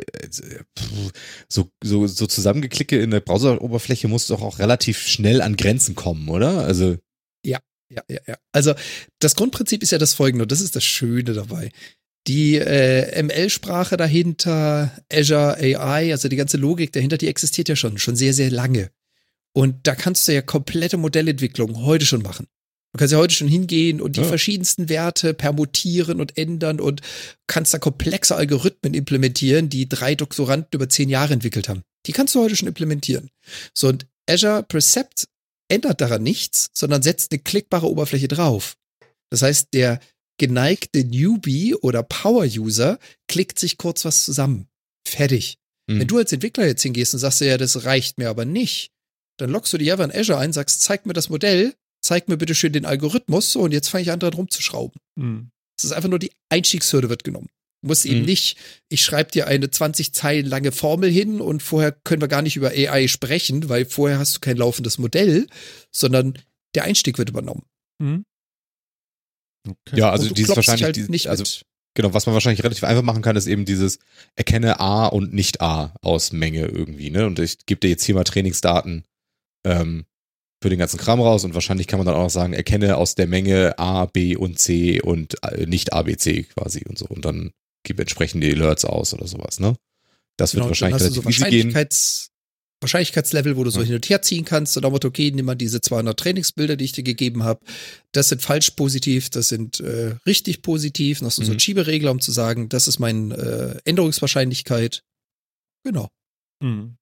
[1.48, 6.28] so, so, so zusammengeklicke in der Browseroberfläche muss doch auch relativ schnell an Grenzen kommen,
[6.28, 6.64] oder?
[6.64, 6.96] Also,
[7.90, 8.36] Ja, ja, ja.
[8.52, 8.74] Also
[9.18, 11.70] das Grundprinzip ist ja das folgende, und das ist das Schöne dabei.
[12.28, 17.98] Die äh, ML-Sprache dahinter, Azure AI, also die ganze Logik dahinter, die existiert ja schon,
[17.98, 18.90] schon sehr, sehr lange.
[19.54, 22.46] Und da kannst du ja komplette Modellentwicklung heute schon machen.
[22.94, 24.26] Du kannst ja heute schon hingehen und die Ja.
[24.26, 27.00] verschiedensten Werte permutieren und ändern und
[27.46, 31.82] kannst da komplexe Algorithmen implementieren, die drei Doktoranden über zehn Jahre entwickelt haben.
[32.06, 33.30] Die kannst du heute schon implementieren.
[33.74, 35.24] So, und Azure Percept
[35.68, 38.76] ändert daran nichts, sondern setzt eine klickbare Oberfläche drauf.
[39.30, 40.00] Das heißt, der
[40.38, 42.98] geneigte Newbie oder Power-User
[43.28, 44.66] klickt sich kurz was zusammen.
[45.06, 45.56] Fertig.
[45.90, 46.00] hm.
[46.00, 48.90] Wenn du als Entwickler jetzt hingehst und sagst, ja, das reicht mir aber nicht,
[49.42, 52.36] dann loggst du dich einfach in Azure ein, sagst, zeig mir das Modell, zeig mir
[52.36, 55.00] bitte schön den Algorithmus, so, und jetzt fange ich an, dran rumzuschrauben.
[55.16, 55.50] Mhm.
[55.76, 57.48] Es ist einfach nur die Einstiegshürde wird genommen.
[57.82, 58.26] Du musst eben Mhm.
[58.26, 58.56] nicht,
[58.88, 62.56] ich schreibe dir eine 20 Zeilen lange Formel hin und vorher können wir gar nicht
[62.56, 65.48] über AI sprechen, weil vorher hast du kein laufendes Modell,
[65.90, 66.38] sondern
[66.74, 67.64] der Einstieg wird übernommen.
[67.98, 68.24] Mhm.
[69.68, 69.98] Okay.
[69.98, 71.62] ja, also dieses wahrscheinlich, halt die, nicht also mit.
[71.94, 73.98] Genau, was man wahrscheinlich relativ einfach machen kann, ist eben dieses
[74.34, 77.26] erkenne A und nicht A aus Menge irgendwie, ne?
[77.26, 79.04] Und ich gebe dir jetzt hier mal Trainingsdaten
[79.64, 80.04] ähm,
[80.62, 83.14] für den ganzen Kram raus und wahrscheinlich kann man dann auch noch sagen, erkenne aus
[83.16, 87.06] der Menge A, B und C und äh, nicht A, B, C quasi und so.
[87.06, 87.50] Und dann
[87.84, 89.74] gib entsprechend die Alerts aus oder sowas, ne?
[90.36, 91.44] Das wird Genau, wahrscheinlich dann hast du relativ so.
[91.44, 92.28] Wahrscheinlichkeits,
[92.80, 93.86] Wahrscheinlichkeitslevel, wo du so Ja.
[93.86, 94.76] hin und her ziehen kannst.
[94.76, 97.60] Und dann Motto, okay, nimm mal diese 200 Trainingsbilder, die ich dir gegeben habe.
[98.12, 101.18] Das sind falsch positiv, das sind äh, richtig positiv.
[101.18, 101.52] Dann hast du so Mhm.
[101.54, 103.34] einen Schieberegler, um zu sagen, das ist meine
[103.84, 105.02] äh, Änderungswahrscheinlichkeit.
[105.84, 106.08] Genau.
[106.62, 106.96] Mhm.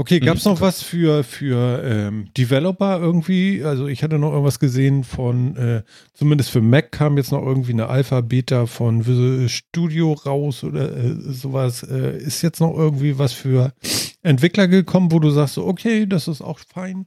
[0.00, 3.62] Okay, gab es Mhm, noch was für, für ähm, Developer irgendwie?
[3.62, 5.82] Also ich hatte noch irgendwas gesehen von, äh,
[6.14, 10.96] zumindest für Mac kam jetzt noch irgendwie eine Alpha, Beta von Visual Studio raus oder
[10.96, 11.82] äh, sowas.
[11.82, 13.74] Äh, ist jetzt noch irgendwie was für
[14.22, 17.04] Entwickler gekommen, wo du sagst, so, okay, das ist auch fein?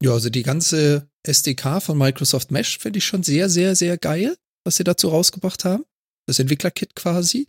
[0.00, 4.36] Ja, also die ganze SDK von Microsoft Mesh finde ich schon sehr, sehr, sehr geil,
[4.62, 5.84] was sie dazu rausgebracht haben.
[6.26, 7.48] Das Entwicklerkit quasi.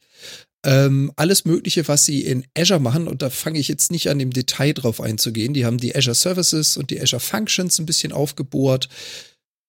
[0.65, 4.19] Ähm, alles Mögliche, was sie in Azure machen, und da fange ich jetzt nicht an,
[4.19, 5.53] im Detail drauf einzugehen.
[5.53, 8.89] Die haben die Azure Services und die Azure Functions ein bisschen aufgebohrt.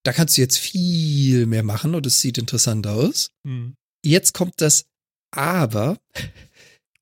[0.04, 3.28] Da kannst du jetzt viel mehr machen und es sieht interessant aus.
[3.44, 3.74] Mhm.
[4.04, 4.86] Jetzt kommt das
[5.32, 5.98] Aber.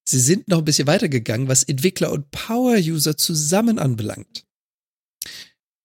[0.06, 4.44] Sie sind noch ein bisschen weitergegangen, was Entwickler und Power-User zusammen anbelangt.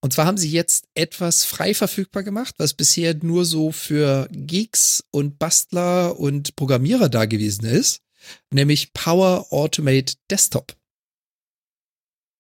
[0.01, 5.03] Und zwar haben sie jetzt etwas frei verfügbar gemacht, was bisher nur so für Geeks
[5.11, 8.01] und Bastler und Programmierer da gewesen ist,
[8.51, 10.75] nämlich Power Automate Desktop.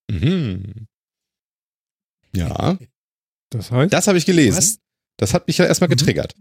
[0.09, 0.87] Mhm.
[2.35, 2.77] Ja,
[3.49, 4.57] Das heißt, das habe ich Du, gelesen.
[4.57, 4.79] hast,
[5.17, 5.95] Das hat mich ja erstmal Mhm.
[5.97, 6.35] getriggert.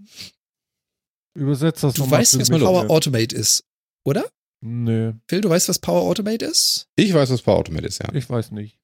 [1.34, 2.48] übersetzt das du nochmal weißt, für was.
[2.48, 3.64] Power Automate ist,
[4.04, 4.24] oder?
[4.60, 6.88] Nö, Phil, du weißt, was Power Automate ist?
[6.96, 8.12] Ich weiß, was Power Automate ist, ja.
[8.12, 8.78] ich weiß nicht.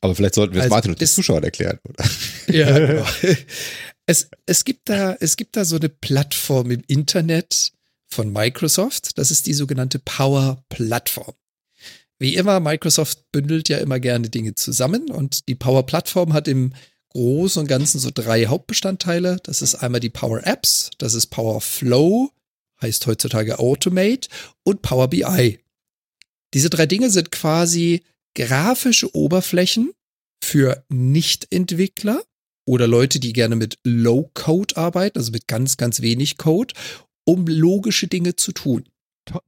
[0.00, 2.04] Aber vielleicht sollten wir es Also, Martin und den Zuschauern erklären, oder?
[2.48, 3.06] Ja, genau.
[4.06, 7.72] Es, es, gibt da, es gibt da so eine Plattform im Internet
[8.06, 9.16] von Microsoft.
[9.18, 11.34] Das ist die sogenannte Power Plattform.
[12.18, 16.72] Wie immer, Microsoft bündelt ja immer gerne Dinge zusammen und die Power Plattform hat im
[17.10, 19.38] Großen und Ganzen so drei Hauptbestandteile.
[19.42, 22.30] Das ist einmal die Power Apps, das ist Power Flow,
[22.82, 24.28] heißt heutzutage Automate
[24.62, 25.58] und Power BI.
[26.54, 28.04] Diese drei Dinge sind quasi
[28.34, 29.92] grafische Oberflächen
[30.42, 32.22] für Nicht-Entwickler
[32.66, 36.74] oder Leute, die gerne mit Low-Code arbeiten, also mit ganz, ganz wenig Code,
[37.24, 38.84] um logische Dinge zu tun.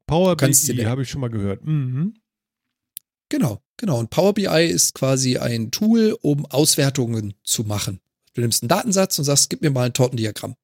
[0.07, 1.65] Power BI habe ich schon mal gehört.
[1.65, 2.15] Mhm.
[3.29, 3.99] Genau, genau.
[3.99, 8.01] Und Power BI ist quasi ein Tool, um Auswertungen zu machen.
[8.35, 10.55] Du nimmst einen Datensatz und sagst, gib mir mal ein Tortendiagramm.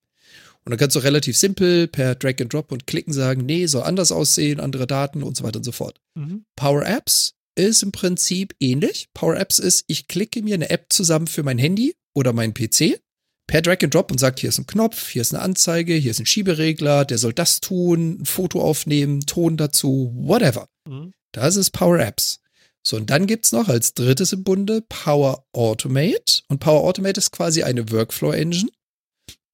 [0.64, 3.82] Und dann kannst du relativ simpel per Drag and Drop und Klicken sagen, nee, soll
[3.82, 6.00] anders aussehen, andere Daten und so weiter und so fort.
[6.14, 6.44] Mhm.
[6.54, 9.08] Power Apps ist im Prinzip ähnlich.
[9.14, 13.00] Power Apps ist, ich klicke mir eine App zusammen für mein Handy oder mein PC
[13.46, 16.10] per Drag and Drop und sagt, hier ist ein Knopf, hier ist eine Anzeige, hier
[16.10, 20.68] ist ein Schieberegler, der soll das tun, ein Foto aufnehmen, Ton dazu, whatever.
[20.88, 21.12] Mhm.
[21.32, 22.40] Das ist Power Apps.
[22.86, 26.42] So, und dann gibt's noch als drittes im Bunde Power Automate.
[26.48, 28.70] Und Power Automate ist quasi eine Workflow-Engine,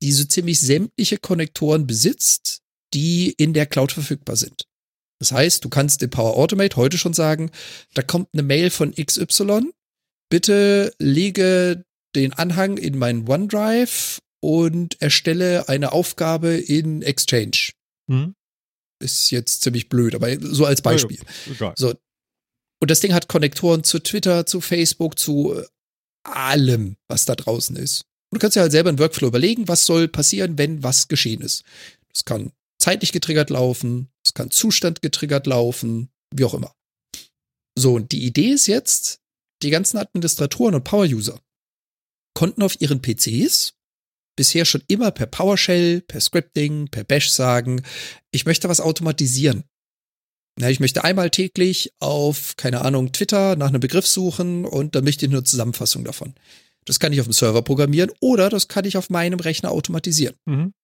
[0.03, 2.63] die so ziemlich sämtliche Konnektoren besitzt,
[2.95, 4.65] die in der Cloud verfügbar sind.
[5.19, 7.51] Das heißt, du kannst in Power Automate heute schon sagen,
[7.95, 9.73] da kommt eine Mail von XY,
[10.31, 11.85] bitte lege
[12.15, 17.73] den Anhang in meinen OneDrive und erstelle eine Aufgabe in Exchange.
[18.07, 18.35] Mhm.
[19.01, 21.21] Ist jetzt ziemlich blöd, aber so als Beispiel.
[21.51, 21.75] Egal.
[21.77, 21.95] So.
[22.81, 25.65] Und das Ding hat Konnektoren zu Twitter, zu Facebook, zu äh,
[26.25, 28.03] allem, was da draußen ist.
[28.31, 31.41] Und du kannst ja halt selber einen Workflow überlegen, was soll passieren, wenn was geschehen
[31.41, 31.65] ist.
[32.13, 34.09] Das kann zeitlich getriggert laufen,
[34.39, 36.73] kann Zustand getriggert laufen, wie auch immer.
[37.77, 39.21] So, und die Idee ist jetzt,
[39.63, 41.41] die ganzen Administratoren und Power-User
[42.35, 43.75] konnten auf ihren PCs
[44.37, 47.83] bisher schon immer per PowerShell, per Scripting, per Bash sagen,
[48.31, 49.65] ich möchte was automatisieren.
[50.61, 55.03] Na, ich möchte einmal täglich auf, keine Ahnung, Twitter nach einem Begriff suchen und dann
[55.03, 56.35] möchte ich eine Zusammenfassung davon.
[56.85, 60.37] Das kann ich auf dem Server programmieren oder das kann ich auf meinem Rechner automatisieren.
[60.47, 60.75] Mhm.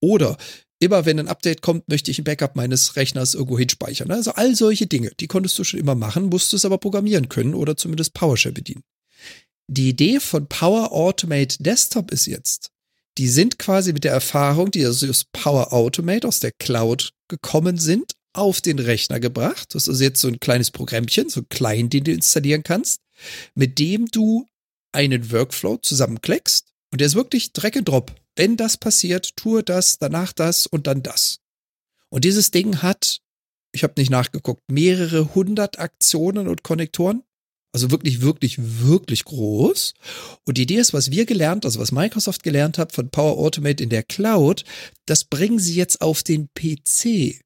[0.00, 0.36] Oder
[0.78, 4.10] immer wenn ein Update kommt, möchte ich ein Backup meines Rechners irgendwo hinspeichern.
[4.10, 7.28] Also all solche Dinge, die konntest du schon immer machen, musst du es aber programmieren
[7.28, 8.82] können oder zumindest PowerShell bedienen.
[9.68, 12.70] Die Idee von Power Automate Desktop ist jetzt,
[13.16, 18.12] die sind quasi mit der Erfahrung, die aus Power Automate aus der Cloud gekommen sind,
[18.34, 19.74] auf den Rechner gebracht.
[19.74, 23.00] Das ist jetzt so ein kleines Programmchen, so klein, den du installieren kannst,
[23.54, 24.46] mit dem du
[24.92, 28.14] einen Workflow zusammenklickst und der ist wirklich Drag and Drop.
[28.36, 31.40] Wenn das passiert, tue das, danach das und dann das.
[32.10, 33.20] Und dieses Ding hat,
[33.72, 37.22] ich habe nicht nachgeguckt, mehrere hundert Aktionen und Konnektoren.
[37.72, 39.94] Also wirklich, wirklich, wirklich groß.
[40.44, 43.82] Und die Idee ist, was wir gelernt, also was Microsoft gelernt hat von Power Automate
[43.82, 44.64] in der Cloud,
[45.06, 47.40] das bringen sie jetzt auf den PC.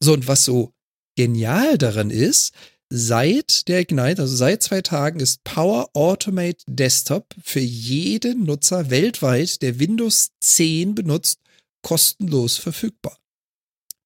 [0.00, 0.72] So, und was so
[1.16, 2.52] genial daran ist,
[2.90, 9.62] seit der Ignite, also seit zwei Tagen, ist Power Automate Desktop für jeden Nutzer weltweit,
[9.62, 11.40] der Windows 10 benutzt,
[11.82, 13.18] kostenlos verfügbar.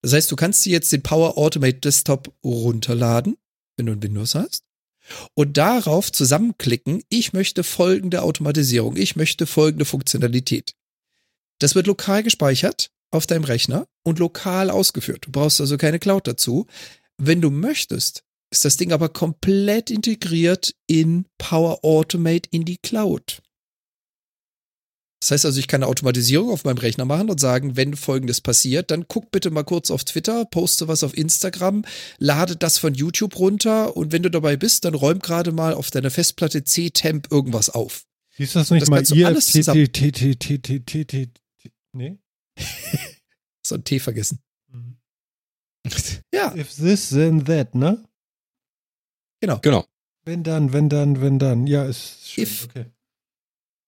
[0.03, 3.37] Das heißt, du kannst dir jetzt den Power Automate Desktop runterladen,
[3.77, 4.65] wenn du ein Windows hast,
[5.35, 10.75] und darauf zusammenklicken, ich möchte folgende Automatisierung, ich möchte folgende Funktionalität.
[11.59, 15.27] Das wird lokal gespeichert auf deinem Rechner und lokal ausgeführt.
[15.27, 16.67] Du brauchst also keine Cloud dazu.
[17.17, 23.43] Wenn du möchtest, ist das Ding aber komplett integriert in Power Automate in die Cloud.
[25.21, 28.41] Das heißt also, ich kann eine Automatisierung auf meinem Rechner machen und sagen, wenn folgendes
[28.41, 31.85] passiert, dann guck bitte mal kurz auf Twitter, poste was auf Instagram,
[32.19, 35.91] lade das von YouTube runter und wenn du dabei bist, dann räum gerade mal auf
[35.91, 38.05] deiner Festplatte C-Temp irgendwas auf.
[38.37, 41.31] Hieß das nicht Das mal kannst du alles zusammen- IFTTTTTT?
[41.93, 42.19] Nee?
[43.67, 44.39] So ein T vergessen.
[46.33, 48.08] Ja, If this, then that, ne?
[49.41, 49.87] Genau.
[50.25, 51.67] Wenn dann, wenn dann, wenn dann.
[51.67, 52.45] Ja, ist schön.
[52.45, 52.87] If- okay.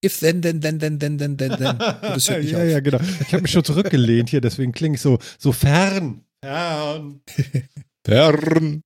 [0.05, 1.79] if then, then, then, then, then, then, then, then.
[1.79, 2.65] Das hört nicht ja, auf.
[2.69, 3.01] ja, genau.
[3.21, 6.25] Ich habe mich schon zurückgelehnt hier, deswegen klinge ich so, so fern.
[6.43, 7.21] Fern.
[8.03, 8.83] Pern.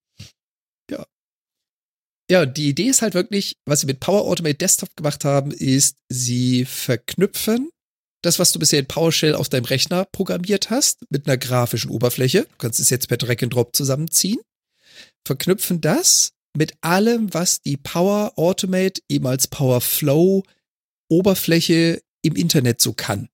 [2.31, 5.99] Ja, die Idee ist halt wirklich, was sie mit Power Automate Desktop gemacht haben, ist,
[6.09, 7.69] sie verknüpfen
[8.23, 12.45] das, was du bisher in PowerShell auf deinem Rechner programmiert hast, mit einer grafischen Oberfläche.
[12.45, 14.41] Du kannst es jetzt per Drag and Drop zusammenziehen.
[15.27, 20.43] Verknüpfen das mit allem, was die Power Automate eben als Power Flow
[21.11, 23.29] Oberfläche im Internet so kann.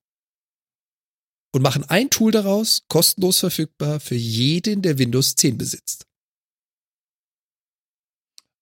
[1.53, 6.07] und machen ein Tool daraus, kostenlos verfügbar für jeden, der Windows 10 besitzt.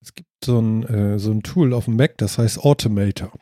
[0.02, 3.38] Es gibt so ein, äh, so ein Tool auf dem Mac, das heißt Automator.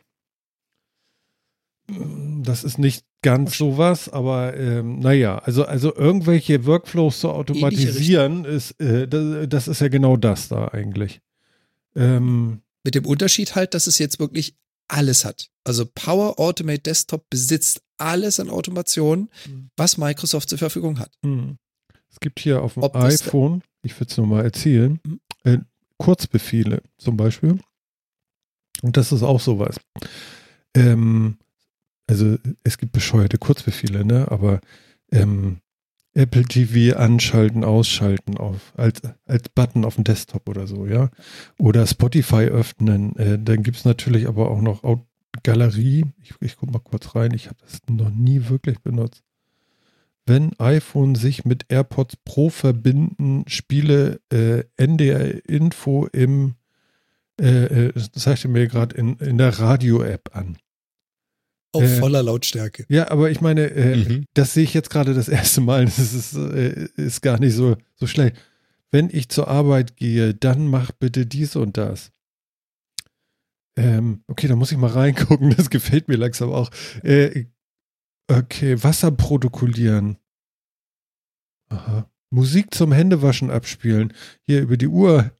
[2.42, 8.78] Das ist nicht ganz sowas, aber ähm, naja, also, also irgendwelche Workflows zu automatisieren, ist,
[8.80, 11.20] äh, das, das, ist ja genau das da eigentlich.
[11.96, 14.54] Ähm, Mit dem Unterschied halt, dass es jetzt wirklich
[14.86, 15.50] alles hat.
[15.64, 19.70] Also Power Automate Desktop besitzt alles an Automation, mhm.
[19.76, 21.12] was Microsoft zur Verfügung hat.
[21.22, 21.58] Mhm.
[22.10, 25.20] Es gibt hier auf dem Ob iPhone, ich würde es nochmal erzählen, mhm.
[25.44, 25.58] äh,
[25.96, 27.58] Kurzbefehle zum Beispiel.
[28.82, 29.76] Und das ist auch sowas.
[30.74, 31.38] Ähm,
[32.08, 34.26] also es gibt bescheuerte Kurzbefehle, ne?
[34.30, 34.60] Aber
[35.12, 35.58] ähm,
[36.14, 41.10] Apple TV anschalten, ausschalten auf, als, als Button auf dem Desktop oder so, ja.
[41.58, 43.14] Oder Spotify öffnen.
[43.16, 45.04] Äh, dann gibt es natürlich aber auch noch Out
[45.42, 46.06] Galerie.
[46.22, 47.32] Ich, ich gucke mal kurz rein.
[47.34, 49.22] Ich habe das noch nie wirklich benutzt.
[50.26, 56.54] Wenn iPhone sich mit AirPods Pro verbinden, spiele äh, NDR Info im,
[57.40, 60.58] äh, äh das zeigte mir gerade in, in der Radio-App an.
[61.78, 62.84] Auf äh, voller Lautstärke.
[62.88, 64.24] Ja, aber ich meine, äh, mhm.
[64.34, 65.84] das sehe ich jetzt gerade das erste Mal.
[65.98, 68.36] Das ist, äh, ist gar nicht so, so schlecht.
[68.90, 72.10] Wenn ich zur Arbeit gehe, dann mach bitte dies und das.
[73.76, 75.50] Ähm, okay, da muss ich mal reingucken.
[75.56, 76.70] Das gefällt mir langsam auch.
[77.02, 77.46] Äh,
[78.28, 80.18] okay, Wasser protokollieren.
[81.68, 82.10] Aha.
[82.30, 84.12] Musik zum Händewaschen abspielen.
[84.42, 85.30] Hier über die Uhr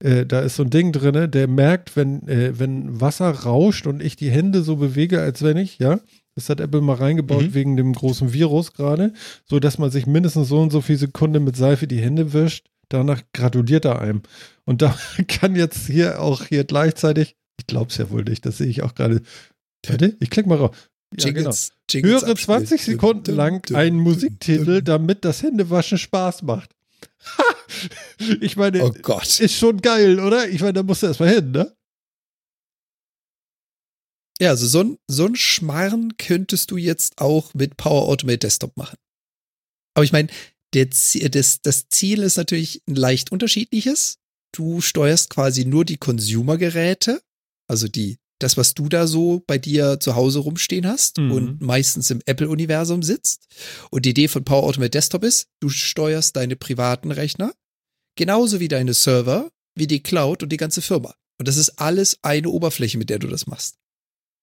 [0.00, 4.02] äh, da ist so ein Ding drin, der merkt, wenn, äh, wenn Wasser rauscht und
[4.02, 6.00] ich die Hände so bewege, als wenn ich, ja,
[6.34, 7.54] das hat Apple mal reingebaut mhm.
[7.54, 9.12] wegen dem großen Virus gerade,
[9.44, 12.66] so dass man sich mindestens so und so viele Sekunden mit Seife die Hände wischt.
[12.88, 14.22] Danach gratuliert er einem.
[14.64, 14.96] Und da
[15.28, 18.82] kann jetzt hier auch hier gleichzeitig, ich glaube es ja wohl nicht, das sehe ich
[18.82, 19.22] auch gerade.
[19.86, 20.76] Warte, ich klicke mal raus.
[21.16, 22.06] Ja, Jingles, genau.
[22.08, 26.74] Jingles Höre 20 Sekunden lang einen Musiktitel, damit das Händewaschen Spaß macht.
[28.40, 29.40] ich meine, oh Gott.
[29.40, 30.48] ist schon geil, oder?
[30.48, 31.76] Ich meine, da musst du erstmal hin, ne?
[34.40, 38.76] Ja, also so ein, so ein Schmarren könntest du jetzt auch mit Power Automate Desktop
[38.76, 38.98] machen.
[39.94, 40.28] Aber ich meine,
[40.74, 44.18] der, das, das Ziel ist natürlich ein leicht unterschiedliches.
[44.52, 47.22] Du steuerst quasi nur die Consumer-Geräte,
[47.68, 51.32] also die das, was du da so bei dir zu Hause rumstehen hast mhm.
[51.32, 53.46] und meistens im Apple-Universum sitzt.
[53.90, 57.52] Und die Idee von Power Automate Desktop ist, du steuerst deine privaten Rechner,
[58.16, 61.14] genauso wie deine Server, wie die Cloud und die ganze Firma.
[61.38, 63.76] Und das ist alles eine Oberfläche, mit der du das machst.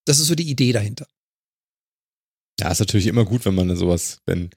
[0.04, 1.06] Das ist so die Idee dahinter.
[2.62, 4.50] Ja, ist natürlich immer gut, wenn man sowas, wenn,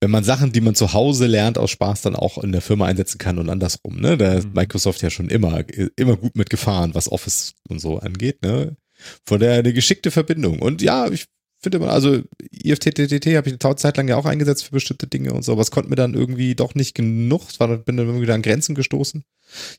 [0.00, 2.86] wenn man Sachen, die man zu Hause lernt, aus Spaß dann auch in der Firma
[2.86, 4.16] einsetzen kann und andersrum, ne?
[4.16, 4.54] Da ist mhm.
[4.54, 5.62] Microsoft ja schon immer,
[5.94, 8.76] immer gut mitgefahren, was Office und so angeht, ne?
[9.24, 10.58] Von der eine geschickte Verbindung.
[10.58, 11.26] Und ja, ich
[11.62, 12.20] finde immer, also
[12.50, 15.62] IFTTT habe ich eine Zeit lang ja auch eingesetzt für bestimmte Dinge und so, aber
[15.62, 17.42] es konnte mir dann irgendwie doch nicht genug.
[17.58, 19.22] War, bin dann immer wieder an Grenzen gestoßen.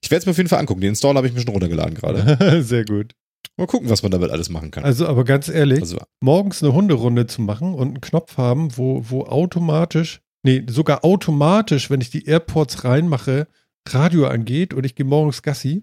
[0.02, 0.80] Ich werde es mir auf jeden Fall angucken.
[0.80, 2.64] Den Install habe ich mir schon runtergeladen gerade.
[2.64, 3.14] Sehr gut.
[3.58, 4.84] Mal gucken, was man damit alles machen kann.
[4.84, 9.04] Also, aber ganz ehrlich, also, morgens eine Hunderunde zu machen und einen Knopf haben, wo,
[9.10, 13.48] wo automatisch, nee, sogar automatisch, wenn ich die AirPods reinmache,
[13.90, 15.82] Radio angeht und ich gehe morgens Gassi.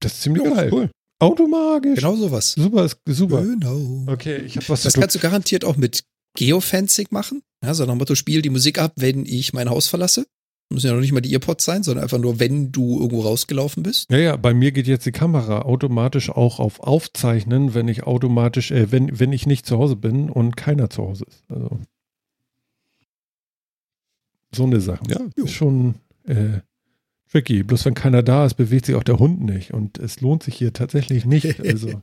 [0.00, 0.70] Das ist ziemlich ja, geil.
[0.72, 0.90] Cool.
[1.20, 2.00] Automagisch.
[2.00, 2.52] Genau sowas.
[2.52, 3.42] Super, ist super.
[3.42, 4.06] Genau.
[4.08, 6.02] Okay, ich habe was Das kannst du garantiert auch mit
[6.36, 7.42] Geofencing machen.
[7.64, 10.26] Ja, so nach dem Motto, spiel die Musik ab, wenn ich mein Haus verlasse.
[10.70, 13.82] Müssen ja noch nicht mal die Earpods sein, sondern einfach nur, wenn du irgendwo rausgelaufen
[13.82, 14.10] bist.
[14.10, 18.70] Ja, ja, bei mir geht jetzt die Kamera automatisch auch auf Aufzeichnen, wenn ich automatisch,
[18.70, 21.44] äh, wenn, wenn ich nicht zu Hause bin und keiner zu Hause ist.
[21.48, 21.78] Also
[24.54, 25.04] so eine Sache.
[25.08, 26.60] Ja, ist schon äh,
[27.30, 27.62] tricky.
[27.62, 29.72] Bloß wenn keiner da ist, bewegt sich auch der Hund nicht.
[29.72, 31.60] Und es lohnt sich hier tatsächlich nicht.
[31.66, 32.02] Also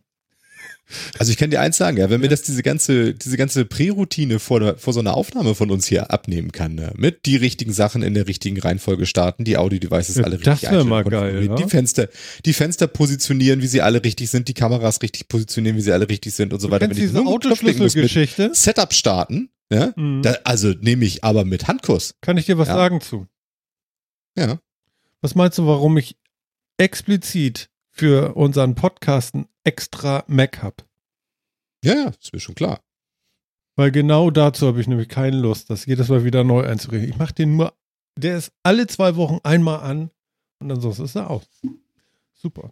[1.17, 4.39] also ich kann dir eins sagen, ja, wenn mir das diese ganze, diese ganze Prä-Routine
[4.39, 6.91] vor, vor so einer Aufnahme von uns hier abnehmen kann, ne?
[6.95, 10.71] mit die richtigen Sachen in der richtigen Reihenfolge starten, die Audio-Devices ja, alle richtig Das
[10.71, 11.45] wäre mal geil.
[11.45, 11.55] Ja?
[11.55, 12.09] Die Fenster,
[12.45, 16.09] die Fenster positionieren, wie sie alle richtig sind, die Kameras richtig positionieren, wie sie alle
[16.09, 16.85] richtig sind und so du weiter.
[16.85, 20.21] Wenn ich diese Autoschlüsselgeschichte Setup starten, ja, mhm.
[20.23, 22.15] da, also nehme ich aber mit Handkuss.
[22.21, 22.75] Kann ich dir was ja.
[22.75, 23.27] sagen zu?
[24.37, 24.59] Ja.
[25.21, 26.17] Was meinst du, warum ich
[26.77, 30.85] explizit für unseren Podcast ein extra Mac habe.
[31.83, 32.79] Ja, ja, ist mir schon klar.
[33.75, 37.09] Weil genau dazu habe ich nämlich keine Lust, das jedes Mal wieder neu einzurichten.
[37.09, 37.73] Ich mache den nur,
[38.17, 40.11] der ist alle zwei Wochen einmal an
[40.59, 41.43] und ansonsten ist er aus.
[42.31, 42.71] Super.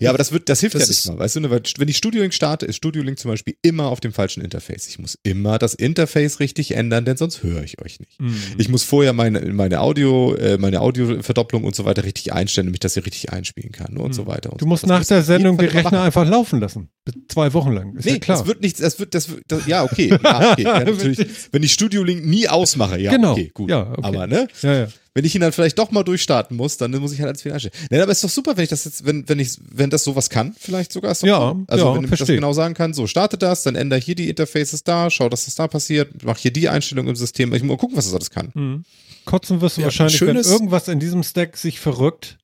[0.00, 1.96] Ja, aber das wird, das hilft das ja nicht mal, weißt du, ne, wenn ich
[1.96, 4.86] Studio Link starte, ist Studio Link zum Beispiel immer auf dem falschen Interface.
[4.88, 8.20] Ich muss immer das Interface richtig ändern, denn sonst höre ich euch nicht.
[8.20, 8.36] Mhm.
[8.58, 12.76] Ich muss vorher meine, meine Audio, äh, meine Audioverdopplung und so weiter richtig einstellen, damit
[12.76, 14.12] ich das hier richtig einspielen kann und mhm.
[14.12, 14.52] so weiter.
[14.52, 15.98] Und du musst nach der Sendung die Rechner machen.
[15.98, 16.90] einfach laufen lassen.
[17.28, 17.96] Zwei Wochen lang.
[17.96, 18.38] Ist nee, ja klar.
[18.38, 20.08] das wird nichts, das wird, das, wird- das ja, okay.
[20.22, 20.62] Ja, okay.
[20.62, 23.32] Ja, natürlich, wenn ich Studio Link nie ausmache, ja, Genau.
[23.32, 23.70] okay, gut.
[23.70, 24.00] Ja, okay.
[24.02, 24.48] Aber, ne?
[24.60, 24.88] ja, ja.
[25.14, 27.54] Wenn ich ihn dann vielleicht doch mal durchstarten muss, dann muss ich halt alles wieder
[27.54, 27.74] einstellen.
[27.90, 30.30] Nein, aber ist doch super, wenn ich das jetzt, wenn, wenn ich, wenn das sowas
[30.30, 31.12] kann, vielleicht sogar.
[31.12, 31.64] Ist doch Ja, cool.
[31.68, 34.30] Also ja, wenn ich das genau sagen kann, so starte das, dann ändere hier die
[34.30, 37.52] Interfaces da, schau, dass das da passiert, mach hier die Einstellung im System.
[37.52, 38.52] Ich muss mal gucken, was das alles kann.
[38.54, 38.84] Mhm.
[39.26, 42.38] Kotzen wirst du Ja, wahrscheinlich, wenn irgendwas in diesem Stack sich verrückt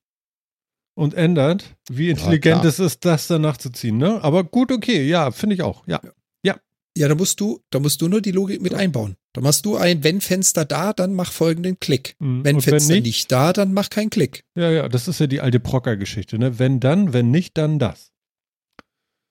[0.93, 1.63] und ändert.
[1.89, 2.65] Wie intelligent klar.
[2.65, 4.19] es ist, das dann nachzuziehen, ne?
[4.21, 5.87] Aber gut, okay, ja, finde ich auch.
[5.87, 6.01] Ja.
[6.99, 9.15] Ja, da musst du, da musst du nur die Logik mit einbauen.
[9.33, 12.15] Da machst du ein, wenn Fenster da, dann mach folgenden Klick.
[12.19, 12.43] Mhm.
[12.43, 14.43] Wenn Und Fenster nicht, nicht, da, dann mach keinen Klick.
[14.55, 16.59] Ja, ja, das ist ja die alte Procker-Geschichte, ne?
[16.59, 18.11] Wenn dann, wenn nicht, dann das.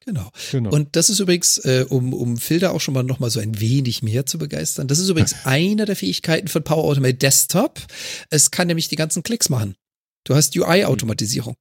[0.04, 0.30] Genau.
[0.50, 0.70] Genau.
[0.70, 3.40] Und das ist übrigens, äh, um, um Phil da auch schon mal noch mal so
[3.40, 7.80] ein wenig mehr zu begeistern, das ist übrigens eine der Fähigkeiten von Power Automate Desktop.
[8.30, 9.74] Es kann nämlich die ganzen Klicks machen.
[10.24, 11.54] Du hast UI-Automatisierung.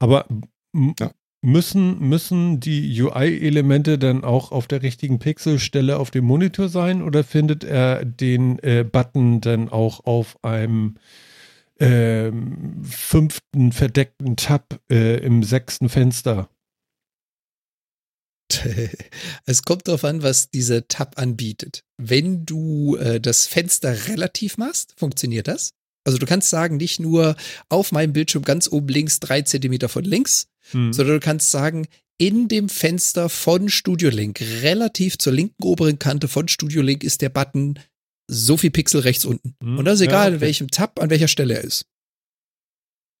[0.00, 0.26] Aber
[0.74, 1.12] m- Ja.
[1.40, 7.24] Müssen, müssen die UI-Elemente dann auch auf der richtigen Pixelstelle auf dem Monitor sein oder
[7.24, 10.96] findet er den äh, Button dann auch auf einem
[11.80, 16.48] ähm, fünften verdeckten Tab äh, im sechsten Fenster?
[19.46, 21.84] Es kommt darauf an, was dieser Tab anbietet.
[21.98, 25.74] Wenn du äh, das Fenster relativ machst, funktioniert das.
[26.04, 27.36] Also du kannst sagen, nicht nur
[27.68, 30.92] auf meinem Bildschirm ganz oben links, drei Zentimeter von links, Hm.
[30.92, 31.86] sondern du kannst sagen,
[32.18, 37.22] in dem Fenster von Studio Link, relativ zur linken oberen Kante von Studio Link, ist
[37.22, 37.78] der Button
[38.26, 39.54] so viel Pixel rechts unten.
[39.62, 40.34] Hm, Und das ist ja, egal, okay.
[40.34, 41.86] in welchem Tab, an welcher Stelle er ist.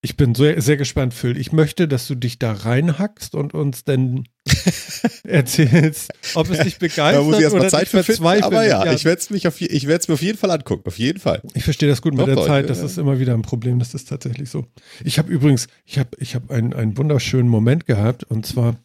[0.00, 1.36] Ich bin sehr, sehr gespannt, Phil.
[1.36, 4.24] Ich möchte, dass du dich da reinhackst und uns dann
[5.24, 8.44] erzählst, ob es dich Da begeistert muss ich erstmal oder Zeit für finden, verzweifelt.
[8.44, 10.52] aber ja, ich werde es mich auf, je- ich werde es mir auf jeden Fall
[10.52, 11.42] angucken, auf jeden Fall.
[11.54, 12.64] Ich verstehe das gut mit Doch, der Zeit.
[12.64, 12.84] ja, Das ja.
[12.84, 13.80] ist immer wieder ein Problem.
[13.80, 14.66] Das ist tatsächlich so.
[15.02, 18.76] Ich habe übrigens, ich habe, ich habe einen, einen wunderschönen Moment gehabt und zwar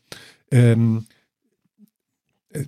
[0.51, 1.05] ähm,
[2.49, 2.63] äh,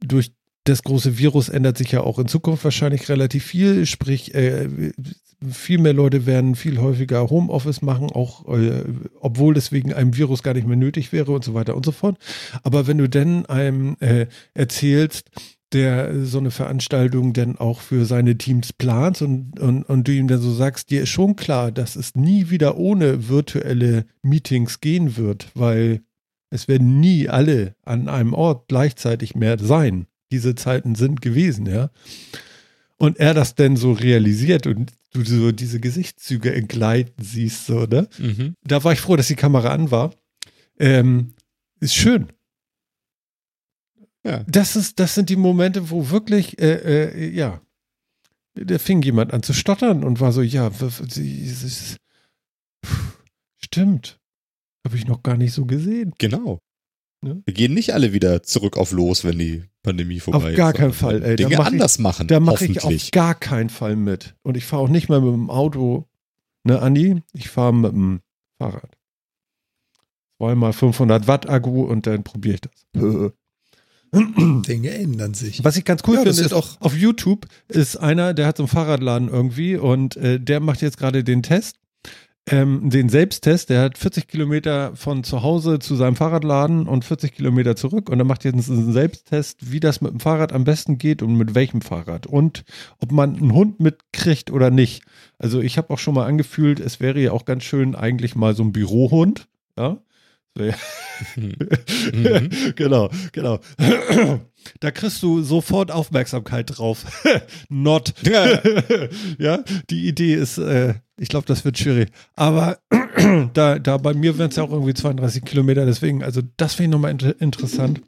[0.00, 0.32] durch
[0.68, 3.86] das große Virus ändert sich ja auch in Zukunft wahrscheinlich relativ viel.
[3.86, 4.68] Sprich, äh,
[5.48, 8.82] viel mehr Leute werden viel häufiger Homeoffice machen, auch äh,
[9.20, 11.92] obwohl es wegen einem Virus gar nicht mehr nötig wäre und so weiter und so
[11.92, 12.18] fort.
[12.62, 15.30] Aber wenn du denn einem äh, erzählst,
[15.72, 20.28] der so eine Veranstaltung dann auch für seine Teams plant und, und, und du ihm
[20.28, 25.16] dann so sagst, dir ist schon klar, dass es nie wieder ohne virtuelle Meetings gehen
[25.16, 26.02] wird, weil
[26.50, 30.06] es werden nie alle an einem Ort gleichzeitig mehr sein.
[30.32, 31.90] Diese Zeiten sind gewesen, ja.
[32.98, 38.08] Und er das denn so realisiert und du so diese Gesichtszüge entgleiten siehst, so, ne?
[38.64, 40.14] Da war ich froh, dass die Kamera an war.
[40.78, 41.34] Ähm,
[41.80, 42.32] ist schön.
[44.24, 44.44] Ja.
[44.48, 47.60] Das ist, das sind die Momente, wo wirklich, äh, äh, ja,
[48.54, 50.70] da fing jemand an zu stottern und war so, ja,
[53.58, 54.18] stimmt,
[54.84, 56.12] habe ich noch gar nicht so gesehen.
[56.18, 56.58] Genau.
[57.26, 57.42] Ne?
[57.44, 60.56] Wir gehen nicht alle wieder zurück auf los, wenn die Pandemie vorbei Auf ist.
[60.56, 61.36] gar keinen Fall, ey.
[61.36, 62.28] Dinge mach ich- anders machen.
[62.28, 64.34] Da mache ich auf gar keinen Fall mit.
[64.42, 66.06] Und ich fahre auch nicht mehr mit dem Auto,
[66.64, 67.22] ne, Andi?
[67.32, 68.20] Ich fahre mit dem
[68.58, 68.90] Fahrrad.
[70.38, 73.32] Zweimal 500 Watt Akku und dann probiere ich das.
[74.12, 75.62] Dinge ändern sich.
[75.64, 78.62] Was ich ganz cool Ja, finde, ist, auch- auf YouTube ist einer, der hat so
[78.62, 81.76] einen Fahrradladen irgendwie und äh, der macht jetzt gerade den Test,
[82.48, 83.70] ähm, den Selbsttest.
[83.70, 88.18] Der hat 40 Kilometer von zu Hause zu seinem Fahrradladen und 40 Kilometer zurück und
[88.18, 91.54] er macht jetzt einen Selbsttest, wie das mit dem Fahrrad am besten geht und mit
[91.54, 92.64] welchem Fahrrad und
[92.98, 95.02] ob man einen Hund mitkriegt oder nicht.
[95.38, 98.54] Also ich habe auch schon mal angefühlt, es wäre ja auch ganz schön eigentlich mal
[98.54, 99.48] so ein Bürohund,
[99.78, 99.98] ja.
[100.56, 102.50] Mhm.
[102.76, 103.60] genau, genau.
[104.80, 107.04] Da kriegst du sofort Aufmerksamkeit drauf.
[107.68, 108.14] Not.
[108.22, 108.60] Ja.
[109.38, 112.10] ja, die Idee ist, äh, ich glaube, das wird schwierig.
[112.34, 112.78] Aber
[113.54, 116.88] da, da bei mir wären es ja auch irgendwie 32 Kilometer, deswegen, also das finde
[116.88, 118.00] ich nochmal inter interessant.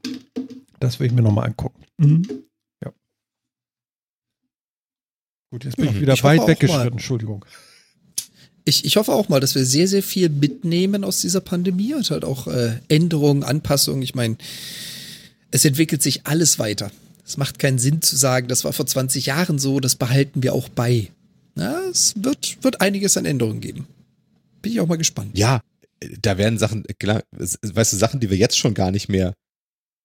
[0.80, 1.84] Das will ich mir nochmal angucken.
[1.98, 2.26] Mhm.
[2.84, 2.92] Ja.
[5.50, 6.92] Gut, jetzt bin ich wieder Ich weit weggeschritten.
[6.92, 7.44] Entschuldigung.
[8.68, 12.10] Ich, ich hoffe auch mal, dass wir sehr, sehr viel mitnehmen aus dieser Pandemie und
[12.10, 14.02] halt auch äh, Änderungen, Anpassungen.
[14.02, 14.36] Ich meine,
[15.50, 16.90] es entwickelt sich alles weiter.
[17.24, 20.52] Es macht keinen Sinn zu sagen, das war vor 20 Jahren so, das behalten wir
[20.52, 21.08] auch bei.
[21.56, 23.86] Ja, es wird, wird einiges an Änderungen geben.
[24.60, 25.36] Bin ich auch mal gespannt.
[25.36, 25.62] ja,
[26.20, 29.32] da werden Sachen, klar, weißt du, Sachen, die wir jetzt schon gar nicht mehr,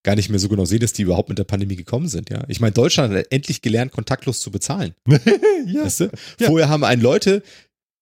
[0.03, 2.44] gar nicht mehr so genau sehen, dass die überhaupt mit der Pandemie gekommen sind, ja.
[2.48, 4.95] Ich meine, Deutschland hat endlich gelernt, kontaktlos zu bezahlen.
[5.07, 5.19] ja.
[5.84, 6.11] Weißt du?
[6.40, 6.48] Ja.
[6.48, 7.44] Vorher haben einen Leute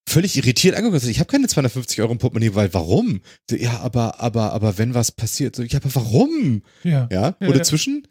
[0.07, 3.21] völlig irritiert angeguckt gesagt, ich habe keine 250 Euro im Portemonnaie, weil warum?
[3.49, 6.63] So, ja, aber, aber, aber wenn was passiert, so, ja, aber warum?
[6.83, 7.07] ja.
[7.11, 7.35] Ja?
[7.41, 7.63] Oder ja.
[7.63, 8.07] zwischen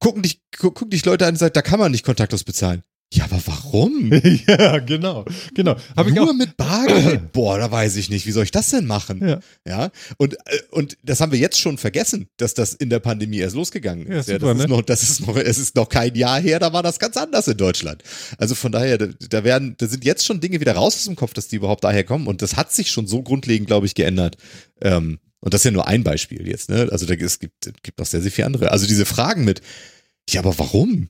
[0.00, 2.82] gucken dich, gu- gucken dich Leute an und sagen, da kann man nicht kontaktlos bezahlen.
[3.12, 4.12] Ja, aber warum?
[4.46, 5.74] ja, genau, genau.
[5.96, 7.32] Hab ich Nur auch, mit Bargeld?
[7.32, 8.24] Boah, da weiß ich nicht.
[8.24, 9.26] Wie soll ich das denn machen?
[9.26, 9.40] Ja.
[9.66, 9.90] Ja.
[10.16, 13.56] Und, äh, und das haben wir jetzt schon vergessen, dass das in der Pandemie erst
[13.56, 14.28] losgegangen Ja, ist.
[14.28, 14.76] Ja, super, das, ist ne?
[14.76, 17.48] noch, das ist noch, es ist noch kein Jahr her, da war das ganz anders
[17.48, 18.04] in Deutschland.
[18.38, 21.16] Also von daher, da, da werden, da sind jetzt schon Dinge wieder raus aus dem
[21.16, 22.28] Kopf, dass die überhaupt daher kommen.
[22.28, 24.36] Und das hat sich schon so grundlegend, glaube ich, geändert.
[24.82, 26.88] Ähm, und das ist ja nur ein Beispiel jetzt, ne?
[26.92, 28.70] Also da, es gibt, es gibt noch sehr, sehr viele andere.
[28.70, 29.62] Also diese Fragen mit,
[30.28, 31.08] ja, aber warum?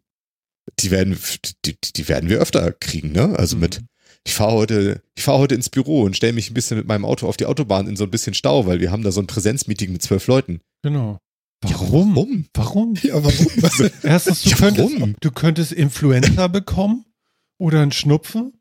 [0.78, 1.18] Die werden,
[1.64, 3.36] die, die werden wir öfter kriegen, ne?
[3.38, 3.82] Also mit,
[4.24, 7.04] ich fahre heute, ich fahre heute ins Büro und stelle mich ein bisschen mit meinem
[7.04, 9.26] Auto auf die Autobahn in so ein bisschen Stau, weil wir haben da so ein
[9.26, 10.60] Präsenzmeeting mit zwölf Leuten.
[10.82, 11.18] genau.
[11.62, 12.16] Ja, Warum?
[12.16, 12.46] warum?
[12.54, 12.94] Warum?
[13.02, 13.46] Ja, warum?
[14.02, 15.14] Erstens, du, Ja, könntest, warum?
[15.20, 17.04] du könntest Influenza bekommen
[17.58, 18.54] oder einen Schnupfen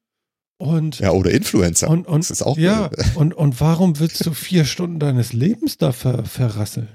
[0.57, 1.89] und Ja, oder Influencer.
[1.89, 5.77] Und, und, das ist auch ja, und, und warum willst du vier Stunden deines Lebens
[5.77, 6.89] da ver, verrasseln?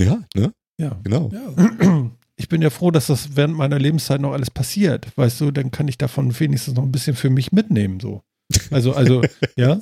[0.00, 0.52] ja, ne?
[0.78, 1.00] Ja.
[1.04, 1.30] Genau.
[1.32, 2.10] Ja.
[2.36, 5.06] Ich bin ja froh, dass das während meiner Lebenszeit noch alles passiert.
[5.16, 8.22] Weißt du, dann kann ich davon wenigstens noch ein bisschen für mich mitnehmen, so.
[8.70, 9.22] Also, also,
[9.56, 9.80] ja.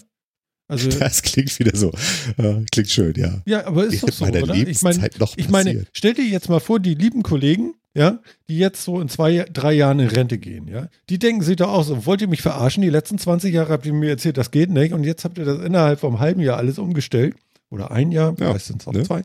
[0.68, 1.90] Also, Das klingt wieder so.
[2.39, 3.43] Äh, klingt schön, ja.
[3.44, 4.55] ja, aber ist doch so, meiner oder?
[4.55, 5.89] Ich meine, Lebenszeit noch ich meine, passiert.
[5.93, 9.72] stell dir jetzt mal vor, die lieben Kollegen, ja, die jetzt so in zwei, drei
[9.74, 12.82] Jahren in Rente gehen, ja, die denken sich doch auch so, wollt ihr mich verarschen?
[12.82, 15.44] Die letzten 20 Jahre habt ihr mir erzählt, das geht nicht und jetzt habt ihr
[15.44, 17.36] das innerhalb vom halben Jahr alles umgestellt
[17.68, 19.02] oder ein Jahr, Ja, es auch ne?
[19.02, 19.22] zwei.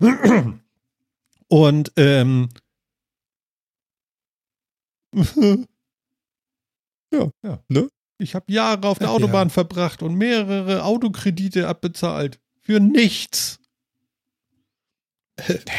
[1.48, 2.50] Und ähm,
[7.10, 7.58] Ja, ja.
[7.68, 7.88] ne?
[8.18, 9.14] Ich habe Jahre auf der Ja.
[9.14, 12.38] Autobahn verbracht und mehrere Autokredite abbezahlt.
[12.60, 13.60] Für nichts.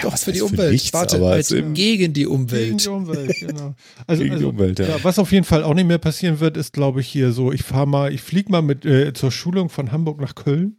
[0.02, 0.72] Doch, was für die heißt für Umwelt.
[0.72, 2.84] nichts, Warte, aber als gegen die Gegen Umwelt.
[2.84, 3.76] die Umwelt, genau.
[4.08, 4.88] Also, Gegen die also Umwelt, ja.
[4.88, 7.52] ja, was auf jeden Fall auch nicht mehr passieren wird, ist, glaube ich, hier so,
[7.52, 10.78] ich fahre mal, ich fliege mal mit äh, zur Schulung von Hamburg nach Köln.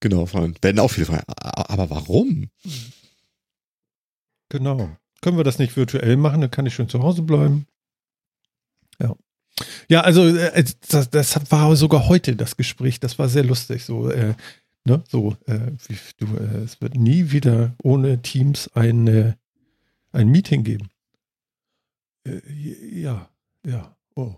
[0.00, 0.62] Genau, Freund.
[0.62, 1.24] Werden auch viele fragen.
[1.26, 2.48] Aber warum?
[4.48, 4.96] Genau.
[5.20, 7.66] Können wir das nicht virtuell machen, dann kann ich schön zu Hause bleiben.
[9.00, 9.16] Ja.
[9.88, 13.84] Ja, also äh, das, das war sogar heute das Gespräch, das war sehr lustig.
[13.84, 14.34] So, äh,
[14.84, 19.34] ne, so, äh, wie, du, äh, es wird nie wieder ohne Teams ein, äh,
[20.12, 20.88] ein Meeting geben.
[22.24, 22.40] Äh,
[23.00, 23.28] ja,
[23.66, 24.36] ja, oh.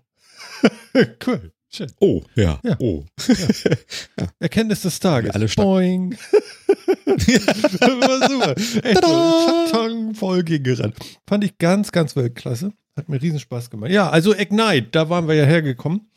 [1.26, 1.92] cool, schön.
[2.00, 2.58] Oh, ja.
[2.62, 2.76] Ja.
[2.78, 3.04] Oh.
[4.38, 5.28] Erkenntnis des Tages.
[5.28, 5.48] Wir alle.
[5.48, 6.16] Boing.
[7.06, 8.54] das war super.
[8.86, 9.66] Echt, Tada!
[9.68, 10.94] Schatang voll gegengerannt.
[11.26, 12.72] Fand ich ganz, ganz Weltklasse.
[12.96, 13.90] Hat mir riesen Spaß gemacht.
[13.90, 16.10] Ja, also Ignite, da waren wir ja hergekommen.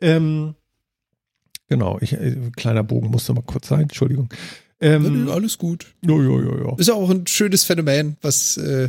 [0.00, 0.54] Ähm,
[1.68, 4.32] genau, ich, äh, kleiner Bogen musste mal kurz sein, Entschuldigung.
[4.80, 5.94] Ähm, Alles gut.
[6.02, 6.76] jo, jo, jo, jo.
[6.76, 8.88] Ist auch ein schönes Phänomen, was äh,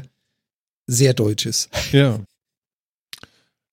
[0.88, 1.69] sehr deutsch ist.
[1.91, 2.19] Ja.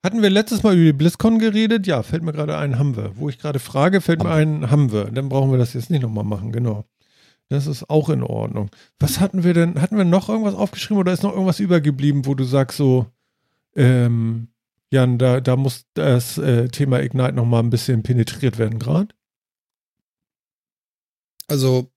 [0.03, 1.87] Hatten wir letztes Mal über die BlizzCon geredet?
[1.87, 3.13] Ja, fällt mir gerade ein, haben wir.
[3.17, 5.07] Wo ich gerade frage, fällt mir ein, haben wir.
[5.07, 6.85] Dann brauchen wir das jetzt nicht nochmal machen, genau.
[7.51, 8.71] Das ist auch in Ordnung.
[8.99, 9.81] Was hatten wir denn?
[9.81, 13.07] Hatten wir noch irgendwas aufgeschrieben oder ist noch irgendwas übergeblieben, wo du sagst so,
[13.75, 14.49] ähm,
[14.91, 19.15] Jan, da, da muss das äh, Thema Ignite nochmal ein bisschen penetriert werden gerade?
[21.47, 21.91] Also,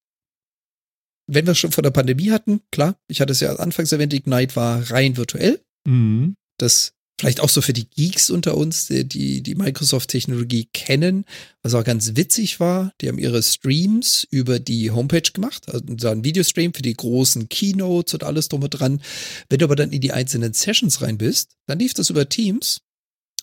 [1.27, 4.55] wenn wir schon von der Pandemie hatten, klar, ich hatte es ja anfangs erwähnt, Ignite
[4.55, 5.61] war rein virtuell.
[5.85, 6.35] Mhm.
[6.57, 11.25] Das vielleicht auch so für die Geeks unter uns, die die, Microsoft-Technologie kennen,
[11.61, 12.93] was auch ganz witzig war.
[12.99, 18.15] Die haben ihre Streams über die Homepage gemacht, also ein Videostream für die großen Keynotes
[18.15, 19.03] und alles drum und dran.
[19.49, 22.81] Wenn du aber dann in die einzelnen Sessions rein bist, dann lief das über Teams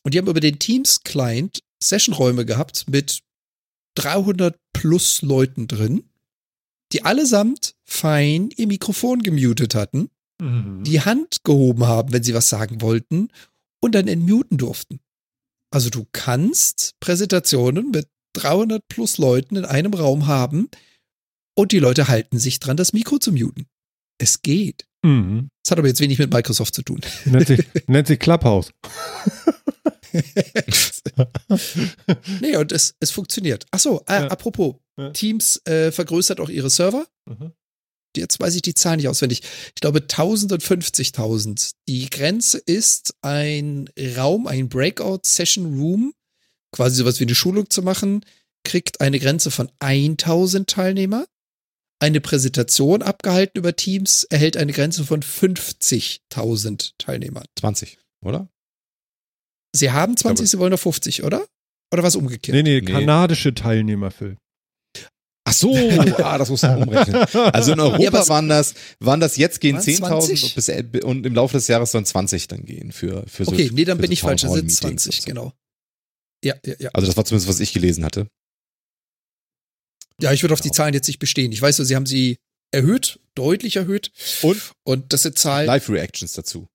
[0.02, 3.20] und die haben über den Teams-Client Sessionräume gehabt mit
[3.94, 6.02] 300 plus Leuten drin,
[6.92, 10.10] die allesamt fein ihr Mikrofon gemutet hatten
[10.40, 10.84] Mhm.
[10.84, 13.28] die Hand gehoben haben, wenn sie was sagen wollten
[13.80, 15.00] und dann entmuten durften.
[15.70, 20.68] Also du kannst Präsentationen mit 300 plus Leuten in einem Raum haben
[21.56, 23.66] und die Leute halten sich dran, das Mikro zu muten.
[24.20, 24.86] Es geht.
[25.04, 25.48] Mhm.
[25.64, 27.00] Das hat aber jetzt wenig mit Microsoft zu tun.
[27.24, 28.70] Nennt, sich, nennt sich Clubhouse.
[32.40, 33.66] nee, und es, es funktioniert.
[33.70, 34.26] Ach so, äh, Ja.
[34.28, 35.10] apropos, Ja.
[35.10, 37.06] Teams äh, vergrößert auch ihre Server.
[37.26, 37.52] Mhm.
[38.16, 39.42] Jetzt weiß ich die Zahl nicht auswendig.
[39.74, 41.72] Ich glaube 1000 und 50.000.
[41.88, 46.12] Die Grenze ist ein Raum, ein Breakout-Session-Room,
[46.72, 48.24] quasi sowas wie eine Schulung zu machen,
[48.64, 51.26] kriegt eine Grenze von 1000 Teilnehmer.
[52.00, 57.44] Eine Präsentation abgehalten über Teams erhält eine Grenze von 50.000 Teilnehmern.
[57.58, 58.48] 20, oder?
[59.74, 61.46] Sie haben 20, glaube- Sie wollen noch 50, oder?
[61.92, 62.54] Oder was umgekehrt?
[62.54, 62.92] Nee, nee, Nee.
[62.92, 64.36] kanadische Teilnehmer, Phil.
[65.48, 65.74] Ach so,
[66.18, 67.24] ah, das muss man umrechnen.
[67.52, 71.04] Also in Europa Ja, waren das, waren das jetzt gehen Waren 10.000 20?
[71.04, 73.98] und, im Laufe des Jahres sollen 20 dann gehen für, für so okay, nee, dann
[73.98, 74.42] bin so ich falsch.
[74.42, 75.26] Das sind Townhall-Meetings 20, und so.
[75.26, 75.52] genau.
[76.44, 76.90] Ja, ja, ja.
[76.92, 78.28] Also das war zumindest, was ich gelesen hatte.
[80.20, 80.76] Ja, ich würde auf die Genau.
[80.76, 81.52] Zahlen jetzt nicht bestehen.
[81.52, 82.38] Ich weiß nur, sie haben sie
[82.72, 84.10] erhöht, deutlich erhöht.
[84.42, 84.72] Und?
[84.84, 85.66] Und das sind Zahlen.
[85.66, 86.68] Live-Reactions dazu.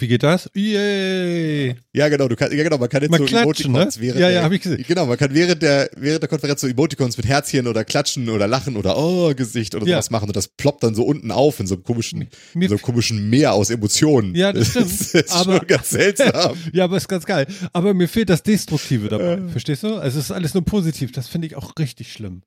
[0.00, 0.48] Wie geht das?
[0.54, 1.74] Yay!
[1.92, 3.78] Ja, genau, du kannst, ja, genau, man kann jetzt Mal so klatschen, ne?
[3.80, 4.84] Emoticons während Ja, ja, der, ich gesehen.
[4.86, 8.46] Genau, man kann während der, während der Konferenz so Emoticons mit Herzchen oder Klatschen oder
[8.46, 9.96] Lachen oder Oh, Gesicht oder Ja.
[9.96, 12.76] sowas machen und das ploppt dann so unten auf in so einem komischen, Mir so
[12.76, 14.36] einem komischen Meer aus Emotionen.
[14.36, 14.86] Ja, das stimmt.
[14.88, 16.56] Das ist Aber- schon ganz seltsam.
[16.72, 17.48] Ja, aber ist ganz geil.
[17.72, 19.32] Aber mir fehlt das Destruktive dabei.
[19.34, 19.48] Äh.
[19.48, 19.96] Verstehst du?
[19.96, 21.10] Also es ist alles nur positiv.
[21.10, 22.42] Das finde ich auch richtig schlimm.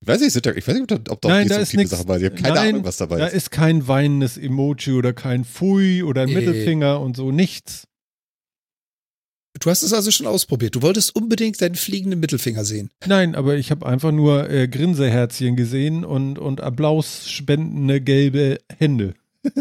[0.00, 1.74] Ich weiß nicht, sind da, ich weiß nicht, ob da, da Nein, auch da ist
[1.74, 1.90] nix.
[1.90, 2.26] Sachen bei sind.
[2.26, 3.34] Ich habe keine Nein, Ahnung, was dabei Da ist.
[3.34, 6.34] ist kein weinendes Emoji oder kein Pfui oder ein Äh.
[6.34, 7.32] Mittelfinger und so.
[7.32, 7.84] Nichts.
[9.60, 10.76] Du hast es also schon ausprobiert.
[10.76, 12.90] Du wolltest unbedingt deinen fliegenden Mittelfinger sehen.
[13.06, 19.14] Nein, aber ich habe einfach nur äh, Grinseherzchen gesehen und, und Applaus spendende gelbe Hände.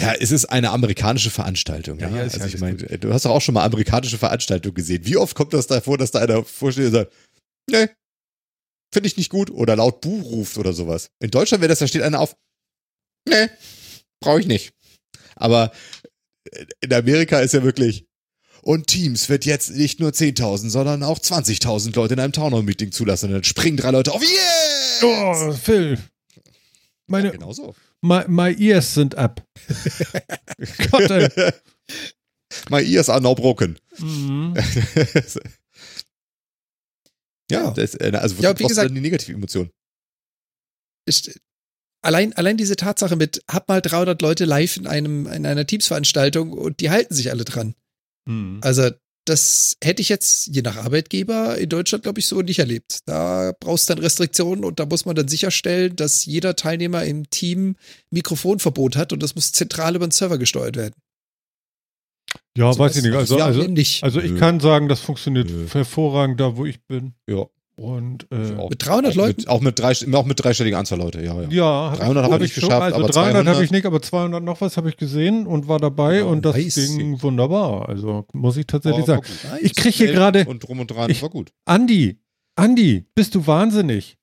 [0.00, 1.98] Ja, es ist eine amerikanische Veranstaltung.
[1.98, 5.02] Ja, Ja, also ich meine, du hast doch auch schon mal amerikanische Veranstaltungen gesehen.
[5.04, 7.12] Wie oft kommt das da vor, dass da einer vorsteht und sagt,
[7.70, 7.88] nee,
[8.94, 11.10] finde ich nicht gut oder laut Buh ruft oder sowas.
[11.20, 12.34] In Deutschland wäre das, da steht einer auf,
[13.28, 13.48] nee,
[14.20, 14.72] brauche ich nicht.
[15.36, 15.72] Aber
[16.80, 18.06] in Amerika ist ja wirklich,
[18.62, 23.26] und Teams wird jetzt nicht nur 10.000, sondern auch 20.000 Leute in einem Townhall-Meeting zulassen.
[23.26, 25.02] Und dann springen drei Leute auf, yes!
[25.02, 25.98] Oh, Phil.
[27.06, 27.74] Meine, Ja, genau so.
[28.00, 29.44] my, my ears sind ab.
[30.90, 31.28] Gott, ey.
[32.70, 33.78] My ears are now broken.
[33.98, 34.54] Mhm.
[37.50, 39.70] ja, das, äh, also Ja, wie gesagt- dann die negative Emotion.
[41.06, 41.38] Ist,
[42.02, 46.52] allein, allein diese Tatsache mit, hab mal 300 Leute live in einem, in einer Teams-Veranstaltung
[46.52, 47.74] und die halten sich alle dran.
[48.26, 48.60] Mhm.
[48.62, 48.90] Also,
[49.26, 53.00] das hätte ich jetzt je nach Arbeitgeber in Deutschland, glaube ich, so nicht erlebt.
[53.06, 57.30] Da brauchst du dann Restriktionen und da muss man dann sicherstellen, dass jeder Teilnehmer im
[57.30, 57.76] Team
[58.10, 60.94] Mikrofonverbot hat und das muss zentral über den Server gesteuert werden.
[62.56, 63.14] Ja, So weiß ich nicht.
[63.14, 64.04] Also, also, nicht.
[64.04, 64.38] also ich Nö.
[64.38, 65.66] kann sagen, das funktioniert Nö.
[65.72, 67.14] hervorragend da, wo ich bin.
[67.28, 67.46] Ja.
[67.76, 69.40] Und äh, Auch, Mit 300 auch Leuten?
[69.40, 71.48] Mit, auch, mit drei, auch mit dreistelliger Anzahl Leute, ja, ja.
[71.48, 72.68] ja, hab 300 hab haben wir nicht schon.
[72.68, 75.44] geschafft, Also aber 300 habe 200 ich nicht, aber 200 noch was habe ich gesehen
[75.48, 76.76] und war dabei Ja, und das nice.
[76.96, 77.88] ging wunderbar.
[77.88, 79.26] Also muss ich tatsächlich war sagen.
[79.26, 79.62] gut.
[79.62, 81.50] Ich kriege hier gerade, Und drum und dran, ich- war gut.
[81.64, 82.20] Andi,
[82.54, 84.18] Andi, bist du wahnsinnig?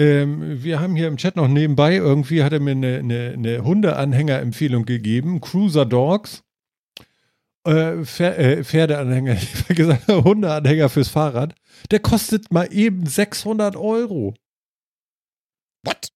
[0.00, 3.64] Ähm, wir haben hier im Chat noch nebenbei, irgendwie hat er mir eine, eine, eine
[3.64, 5.40] Hundeanhänger-Empfehlung gegeben.
[5.40, 6.44] Cruiser Dogs.
[7.68, 11.54] Äh, Pfer äh, Pferdeanhänger, ich habe gesagt, Hundeanhänger fürs Fahrrad.
[11.90, 14.34] Der kostet mal eben 600 Euro.
[15.84, 16.08] What?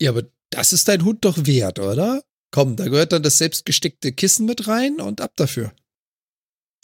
[0.00, 2.22] Ja, aber das ist dein Hund doch wert, oder?
[2.52, 5.72] Komm, da gehört dann das selbstgestickte Kissen mit rein und ab dafür.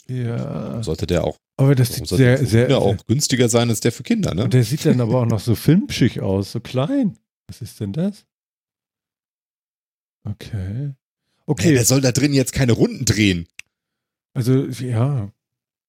[0.09, 0.81] Ja.
[0.83, 3.79] Sollte der auch, Aber das sieht sollte sehr, der sehr, Hunde auch günstiger sein als
[3.79, 4.43] der für Kinder, ne?
[4.45, 7.17] Und der sieht dann aber auch noch so filmschig aus, so klein.
[7.47, 8.25] Was ist denn das?
[10.23, 10.93] Okay.
[11.45, 13.47] Okay, der soll da drin jetzt keine Runden drehen.
[14.33, 15.31] Also ja,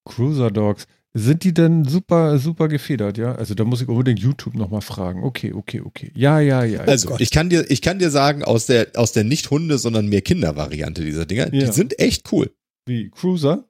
[0.04, 0.86] Cruiser Dogs.
[1.12, 3.34] Sind die denn super, super gefedert, ja?
[3.34, 5.24] Also da muss ich unbedingt YouTube nochmal fragen.
[5.24, 6.12] Okay, okay, okay.
[6.14, 6.82] Ja, ja, ja.
[6.82, 7.20] Also, Gott.
[7.20, 10.22] ich kann dir, ich kann dir sagen, aus der, aus der nicht Hunde, sondern mehr
[10.22, 11.66] Kinder-Variante dieser Dinger, Ja.
[11.66, 12.54] die sind echt cool.
[12.86, 13.64] Wie, Cruiser?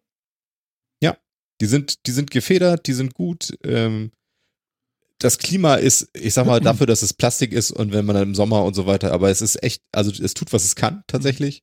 [1.60, 3.56] Die sind, die sind gefedert, die sind gut.
[3.64, 4.12] Ähm,
[5.18, 8.28] das Klima ist, ich sag mal, dafür, dass es Plastik ist und wenn man dann
[8.28, 11.04] im Sommer und so weiter, aber es ist echt, also es tut, was es kann,
[11.06, 11.62] tatsächlich.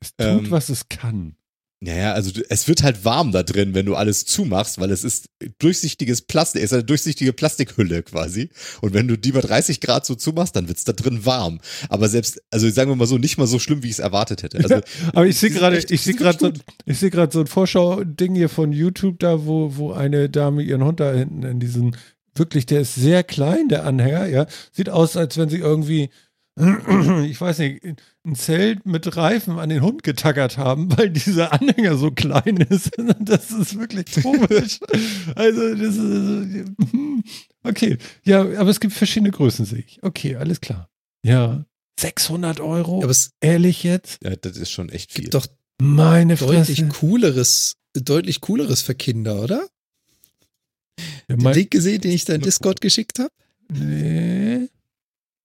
[0.00, 1.36] Es tut, Ähm, was es kann.
[1.84, 5.26] Naja, also es wird halt warm da drin, wenn du alles zumachst, weil es ist
[5.58, 8.50] durchsichtiges Plastik, es ist eine durchsichtige Plastikhülle quasi.
[8.82, 11.58] Und wenn du die bei 30 Grad so zumachst, dann wird's da drin warm.
[11.88, 14.44] Aber selbst, also sagen wir mal so, nicht mal so schlimm, wie ich es erwartet
[14.44, 14.58] hätte.
[14.58, 14.76] Also,
[15.12, 16.52] Aber ich sehe gerade, ich sehe gerade so,
[16.86, 20.84] ich sehe gerade so ein Vorschau-Ding hier von YouTube da, wo, wo eine Dame ihren
[20.84, 21.96] Hund da hinten in diesen,
[22.36, 24.46] wirklich, der ist sehr klein, der Anhänger, ja.
[24.70, 26.10] Sieht aus, als wenn sie irgendwie,
[27.24, 27.82] ich weiß nicht,
[28.24, 32.90] ein Zelt mit Reifen an den Hund getackert haben, weil dieser Anhänger so klein ist.
[33.20, 34.78] Das ist wirklich komisch.
[35.34, 36.68] Also, das ist,
[37.62, 37.96] okay.
[38.24, 39.98] Ja, aber es gibt verschiedene Größen, sehe ich.
[40.02, 40.90] Okay, alles klar.
[41.24, 41.64] Ja.
[41.98, 43.02] 600 Euro?
[43.02, 44.22] Aber es Ehrlich jetzt?
[44.22, 45.24] ja, das ist schon echt viel.
[45.24, 45.46] gibt doch
[45.80, 46.88] Meine deutlich Fresse.
[46.98, 49.66] cooleres, deutlich cooleres für Kinder, oder?
[51.28, 53.30] Ja, Den Link gesehen, den ich da in Discord geschickt habe?
[53.72, 54.68] nee.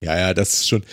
[0.03, 0.83] Ja, ja, das ist schon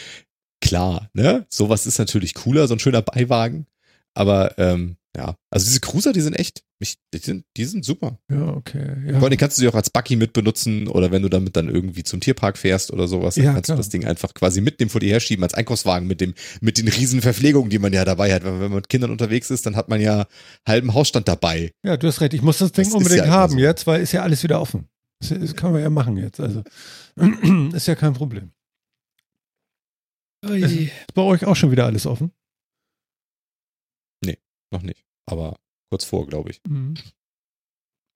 [0.60, 1.46] klar, ne?
[1.50, 3.66] Sowas ist natürlich cooler, so ein schöner Beiwagen.
[4.14, 8.18] Aber ähm, ja, also diese Cruiser, die sind echt, ich, die, sind, die sind super.
[8.30, 8.96] Ja, okay.
[9.06, 9.18] Ja.
[9.18, 11.68] Vor allem kannst du sie auch als Buggy mit benutzen oder wenn du damit dann
[11.68, 13.76] irgendwie zum Tierpark fährst oder sowas, dann Ja, kannst klar.
[13.76, 16.88] du das Ding einfach quasi mitnehmen vor dir herschieben als Einkaufswagen mit dem, mit den
[16.88, 18.44] riesen Verpflegungen, die man ja dabei hat.
[18.44, 20.26] Wenn, wenn man mit Kindern unterwegs ist, dann hat man ja
[20.66, 21.72] halben Hausstand dabei.
[21.84, 22.34] ja, du hast recht.
[22.34, 23.58] Ich muss das Ding Das unbedingt ja haben so.
[23.58, 24.88] jetzt, weil ist ja alles wieder offen.
[25.20, 26.40] Das, das können wir ja machen jetzt.
[26.40, 26.62] Also
[27.74, 28.50] ist ja kein Problem.
[30.50, 32.32] Ist bei euch auch schon wieder alles offen?
[34.74, 35.04] Noch nicht.
[35.26, 35.56] Aber
[35.88, 36.60] kurz vor, glaube ich.
[36.68, 36.94] Mhm.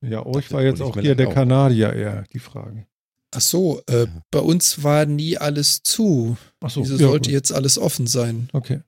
[0.01, 1.35] Ja, euch war jetzt auch hier der auch.
[1.35, 2.87] Kanadier eher die Frage.
[3.31, 6.37] Ach so, äh, bei uns war nie alles zu.
[6.61, 7.35] Ach so, Wieso ja, sollte gut.
[7.35, 8.49] jetzt alles offen sein?
[8.53, 8.81] Okay.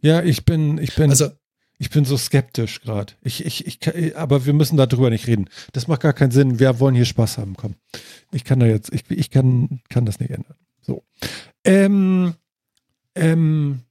[0.00, 1.30] Ja, ich bin, ich bin, Also,
[1.78, 3.12] ich bin so skeptisch gerade.
[3.22, 5.48] Ich, ich, ich, aber wir müssen darüber nicht reden.
[5.72, 6.58] Das macht gar keinen Sinn.
[6.58, 7.54] Wir wollen hier Spaß haben.
[7.56, 7.76] Komm.
[8.32, 10.56] Ich kann da jetzt, ich, ich kann, kann das nicht ändern.
[10.80, 11.04] So.
[11.64, 12.34] Ähm,
[13.14, 13.84] ähm,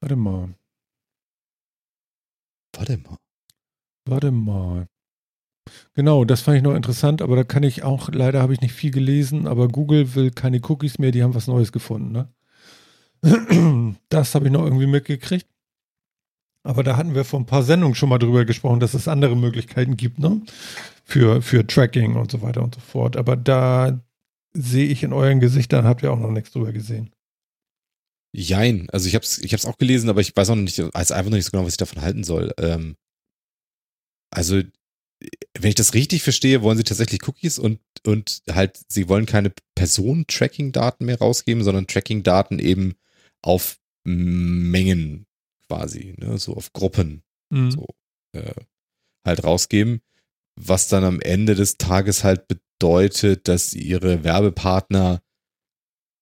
[0.00, 0.54] warte mal.
[2.76, 3.16] Warte mal.
[4.06, 4.86] Warte mal.
[5.94, 8.72] Genau, das fand ich noch interessant, aber da kann ich auch, leider habe ich nicht
[8.74, 12.28] viel gelesen, aber Google will keine Cookies mehr, die haben was Neues gefunden, ne?
[14.08, 15.46] Das habe ich noch irgendwie mitgekriegt.
[16.62, 19.36] Aber da hatten wir vor ein paar Sendungen schon mal drüber gesprochen, dass es andere
[19.36, 20.42] Möglichkeiten gibt, ne?
[21.04, 23.16] Für, für Tracking und so weiter und so fort.
[23.16, 24.00] Aber da
[24.56, 27.10] sehe ich in euren Gesichtern, habt ihr auch noch nichts drüber gesehen.
[28.34, 28.88] Jein.
[28.90, 31.12] Also ich habe es ich hab's auch gelesen, aber ich weiß auch noch nicht, weiß
[31.12, 32.52] einfach noch nicht so genau, was ich davon halten soll.
[32.58, 32.96] Ähm,
[34.30, 34.56] also,
[35.58, 39.52] wenn ich das richtig verstehe, wollen sie tatsächlich Cookies und, und halt, sie wollen keine
[39.74, 42.96] Personen-Tracking-Daten mehr rausgeben, sondern Tracking-Daten eben
[43.42, 45.26] auf Mengen
[45.66, 46.38] quasi, ne?
[46.38, 47.70] so auf Gruppen Mhm.
[47.70, 47.86] so
[48.32, 48.54] äh,
[49.24, 50.00] halt rausgeben,
[50.56, 55.20] was dann am Ende des Tages halt bedeutet, dass ihre Werbepartner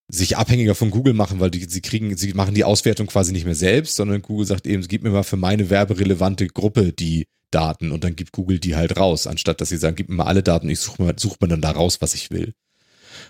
[0.09, 3.47] sich abhängiger von Google machen, weil die, sie kriegen, sie machen die Auswertung quasi nicht
[3.47, 7.93] mehr selbst, sondern Google sagt eben, gib mir mal für meine werberelevante Gruppe die Daten
[7.93, 10.43] und dann gibt Google die halt raus, anstatt dass sie sagen, gib mir mal alle
[10.43, 12.53] Daten, ich suche mal, such mir dann da raus, was ich will.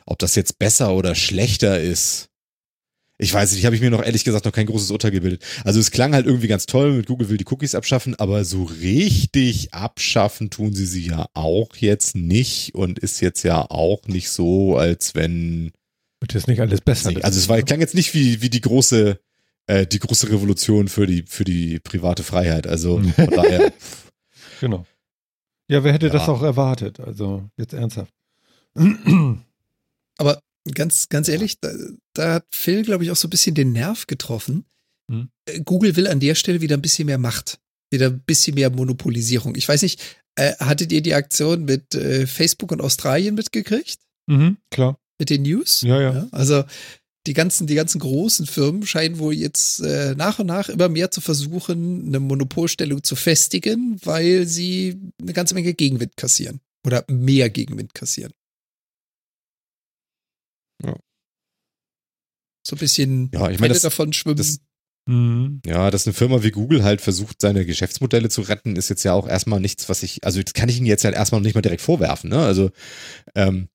[0.06, 2.30] Ob das jetzt besser oder schlechter ist,
[3.18, 5.42] ich weiß nicht, habe ich mir noch ehrlich gesagt noch kein großes Urteil gebildet.
[5.64, 8.64] Also es klang halt irgendwie ganz toll, mit Google will die Cookies abschaffen, aber so
[8.64, 14.30] richtig abschaffen tun sie sie ja auch jetzt nicht und ist jetzt ja auch nicht
[14.30, 15.70] so, als wenn
[16.20, 17.12] Wird jetzt nicht alles besser.
[17.22, 19.20] also es war, klang jetzt nicht wie, wie die große,
[19.68, 22.66] äh, die große Revolution für die, für die private Freiheit.
[22.66, 23.72] Also von daher,
[24.60, 24.84] Genau.
[25.68, 26.12] Ja, wer hätte Ja.
[26.12, 27.00] das auch erwartet?
[27.00, 28.12] Also, jetzt ernsthaft.
[30.18, 30.40] aber
[30.72, 31.72] ganz, ganz ehrlich, da,
[32.14, 34.64] da hat Phil, glaube ich, auch so ein bisschen den Nerv getroffen.
[35.10, 35.28] Hm.
[35.64, 37.58] Google will an der Stelle wieder ein bisschen mehr Macht.
[37.92, 39.54] Wieder ein bisschen mehr Monopolisierung.
[39.56, 40.00] Ich weiß nicht,
[40.36, 43.98] äh, hattet ihr die Aktion mit äh, Facebook und Australien mitgekriegt?
[44.26, 44.98] mhm, klar.
[45.18, 45.82] Mit den News?
[45.82, 46.28] Ja, ja.
[46.32, 46.64] also
[47.26, 51.10] die ganzen, die ganzen großen Firmen scheinen wohl jetzt äh, nach und nach immer mehr
[51.10, 56.60] zu versuchen, eine Monopolstellung zu festigen, weil sie eine ganze Menge Gegenwind kassieren.
[56.86, 58.32] Oder mehr Gegenwind kassieren.
[60.82, 60.96] Ja.
[62.66, 64.36] So ein bisschen Ja, ich meine, das- davon schwimmen.
[64.36, 64.58] das-
[65.06, 65.60] Mhm.
[65.66, 69.12] ja, dass eine Firma wie Google halt versucht, seine Geschäftsmodelle zu retten, ist jetzt ja
[69.12, 71.54] auch erstmal nichts, was ich, also das kann ich ihnen jetzt halt erstmal noch nicht
[71.54, 72.38] mal direkt vorwerfen, ne?
[72.38, 72.70] Also
[73.34, 73.68] ähm,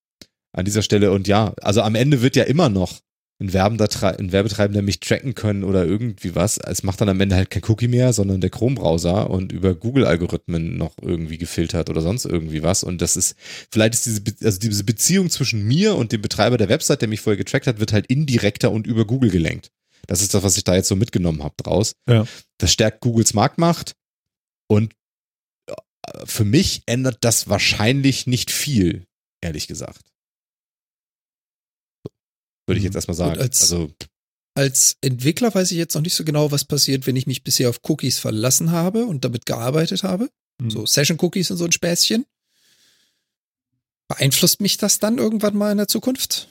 [0.54, 3.00] an dieser Stelle und ja, also am Ende wird ja immer noch
[3.40, 6.58] ein, ein Werbetreibender mich tracken können oder irgendwie was.
[6.58, 10.78] Es macht dann am Ende halt kein Cookie mehr, sondern der Chrome-Browser und über Google-Algorithmen
[10.78, 12.84] noch irgendwie gefiltert oder sonst irgendwie was.
[12.84, 13.36] Und das ist,
[13.72, 17.08] vielleicht ist diese, Be also diese Beziehung zwischen mir und dem Betreiber der Website, der
[17.08, 19.72] mich vorher getrackt hat, wird halt indirekter und über Google gelenkt.
[20.08, 21.94] Das ist das, was ich da jetzt so mitgenommen habe draus.
[22.10, 22.26] Ja.
[22.58, 23.94] Das stärkt Googles Marktmacht
[24.68, 24.94] und
[25.68, 25.74] äh,
[26.26, 29.06] für mich ändert das wahrscheinlich nicht viel,
[29.40, 30.02] ehrlich gesagt.
[32.70, 32.88] Würde ich Mhm.
[32.88, 33.40] jetzt erstmal sagen.
[33.40, 33.92] Als- also,
[34.56, 37.70] Als Entwickler weiß ich jetzt noch nicht so genau, was passiert, wenn ich mich bisher
[37.70, 40.30] auf Cookies verlassen habe und damit gearbeitet habe.
[40.62, 40.70] Mhm.
[40.72, 42.26] So Session-Cookies und so ein Späßchen.
[44.08, 46.50] Beeinflusst mich das dann irgendwann mal in der Zukunft?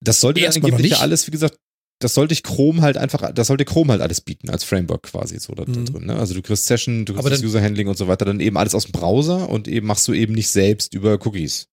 [0.00, 1.00] das sollte ja angeblich ja nicht.
[1.00, 1.58] alles, wie gesagt,
[1.98, 5.40] das sollte ich Chrome halt einfach, das sollte Chrome halt alles bieten, als Framework quasi
[5.40, 5.86] so da, da Mhm.
[5.86, 6.06] drin.
[6.06, 6.14] Ne?
[6.16, 8.84] Also du kriegst Session, du kriegst dann- User-Handling und so weiter, dann eben alles aus
[8.84, 11.66] dem Browser und eben machst du eben nicht selbst über Cookies.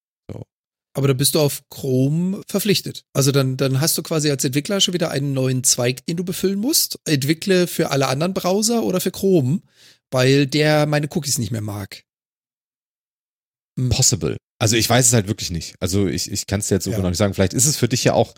[0.98, 3.04] Aber da bist du auf Chrome verpflichtet.
[3.14, 6.24] Also dann, dann hast du quasi als Entwickler schon wieder einen neuen Zweig, den du
[6.24, 7.00] befüllen musst.
[7.06, 9.62] Entwickle für alle anderen Browser oder für Chrome,
[10.10, 12.04] weil der meine Cookies nicht mehr mag.
[13.78, 13.90] Hm.
[13.90, 14.38] Possible.
[14.58, 15.76] Also ich weiß es halt wirklich nicht.
[15.82, 16.96] Also ich, ich kann es dir jetzt so Ja.
[16.98, 17.34] genau nicht sagen.
[17.34, 18.34] Vielleicht ist es für dich ja auch,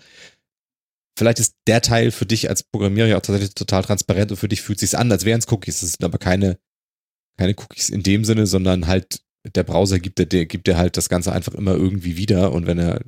[1.16, 4.48] vielleicht ist der Teil für dich als Programmierer ja auch tatsächlich total transparent und für
[4.50, 5.82] dich fühlt es sich an, als wären es Cookies.
[5.82, 6.58] Das sind aber keine,
[7.38, 9.22] keine Cookies in dem Sinne, sondern halt
[9.56, 12.65] der Browser gibt der, der gibt dir halt das Ganze einfach immer irgendwie wieder und
[12.68, 13.02] wenn er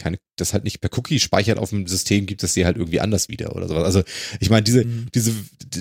[0.00, 3.00] keine, das halt nicht per Cookie speichert auf dem System, gibt es dir halt irgendwie
[3.00, 3.82] anders wieder oder sowas.
[3.84, 4.02] Also
[4.38, 5.08] ich meine, diese, Mhm.
[5.12, 5.34] diese,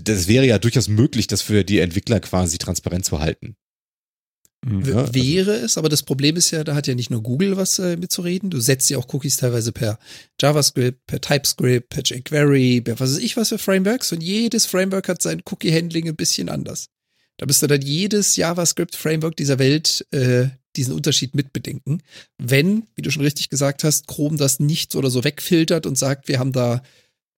[0.04, 3.56] das wäre ja durchaus möglich, das für die Entwickler quasi transparent zu halten.
[4.66, 4.84] Mhm.
[4.86, 7.58] Ja, also- Wäre es, aber das Problem ist ja, da hat ja nicht nur Google
[7.58, 8.50] was äh, mitzureden.
[8.50, 10.00] Du setzt ja auch Cookies teilweise per
[10.42, 14.12] JavaScript, per TypeScript, per jQuery, per was weiß ich was für Frameworks.
[14.12, 16.88] Und jedes Framework hat sein Cookie-Handling ein bisschen anders.
[17.38, 22.04] Da müsste dann jedes JavaScript-Framework dieser Welt äh, diesen Unterschied mitbedenken.
[22.38, 26.28] Wenn, wie du schon richtig gesagt hast, Chrome das nicht oder so wegfiltert und sagt,
[26.28, 26.82] wir haben da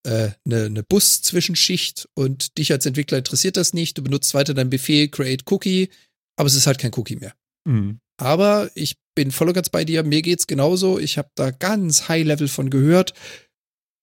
[0.04, 4.70] äh, eine, eine Bus-Zwischenschicht und dich als Entwickler interessiert das nicht, du benutzt weiter deinen
[4.70, 5.90] Befehl create Cookie,
[6.38, 7.34] aber es ist halt kein Cookie mehr.
[7.66, 8.00] Mhm.
[8.18, 10.04] Aber ich bin voll und ganz bei dir.
[10.04, 11.00] Mir geht's genauso.
[11.00, 13.14] Ich habe da ganz High Level von gehört.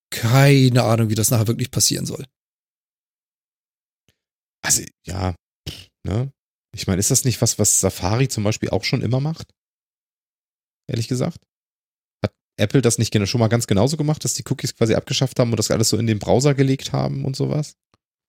[0.09, 2.25] Keine Ahnung, wie das nachher wirklich passieren soll.
[4.63, 5.35] Also, ja,
[6.07, 6.31] ne?
[6.75, 9.53] Ich meine, ist das nicht was, was Safari zum Beispiel auch schon immer macht?
[10.87, 11.39] Ehrlich gesagt?
[12.23, 15.51] Hat Apple das nicht schon mal ganz genauso gemacht, dass die Cookies quasi abgeschafft haben
[15.51, 17.75] und das alles so in den Browser gelegt haben und sowas?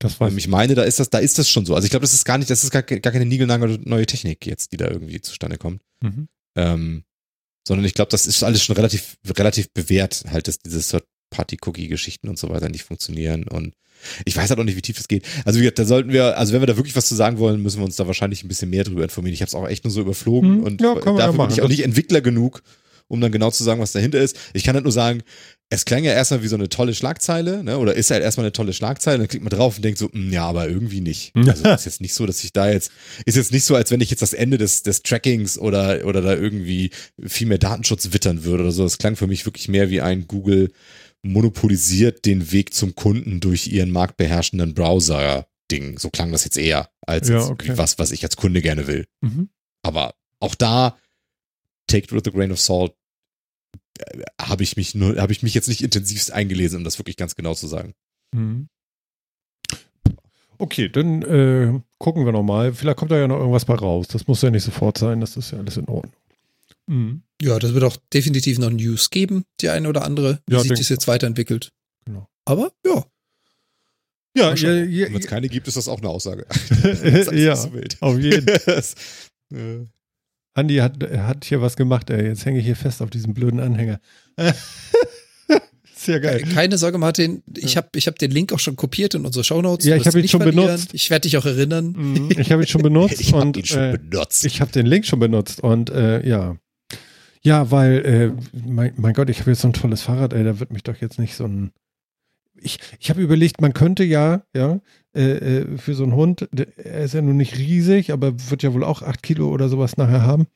[0.01, 1.75] Das weiß Ähm, Ich meine, da ist das, da ist das schon so.
[1.75, 4.47] Also ich glaube, das ist gar nicht, das ist gar, gar keine niegelnagel neue Technik
[4.47, 5.83] jetzt, die da irgendwie zustande kommt.
[6.03, 6.29] Mhm.
[6.57, 7.05] Ähm,
[7.67, 12.39] sondern ich glaube, das ist alles schon relativ, relativ bewährt, halt, dass diese Third-Party-Cookie-Geschichten und
[12.39, 13.45] so weiter nicht funktionieren.
[13.45, 13.75] Und
[14.25, 15.25] ich weiß halt auch nicht, wie tief das geht.
[15.45, 17.63] Also wie gesagt, da sollten wir, also wenn wir da wirklich was zu sagen wollen,
[17.63, 19.35] müssen wir uns da wahrscheinlich ein bisschen mehr drüber informieren.
[19.35, 20.63] Ich habe es auch echt nur so überflogen Mhm.
[20.65, 21.49] und Ja, ja dafür machen.
[21.49, 22.63] bin ich auch nicht Entwickler genug,
[23.09, 24.37] um dann genau zu sagen, was dahinter ist.
[24.53, 25.23] Ich kann halt nur sagen,
[25.71, 27.77] es klang ja erstmal wie so eine tolle Schlagzeile, ne?
[27.79, 30.33] Oder ist halt erstmal eine tolle Schlagzeile, dann klickt man drauf und denkt so, "Hm,
[30.33, 31.33] ja, aber irgendwie nicht.
[31.35, 32.91] Also ist jetzt nicht so, dass ich da jetzt,
[33.27, 36.23] ist jetzt nicht so, als wenn ich jetzt das Ende des, des Trackings oder, oder
[36.23, 36.91] da irgendwie
[37.23, 38.85] viel mehr Datenschutz wittern würde oder so.
[38.85, 40.71] Das klang für mich wirklich mehr wie ein Google
[41.23, 45.99] monopolisiert den Weg zum Kunden durch ihren marktbeherrschenden Browser-Ding.
[45.99, 47.77] So klang das jetzt eher, als Ja, okay.
[47.77, 49.07] was, was ich als Kunde gerne will.
[49.21, 49.51] Mhm.
[49.83, 50.97] Aber auch da,
[51.87, 52.93] take it with a grain of salt,
[53.99, 57.17] äh, habe ich mich nur, habe ich mich jetzt nicht intensivst eingelesen, um das wirklich
[57.17, 57.95] ganz genau zu sagen.
[58.35, 58.69] Mhm.
[60.61, 62.73] Okay, dann äh, gucken wir nochmal.
[62.73, 64.09] Vielleicht kommt da ja noch irgendwas bei raus.
[64.09, 65.21] Das muss ja nicht sofort sein.
[65.21, 66.13] Das ist ja alles in Ordnung.
[66.89, 67.23] Mhm.
[67.41, 70.73] Ja, das wird auch definitiv noch News geben, die eine oder andere, wie Ja, sich
[70.73, 71.71] das jetzt weiterentwickelt.
[72.05, 72.29] Genau.
[72.45, 73.05] Aber ja,
[74.35, 76.47] Ja, ja, ja, wenn es keine gibt, ist das auch eine Aussage.
[77.33, 77.55] Ja.
[77.57, 77.97] so wild.
[78.01, 78.95] auf jeden Das-
[79.53, 79.85] äh,
[80.55, 82.27] Andi hat, hat hier was gemacht, ey.
[82.27, 84.01] Jetzt hänge ich hier fest auf diesem blöden Anhänger.
[85.95, 86.43] Sehr geil.
[86.55, 87.43] keine Sorge, Martin.
[87.57, 89.85] Ich habe ich hab den Link auch schon kopiert in unsere Shownotes.
[89.87, 90.67] Ja, ich wirst hab ihn nicht schon verlieren.
[90.69, 90.95] benutzt.
[90.95, 91.93] Ich werde dich auch erinnern.
[91.97, 94.45] Mhm, Ich habe ihn schon benutzt ich habe und ihn schon äh, benutzt.
[94.45, 96.57] ich habe den Link schon benutzt und äh, ja.
[97.43, 100.59] Ja, weil, äh, mein, mein Gott, ich habe jetzt so ein tolles Fahrrad, ey, da
[100.61, 101.73] wird mich doch jetzt nicht so ein.
[102.61, 104.81] Ich, ich habe überlegt, man könnte ja, ja,
[105.15, 108.75] äh, äh, für so einen Hund, er ist ja nun nicht riesig, aber wird ja
[108.75, 110.47] wohl auch acht Kilo oder sowas nachher haben.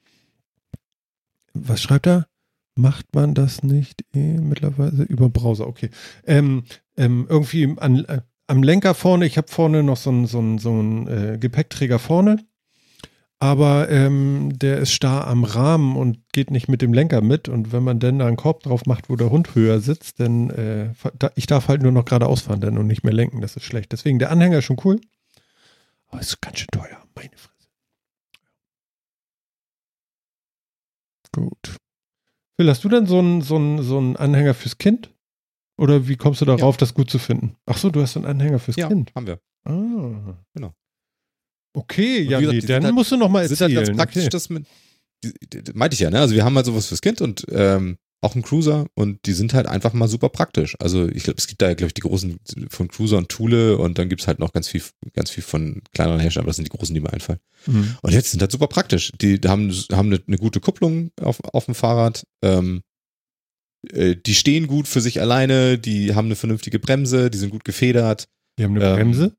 [1.54, 2.26] Was schreibt er?
[2.74, 5.66] Macht man das nicht eh mittlerweile über Browser?
[5.68, 5.90] Okay.
[6.26, 6.64] Ähm,
[6.96, 10.59] ähm, irgendwie an, äh, am Lenker vorne, ich habe vorne noch so einen so einen-
[10.59, 12.38] so einen, äh, Gepäckträger vorne,
[13.43, 17.48] aber ähm, der ist starr am Rahmen und geht nicht mit dem Lenker mit.
[17.48, 20.51] Und wenn man dann da einen Korb drauf macht, wo der Hund höher sitzt, dann
[20.51, 20.93] äh,
[21.35, 23.40] ich darf halt nur noch geradeaus fahren dann und nicht mehr lenken.
[23.40, 23.90] Das ist schlecht.
[23.90, 25.01] Deswegen der Anhänger ist schon cool.
[26.06, 27.48] Aber ist ganz schön teuer, meine Fresse.
[31.32, 31.77] Gut.
[32.56, 35.12] Phil, hast du denn so einen so einen- so einen Anhänger fürs Kind?
[35.78, 37.56] Oder wie kommst du darauf, das gut zu finden?
[37.66, 39.12] Ach so, du hast einen Anhänger fürs ja, Kind.
[39.16, 39.40] haben wir.
[39.64, 40.36] Ah.
[40.55, 40.74] Genau.
[41.74, 43.97] Okay, ja, gesagt, nee, sind dann halt- musst du noch mal Das ist halt erzählen.
[43.97, 44.31] ganz praktisch, okay.
[44.31, 44.66] das mit,
[45.74, 46.20] meinte ich ja, ne?
[46.20, 49.53] Also wir haben halt sowas fürs Kind und ähm, auch einen Cruiser und die sind
[49.53, 50.77] halt einfach mal super praktisch.
[50.78, 52.39] Also ich glaube, es gibt da, glaube ich, die großen
[52.69, 54.82] von Cruiser und Thule und dann gibt's halt noch ganz viel,
[55.12, 57.40] ganz viel von kleineren Herstellern, aber das sind die großen, die mir einfallen.
[57.66, 57.97] Mhm.
[58.01, 59.11] Und jetzt sind halt super praktisch.
[59.20, 62.24] Die haben, haben eine, eine gute Kupplung auf, auf dem Fahrrad.
[62.43, 62.82] Ähm,
[63.93, 67.65] äh, die stehen gut für sich alleine, die haben eine vernünftige Bremse, die sind gut
[67.65, 68.28] gefedert.
[68.59, 69.36] Die haben eine Ähm, Bremse.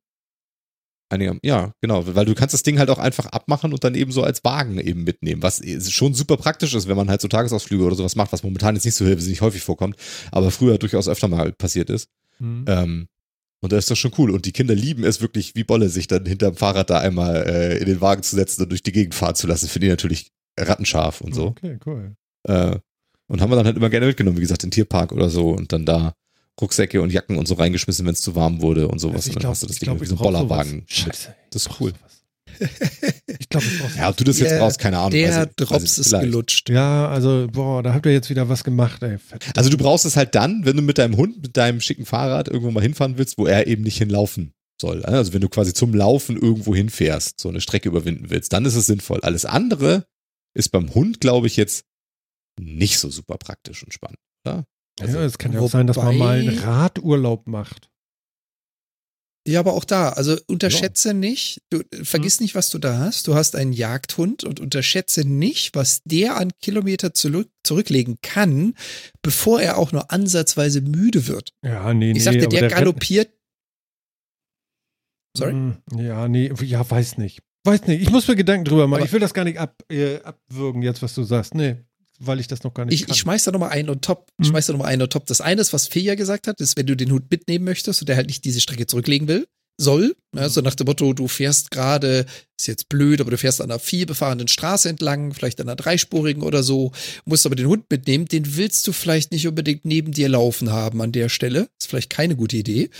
[1.13, 4.11] Einige, ja, genau, weil du kannst das Ding halt auch einfach abmachen und dann eben
[4.11, 5.61] so als Wagen eben mitnehmen, was
[5.91, 8.85] schon super praktisch ist, wenn man halt so Tagesausflüge oder sowas macht, was momentan jetzt
[8.85, 9.95] nicht so nicht häufig vorkommt,
[10.31, 12.09] aber früher durchaus öfter mal passiert ist.
[12.39, 12.65] Mhm.
[12.67, 13.07] Ähm,
[13.61, 14.31] und das ist doch schon cool.
[14.31, 17.77] Und die Kinder lieben es wirklich wie Bolle, sich dann hinterm Fahrrad da einmal äh,
[17.77, 19.69] in den Wagen zu setzen und durch die Gegend fahren zu lassen.
[19.69, 21.45] Finde ich natürlich rattenscharf und so.
[21.45, 22.15] Okay, cool.
[22.47, 22.79] Äh,
[23.27, 25.51] und haben wir dann halt immer gerne mitgenommen, wie gesagt, in den Tierpark oder so
[25.51, 26.13] und dann da
[26.61, 29.15] Rucksäcke und Jacken und so reingeschmissen, wenn es zu warm wurde und sowas.
[29.27, 30.27] Also ich und dann glaub- hast du das Ding glaub, wie ich so ein brauch
[30.31, 30.39] sowas.
[30.47, 30.75] Bollerwagen.
[30.75, 30.91] mit.
[30.91, 31.35] Scheiße.
[31.49, 31.91] Das ist cool.
[31.91, 32.11] sowas.
[33.39, 35.11] Ich glaube, ich brauch Ja, ob du das jetzt brauchst, keine Ahnung.
[35.11, 36.25] Der weiß Drops ist vielleicht.
[36.25, 36.69] gelutscht.
[36.69, 39.17] Ja, also, boah, da habt ihr jetzt wieder was gemacht, ey.
[39.17, 39.57] Verdammt.
[39.57, 42.47] Also du brauchst es halt dann, wenn du mit deinem Hund, mit deinem schicken Fahrrad
[42.47, 45.03] irgendwo mal hinfahren willst, wo er eben nicht hinlaufen soll.
[45.03, 48.75] Also wenn du quasi zum Laufen irgendwo hinfährst, so eine Strecke überwinden willst, dann ist
[48.75, 49.19] es sinnvoll.
[49.21, 50.05] Alles andere
[50.55, 51.85] ist beim Hund, glaube ich, jetzt
[52.59, 54.19] nicht so super praktisch und spannend.
[54.45, 54.65] Oder?
[55.01, 57.89] Also, ja, es kann ja auch sein, dass man mal einen Radurlaub macht.
[59.45, 63.27] Ja, aber auch da, also unterschätze nicht, du äh, vergiss nicht, was du da hast.
[63.27, 68.73] Du hast einen Jagdhund und unterschätze nicht, was der an Kilometer zurück, zurücklegen kann,
[69.21, 71.49] bevor er auch nur ansatzweise müde wird.
[71.61, 72.17] Ja, nee, nee.
[72.19, 73.33] Ich sagte, der, rennt- galoppiert.
[75.35, 75.53] Sorry?
[75.53, 77.41] Mm, Ja, nee, ja, weiß nicht.
[77.65, 78.01] Weiß nicht.
[78.01, 78.99] Ich muss mir Gedanken drüber machen.
[79.01, 81.53] Aber- ich will das gar nicht ab, äh, abwürgen, jetzt, was du sagst.
[81.55, 81.77] Nee,
[82.19, 83.13] weil ich das noch gar nicht Ich, kann.
[83.13, 84.27] ich schmeiß da nochmal einen und top.
[84.39, 84.51] Ich Mhm.
[84.51, 85.25] schmeiß da nochmal einen und top.
[85.25, 88.09] Das eine ist, was Fia gesagt hat, ist, wenn du den Hund mitnehmen möchtest und
[88.09, 89.47] der halt nicht diese Strecke zurücklegen will,
[89.81, 90.15] soll.
[90.35, 92.27] Also nach dem Motto, du fährst gerade,
[92.59, 96.43] ist jetzt blöd, aber du fährst an einer vielbefahrenen Straße entlang, vielleicht an einer dreispurigen
[96.43, 96.91] oder so,
[97.25, 101.01] musst aber den Hund mitnehmen, den willst du vielleicht nicht unbedingt neben dir laufen haben
[101.01, 101.69] an der Stelle.
[101.81, 102.91] Ist vielleicht keine gute Idee.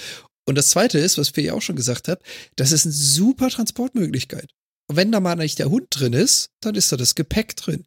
[0.45, 2.22] Und das zweite ist, was Fee auch schon gesagt hat,
[2.56, 4.49] das ist eine super Transportmöglichkeit.
[4.90, 7.85] Und wenn da mal nicht der Hund drin ist, dann ist da das Gepäck drin.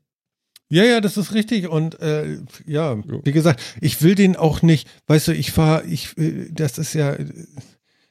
[0.69, 1.69] Ja, ja, das ist richtig.
[1.69, 6.19] Und äh, ja, wie gesagt, ich will den auch nicht, weißt du, ich fahre, ich,
[6.19, 7.17] äh, das ist ja,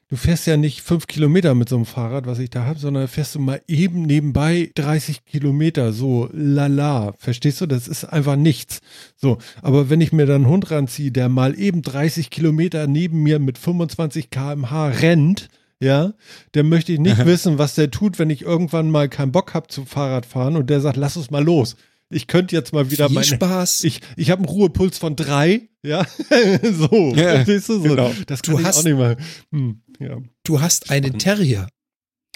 [0.07, 3.10] du fährst ja nicht fünf Kilometer mit so einem Fahrrad, was ich da habe, sondern
[3.10, 7.14] fährst du mal eben nebenbei 30 Kilometer, so lala.
[7.18, 7.65] Verstehst du?
[7.65, 8.80] Das ist einfach nichts.
[9.18, 13.22] So, aber wenn ich mir dann einen Hund ranziehe, der mal eben 30 Kilometer neben
[13.22, 15.49] mir mit 25 km/h rennt,
[15.82, 16.14] ja,
[16.53, 19.68] der möchte ich nicht wissen, was der tut, wenn ich irgendwann mal keinen Bock habe
[19.68, 21.76] zu Fahrradfahren und der sagt, lass uns mal los.
[22.15, 23.25] Ich könnte jetzt mal wieder Viel meine.
[23.27, 23.83] Spaß.
[23.83, 26.05] Ich, ich habe einen Ruhepuls von drei, ja.
[26.63, 27.81] so, Ja, du so?
[27.81, 28.11] genau.
[28.27, 29.17] Das Du kann ich hast- auch nicht mal.
[29.51, 30.17] Hm, ja.
[30.43, 31.67] Du hast einen Terrier.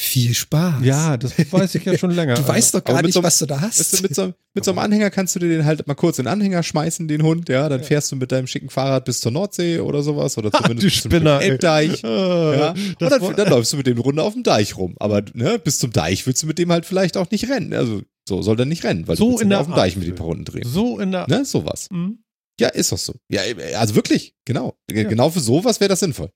[0.01, 0.75] Viel Spaß.
[0.85, 2.33] ja, das weiß ich ja schon länger.
[2.37, 3.79] Du weißt doch gar nicht, so was du da hast.
[3.79, 6.19] Weißt du, mit, so, mit so einem Anhänger kannst du dir den halt mal kurz
[6.19, 9.19] in den Anhänger schmeißen, den Hund, ja, dann fährst du mit deinem schicken Fahrrad bis
[9.19, 11.41] zur Nordsee oder sowas oder zumindest du bis zum Spinner.
[11.41, 12.05] Elbdeich.
[12.05, 12.69] Ah, Ja.
[12.71, 14.95] Und das dann, dann läufst du mit dem Runde auf dem Deich rum.
[14.99, 17.73] Aber ne, bis zum Deich willst du mit dem halt vielleicht auch nicht rennen.
[17.73, 19.97] Also so soll der nicht rennen, weil So du in ja der auf dem Deich
[19.97, 20.63] mit den paar Runden drehen.
[20.65, 21.27] so in der.
[21.27, 21.89] Ne, sowas.
[21.91, 22.19] Hm.
[22.59, 23.13] Ja, ist doch so.
[23.29, 23.41] Ja,
[23.77, 24.77] also wirklich, genau.
[24.87, 26.29] Genau für sowas wäre das sinnvoll.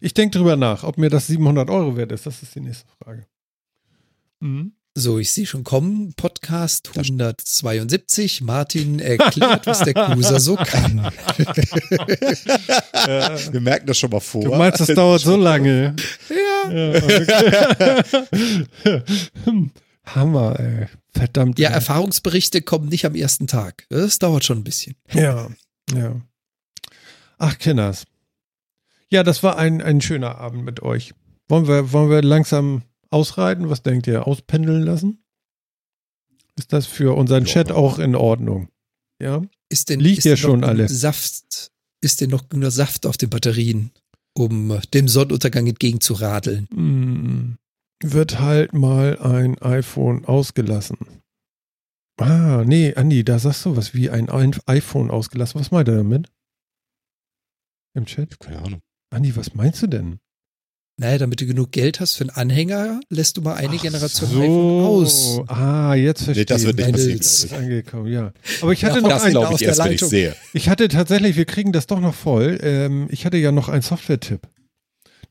[0.00, 2.26] Ich denke drüber nach, ob mir das 700 Euro wert ist.
[2.26, 3.26] Das ist die nächste Frage.
[4.40, 4.72] Mhm.
[4.94, 6.12] So, ich sehe schon kommen.
[6.14, 8.40] Podcast 172.
[8.42, 11.10] Martin erklärt, was der Cruiser so kann.
[13.52, 14.42] Wir merken das schon mal vor.
[14.44, 15.94] Du meinst, das dauert so lange?
[16.30, 16.70] Ja.
[16.70, 17.26] Ja, okay.
[20.06, 20.86] Hammer, ey.
[21.18, 21.58] Verdammt.
[21.58, 21.74] Ja, ey.
[21.74, 23.86] Erfahrungsberichte kommen nicht am ersten Tag.
[23.88, 24.94] Das dauert schon ein bisschen.
[25.12, 25.48] Ja,
[25.92, 26.20] ja.
[27.38, 28.04] Ach, Kinders.
[29.10, 31.14] Ja, das war ein, ein schöner Abend mit euch.
[31.48, 33.70] Wollen wir, wollen wir langsam ausreiten?
[33.70, 34.26] Was denkt ihr?
[34.26, 35.24] Auspendeln lassen?
[36.56, 37.52] Ist das für unseren Ja.
[37.52, 38.68] Chat auch in Ordnung?
[39.20, 39.42] Ja?
[39.68, 41.00] Ist denn, Liegt ist ja denn schon alles.
[41.00, 41.70] Saft,
[42.00, 43.90] ist denn noch genug Saft auf den Batterien,
[44.34, 46.68] um dem Sonnenuntergang entgegenzuradeln?
[46.72, 47.58] Hm,
[48.02, 50.98] wird halt mal ein iPhone ausgelassen.
[52.20, 54.28] Ah, nee, Andi, da sagst du was wie ein
[54.66, 55.60] iPhone ausgelassen.
[55.60, 56.28] Was meint er damit?
[57.94, 58.38] Im Chat?
[58.40, 58.80] Keine Ahnung.
[59.10, 60.18] Andi, was meinst du denn?
[61.00, 64.28] Naja, damit du genug Geld hast für einen Anhänger, lässt du mal eine Ach Generation
[64.30, 64.40] so.
[64.42, 65.40] iPhone aus.
[65.46, 68.32] Ah, jetzt verstehe Nee, das wird nicht passieren, Das glaube ist angekommen, ja.
[68.62, 70.36] Aber ich hatte Ja, noch Das glaube aus ich der erst, wenn ich sehe.
[70.54, 72.58] ich hatte tatsächlich, wir kriegen das doch noch voll.
[72.62, 74.40] Ähm, ich hatte ja noch einen Software-Tipp.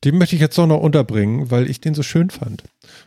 [0.04, 2.64] Den möchte ich jetzt doch noch unterbringen, weil ich den so schön fand.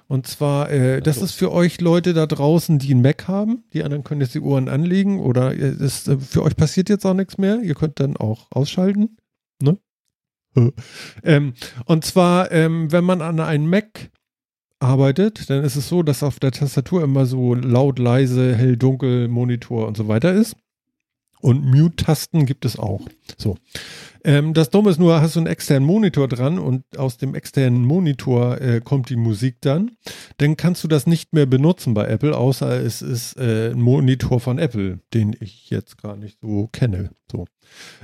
[0.08, 3.62] Und zwar, äh, das ist für euch Leute da draußen, die einen Mac haben.
[3.72, 7.06] Die anderen können jetzt die Ohren anlegen oder äh, ist, äh, für euch passiert jetzt
[7.06, 7.60] auch nichts mehr.
[7.62, 9.16] Ihr könnt dann auch ausschalten.
[9.62, 9.78] Ne?
[11.22, 11.54] ähm,
[11.84, 14.10] und zwar, ähm, wenn man an einem Mac
[14.80, 19.28] arbeitet, dann ist es so, dass auf der Tastatur immer so laut, leise, hell, dunkel,
[19.28, 20.56] Monitor und so weiter ist.
[21.40, 23.02] Und Mute-Tasten gibt es auch.
[23.38, 23.56] So.
[24.24, 27.84] Ähm, das Dumme ist nur, hast du einen externen Monitor dran und aus dem externen
[27.84, 29.92] Monitor äh, kommt die Musik dann.
[30.38, 34.40] Dann kannst du das nicht mehr benutzen bei Apple, außer es ist äh, ein Monitor
[34.40, 37.10] von Apple, den ich jetzt gar nicht so kenne.
[37.30, 37.46] So.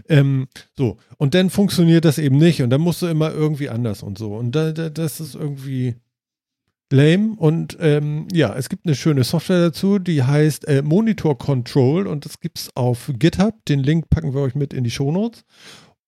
[0.08, 0.96] Ähm, so.
[1.18, 4.34] Und dann funktioniert das eben nicht und dann musst du immer irgendwie anders und so.
[4.34, 5.96] Und da, da, das ist irgendwie
[6.92, 7.34] lame.
[7.36, 12.24] Und ähm, ja, es gibt eine schöne Software dazu, die heißt äh, Monitor Control und
[12.24, 13.54] das gibt's auf GitHub.
[13.66, 15.44] Den Link packen wir euch mit in die Shownotes.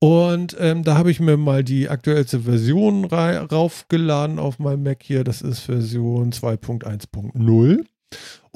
[0.01, 5.25] Und ähm, da habe ich mir mal die aktuellste Version raufgeladen auf meinem Mac hier.
[5.25, 7.85] Das ist Version 2.1.0.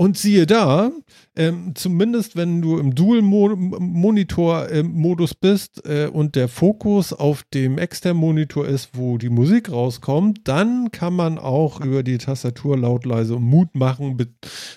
[0.03, 0.91] Und siehe da,
[1.37, 8.67] ähm, zumindest wenn du im Dual-Monitor-Modus bist äh, und der Fokus auf dem externen Monitor
[8.67, 13.45] ist, wo die Musik rauskommt, dann kann man auch über die Tastatur laut, leise und
[13.45, 14.27] Mut machen, be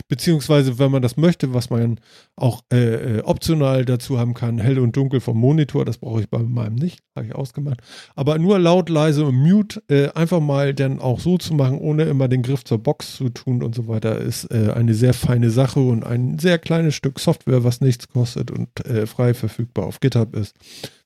[0.07, 1.99] beziehungsweise wenn man das möchte, was man
[2.35, 6.29] auch äh, äh, optional dazu haben kann, hell und dunkel vom Monitor, das brauche ich
[6.29, 7.79] bei meinem nicht, habe ich ausgemacht.
[8.13, 12.03] Aber nur laut, leise und Mute äh, einfach mal dann auch so zu machen, ohne
[12.03, 15.49] immer den Griff zur Box zu tun und so weiter, ist äh, eine sehr feine
[15.49, 19.99] Sache und ein sehr kleines Stück Software, was nichts kostet und äh, frei verfügbar auf
[19.99, 20.55] GitHub ist.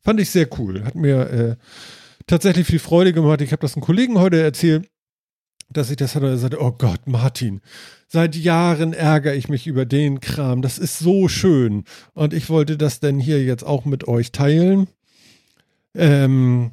[0.02, 0.84] Fand ich sehr cool.
[0.84, 1.56] Hat mir äh,
[2.28, 3.42] tatsächlich viel Freude gemacht.
[3.42, 4.90] Ich habe das einem Kollegen heute erzählt,
[5.70, 6.28] dass ich das hatte.
[6.28, 7.62] Er sagte, oh Gott, Martin,
[8.08, 10.62] seit Jahren ärgere ich mich über den Kram.
[10.62, 11.84] Das ist so schön.
[12.14, 14.88] Und ich wollte das denn hier jetzt auch mit euch teilen.
[15.96, 16.72] Ähm,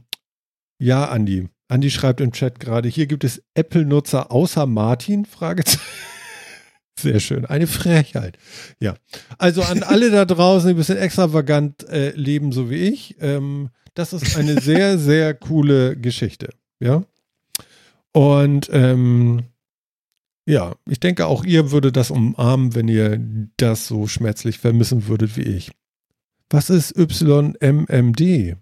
[0.79, 1.49] ja, Andi.
[1.69, 5.25] Andi schreibt im Chat gerade, hier gibt es Apple-Nutzer außer Martin?
[5.25, 5.81] Fragezeichen.
[6.99, 7.45] Sehr schön.
[7.45, 8.39] Eine Frechheit.
[8.81, 8.95] Ja.
[9.39, 13.17] Also an alle da draußen, die ein bisschen extravagant äh, leben, so wie ich.
[13.21, 16.51] Ähm, das ist eine sehr, sehr coole Geschichte.
[16.81, 17.05] Ja.
[18.13, 19.45] Und ähm,
[20.47, 23.21] ja, ich denke, auch ihr würdet das umarmen, wenn ihr
[23.57, 25.73] das so schmerzlich vermissen würdet wie ich.
[26.49, 28.57] Was ist YMMD?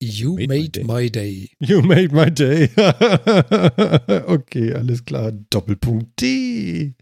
[0.00, 1.50] You Made made, my my day.
[1.58, 2.70] You made my day.
[4.26, 5.32] okay, alles klar.
[5.50, 6.94] Doppelpunkt D.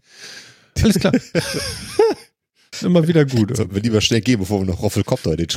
[0.81, 1.13] Alles klar.
[2.81, 3.55] Immer wieder gut.
[3.55, 5.47] Sollten wir lieber schnell gehen, bevor wir noch Roffelkopter in den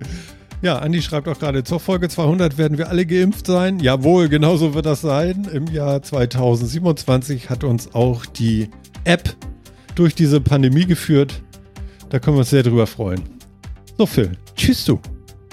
[0.62, 3.80] Ja, Andi schreibt auch gerade, zur Folge 200 werden wir alle geimpft sein.
[3.80, 5.48] Jawohl, genauso wird das sein.
[5.52, 8.70] Im Jahr 2027 hat uns auch die
[9.04, 9.36] App
[9.96, 11.42] durch diese Pandemie geführt.
[12.12, 13.20] Da können wir uns sehr drüber freuen.
[13.98, 15.00] So, Phil, tschüss du.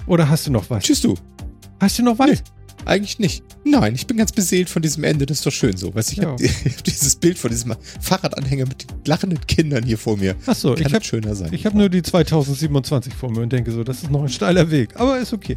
[0.06, 0.84] Oder hast du noch was?
[0.84, 1.14] Tschüss du.
[1.80, 2.28] Hast du noch was?
[2.30, 2.38] Nee.
[2.84, 3.44] Eigentlich nicht.
[3.64, 5.24] Nein, ich bin ganz beseelt von diesem Ende.
[5.26, 5.94] Das ist doch schön so.
[5.94, 6.30] Weißt du, ich Ja.
[6.32, 10.34] habe hab dieses Bild von diesem Fahrradanhänger mit den lachenden Kindern hier vor mir.
[10.46, 11.52] Achso, Kann ich habe schöner sein.
[11.52, 14.70] ich hab nur die 2027 vor mir und denke so, das ist noch ein steiler
[14.70, 14.96] Weg.
[14.96, 15.56] Aber ist okay.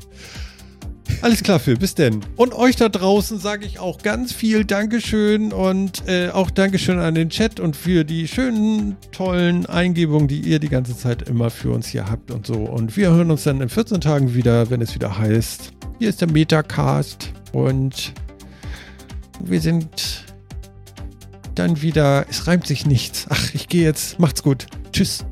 [1.22, 2.22] Alles klar, Phil, bis denn.
[2.36, 7.15] Und euch da draußen sage ich auch ganz viel Dankeschön und äh, auch Dankeschön an
[7.15, 11.72] den Chat und für die schönen, tollen Eingebungen, die ihr die ganze Zeit immer für
[11.72, 12.56] uns hier habt und so.
[12.56, 16.22] Und wir hören uns dann in 14 Tagen wieder, wenn es wieder heißt, hier ist
[16.22, 18.14] der Metacast und
[19.44, 20.26] wir sind
[21.56, 23.27] dann wieder, es reimt sich nichts.
[23.30, 24.19] Ach, ich gehe jetzt.
[24.19, 24.68] Macht's gut.
[24.91, 25.26] Tschüss.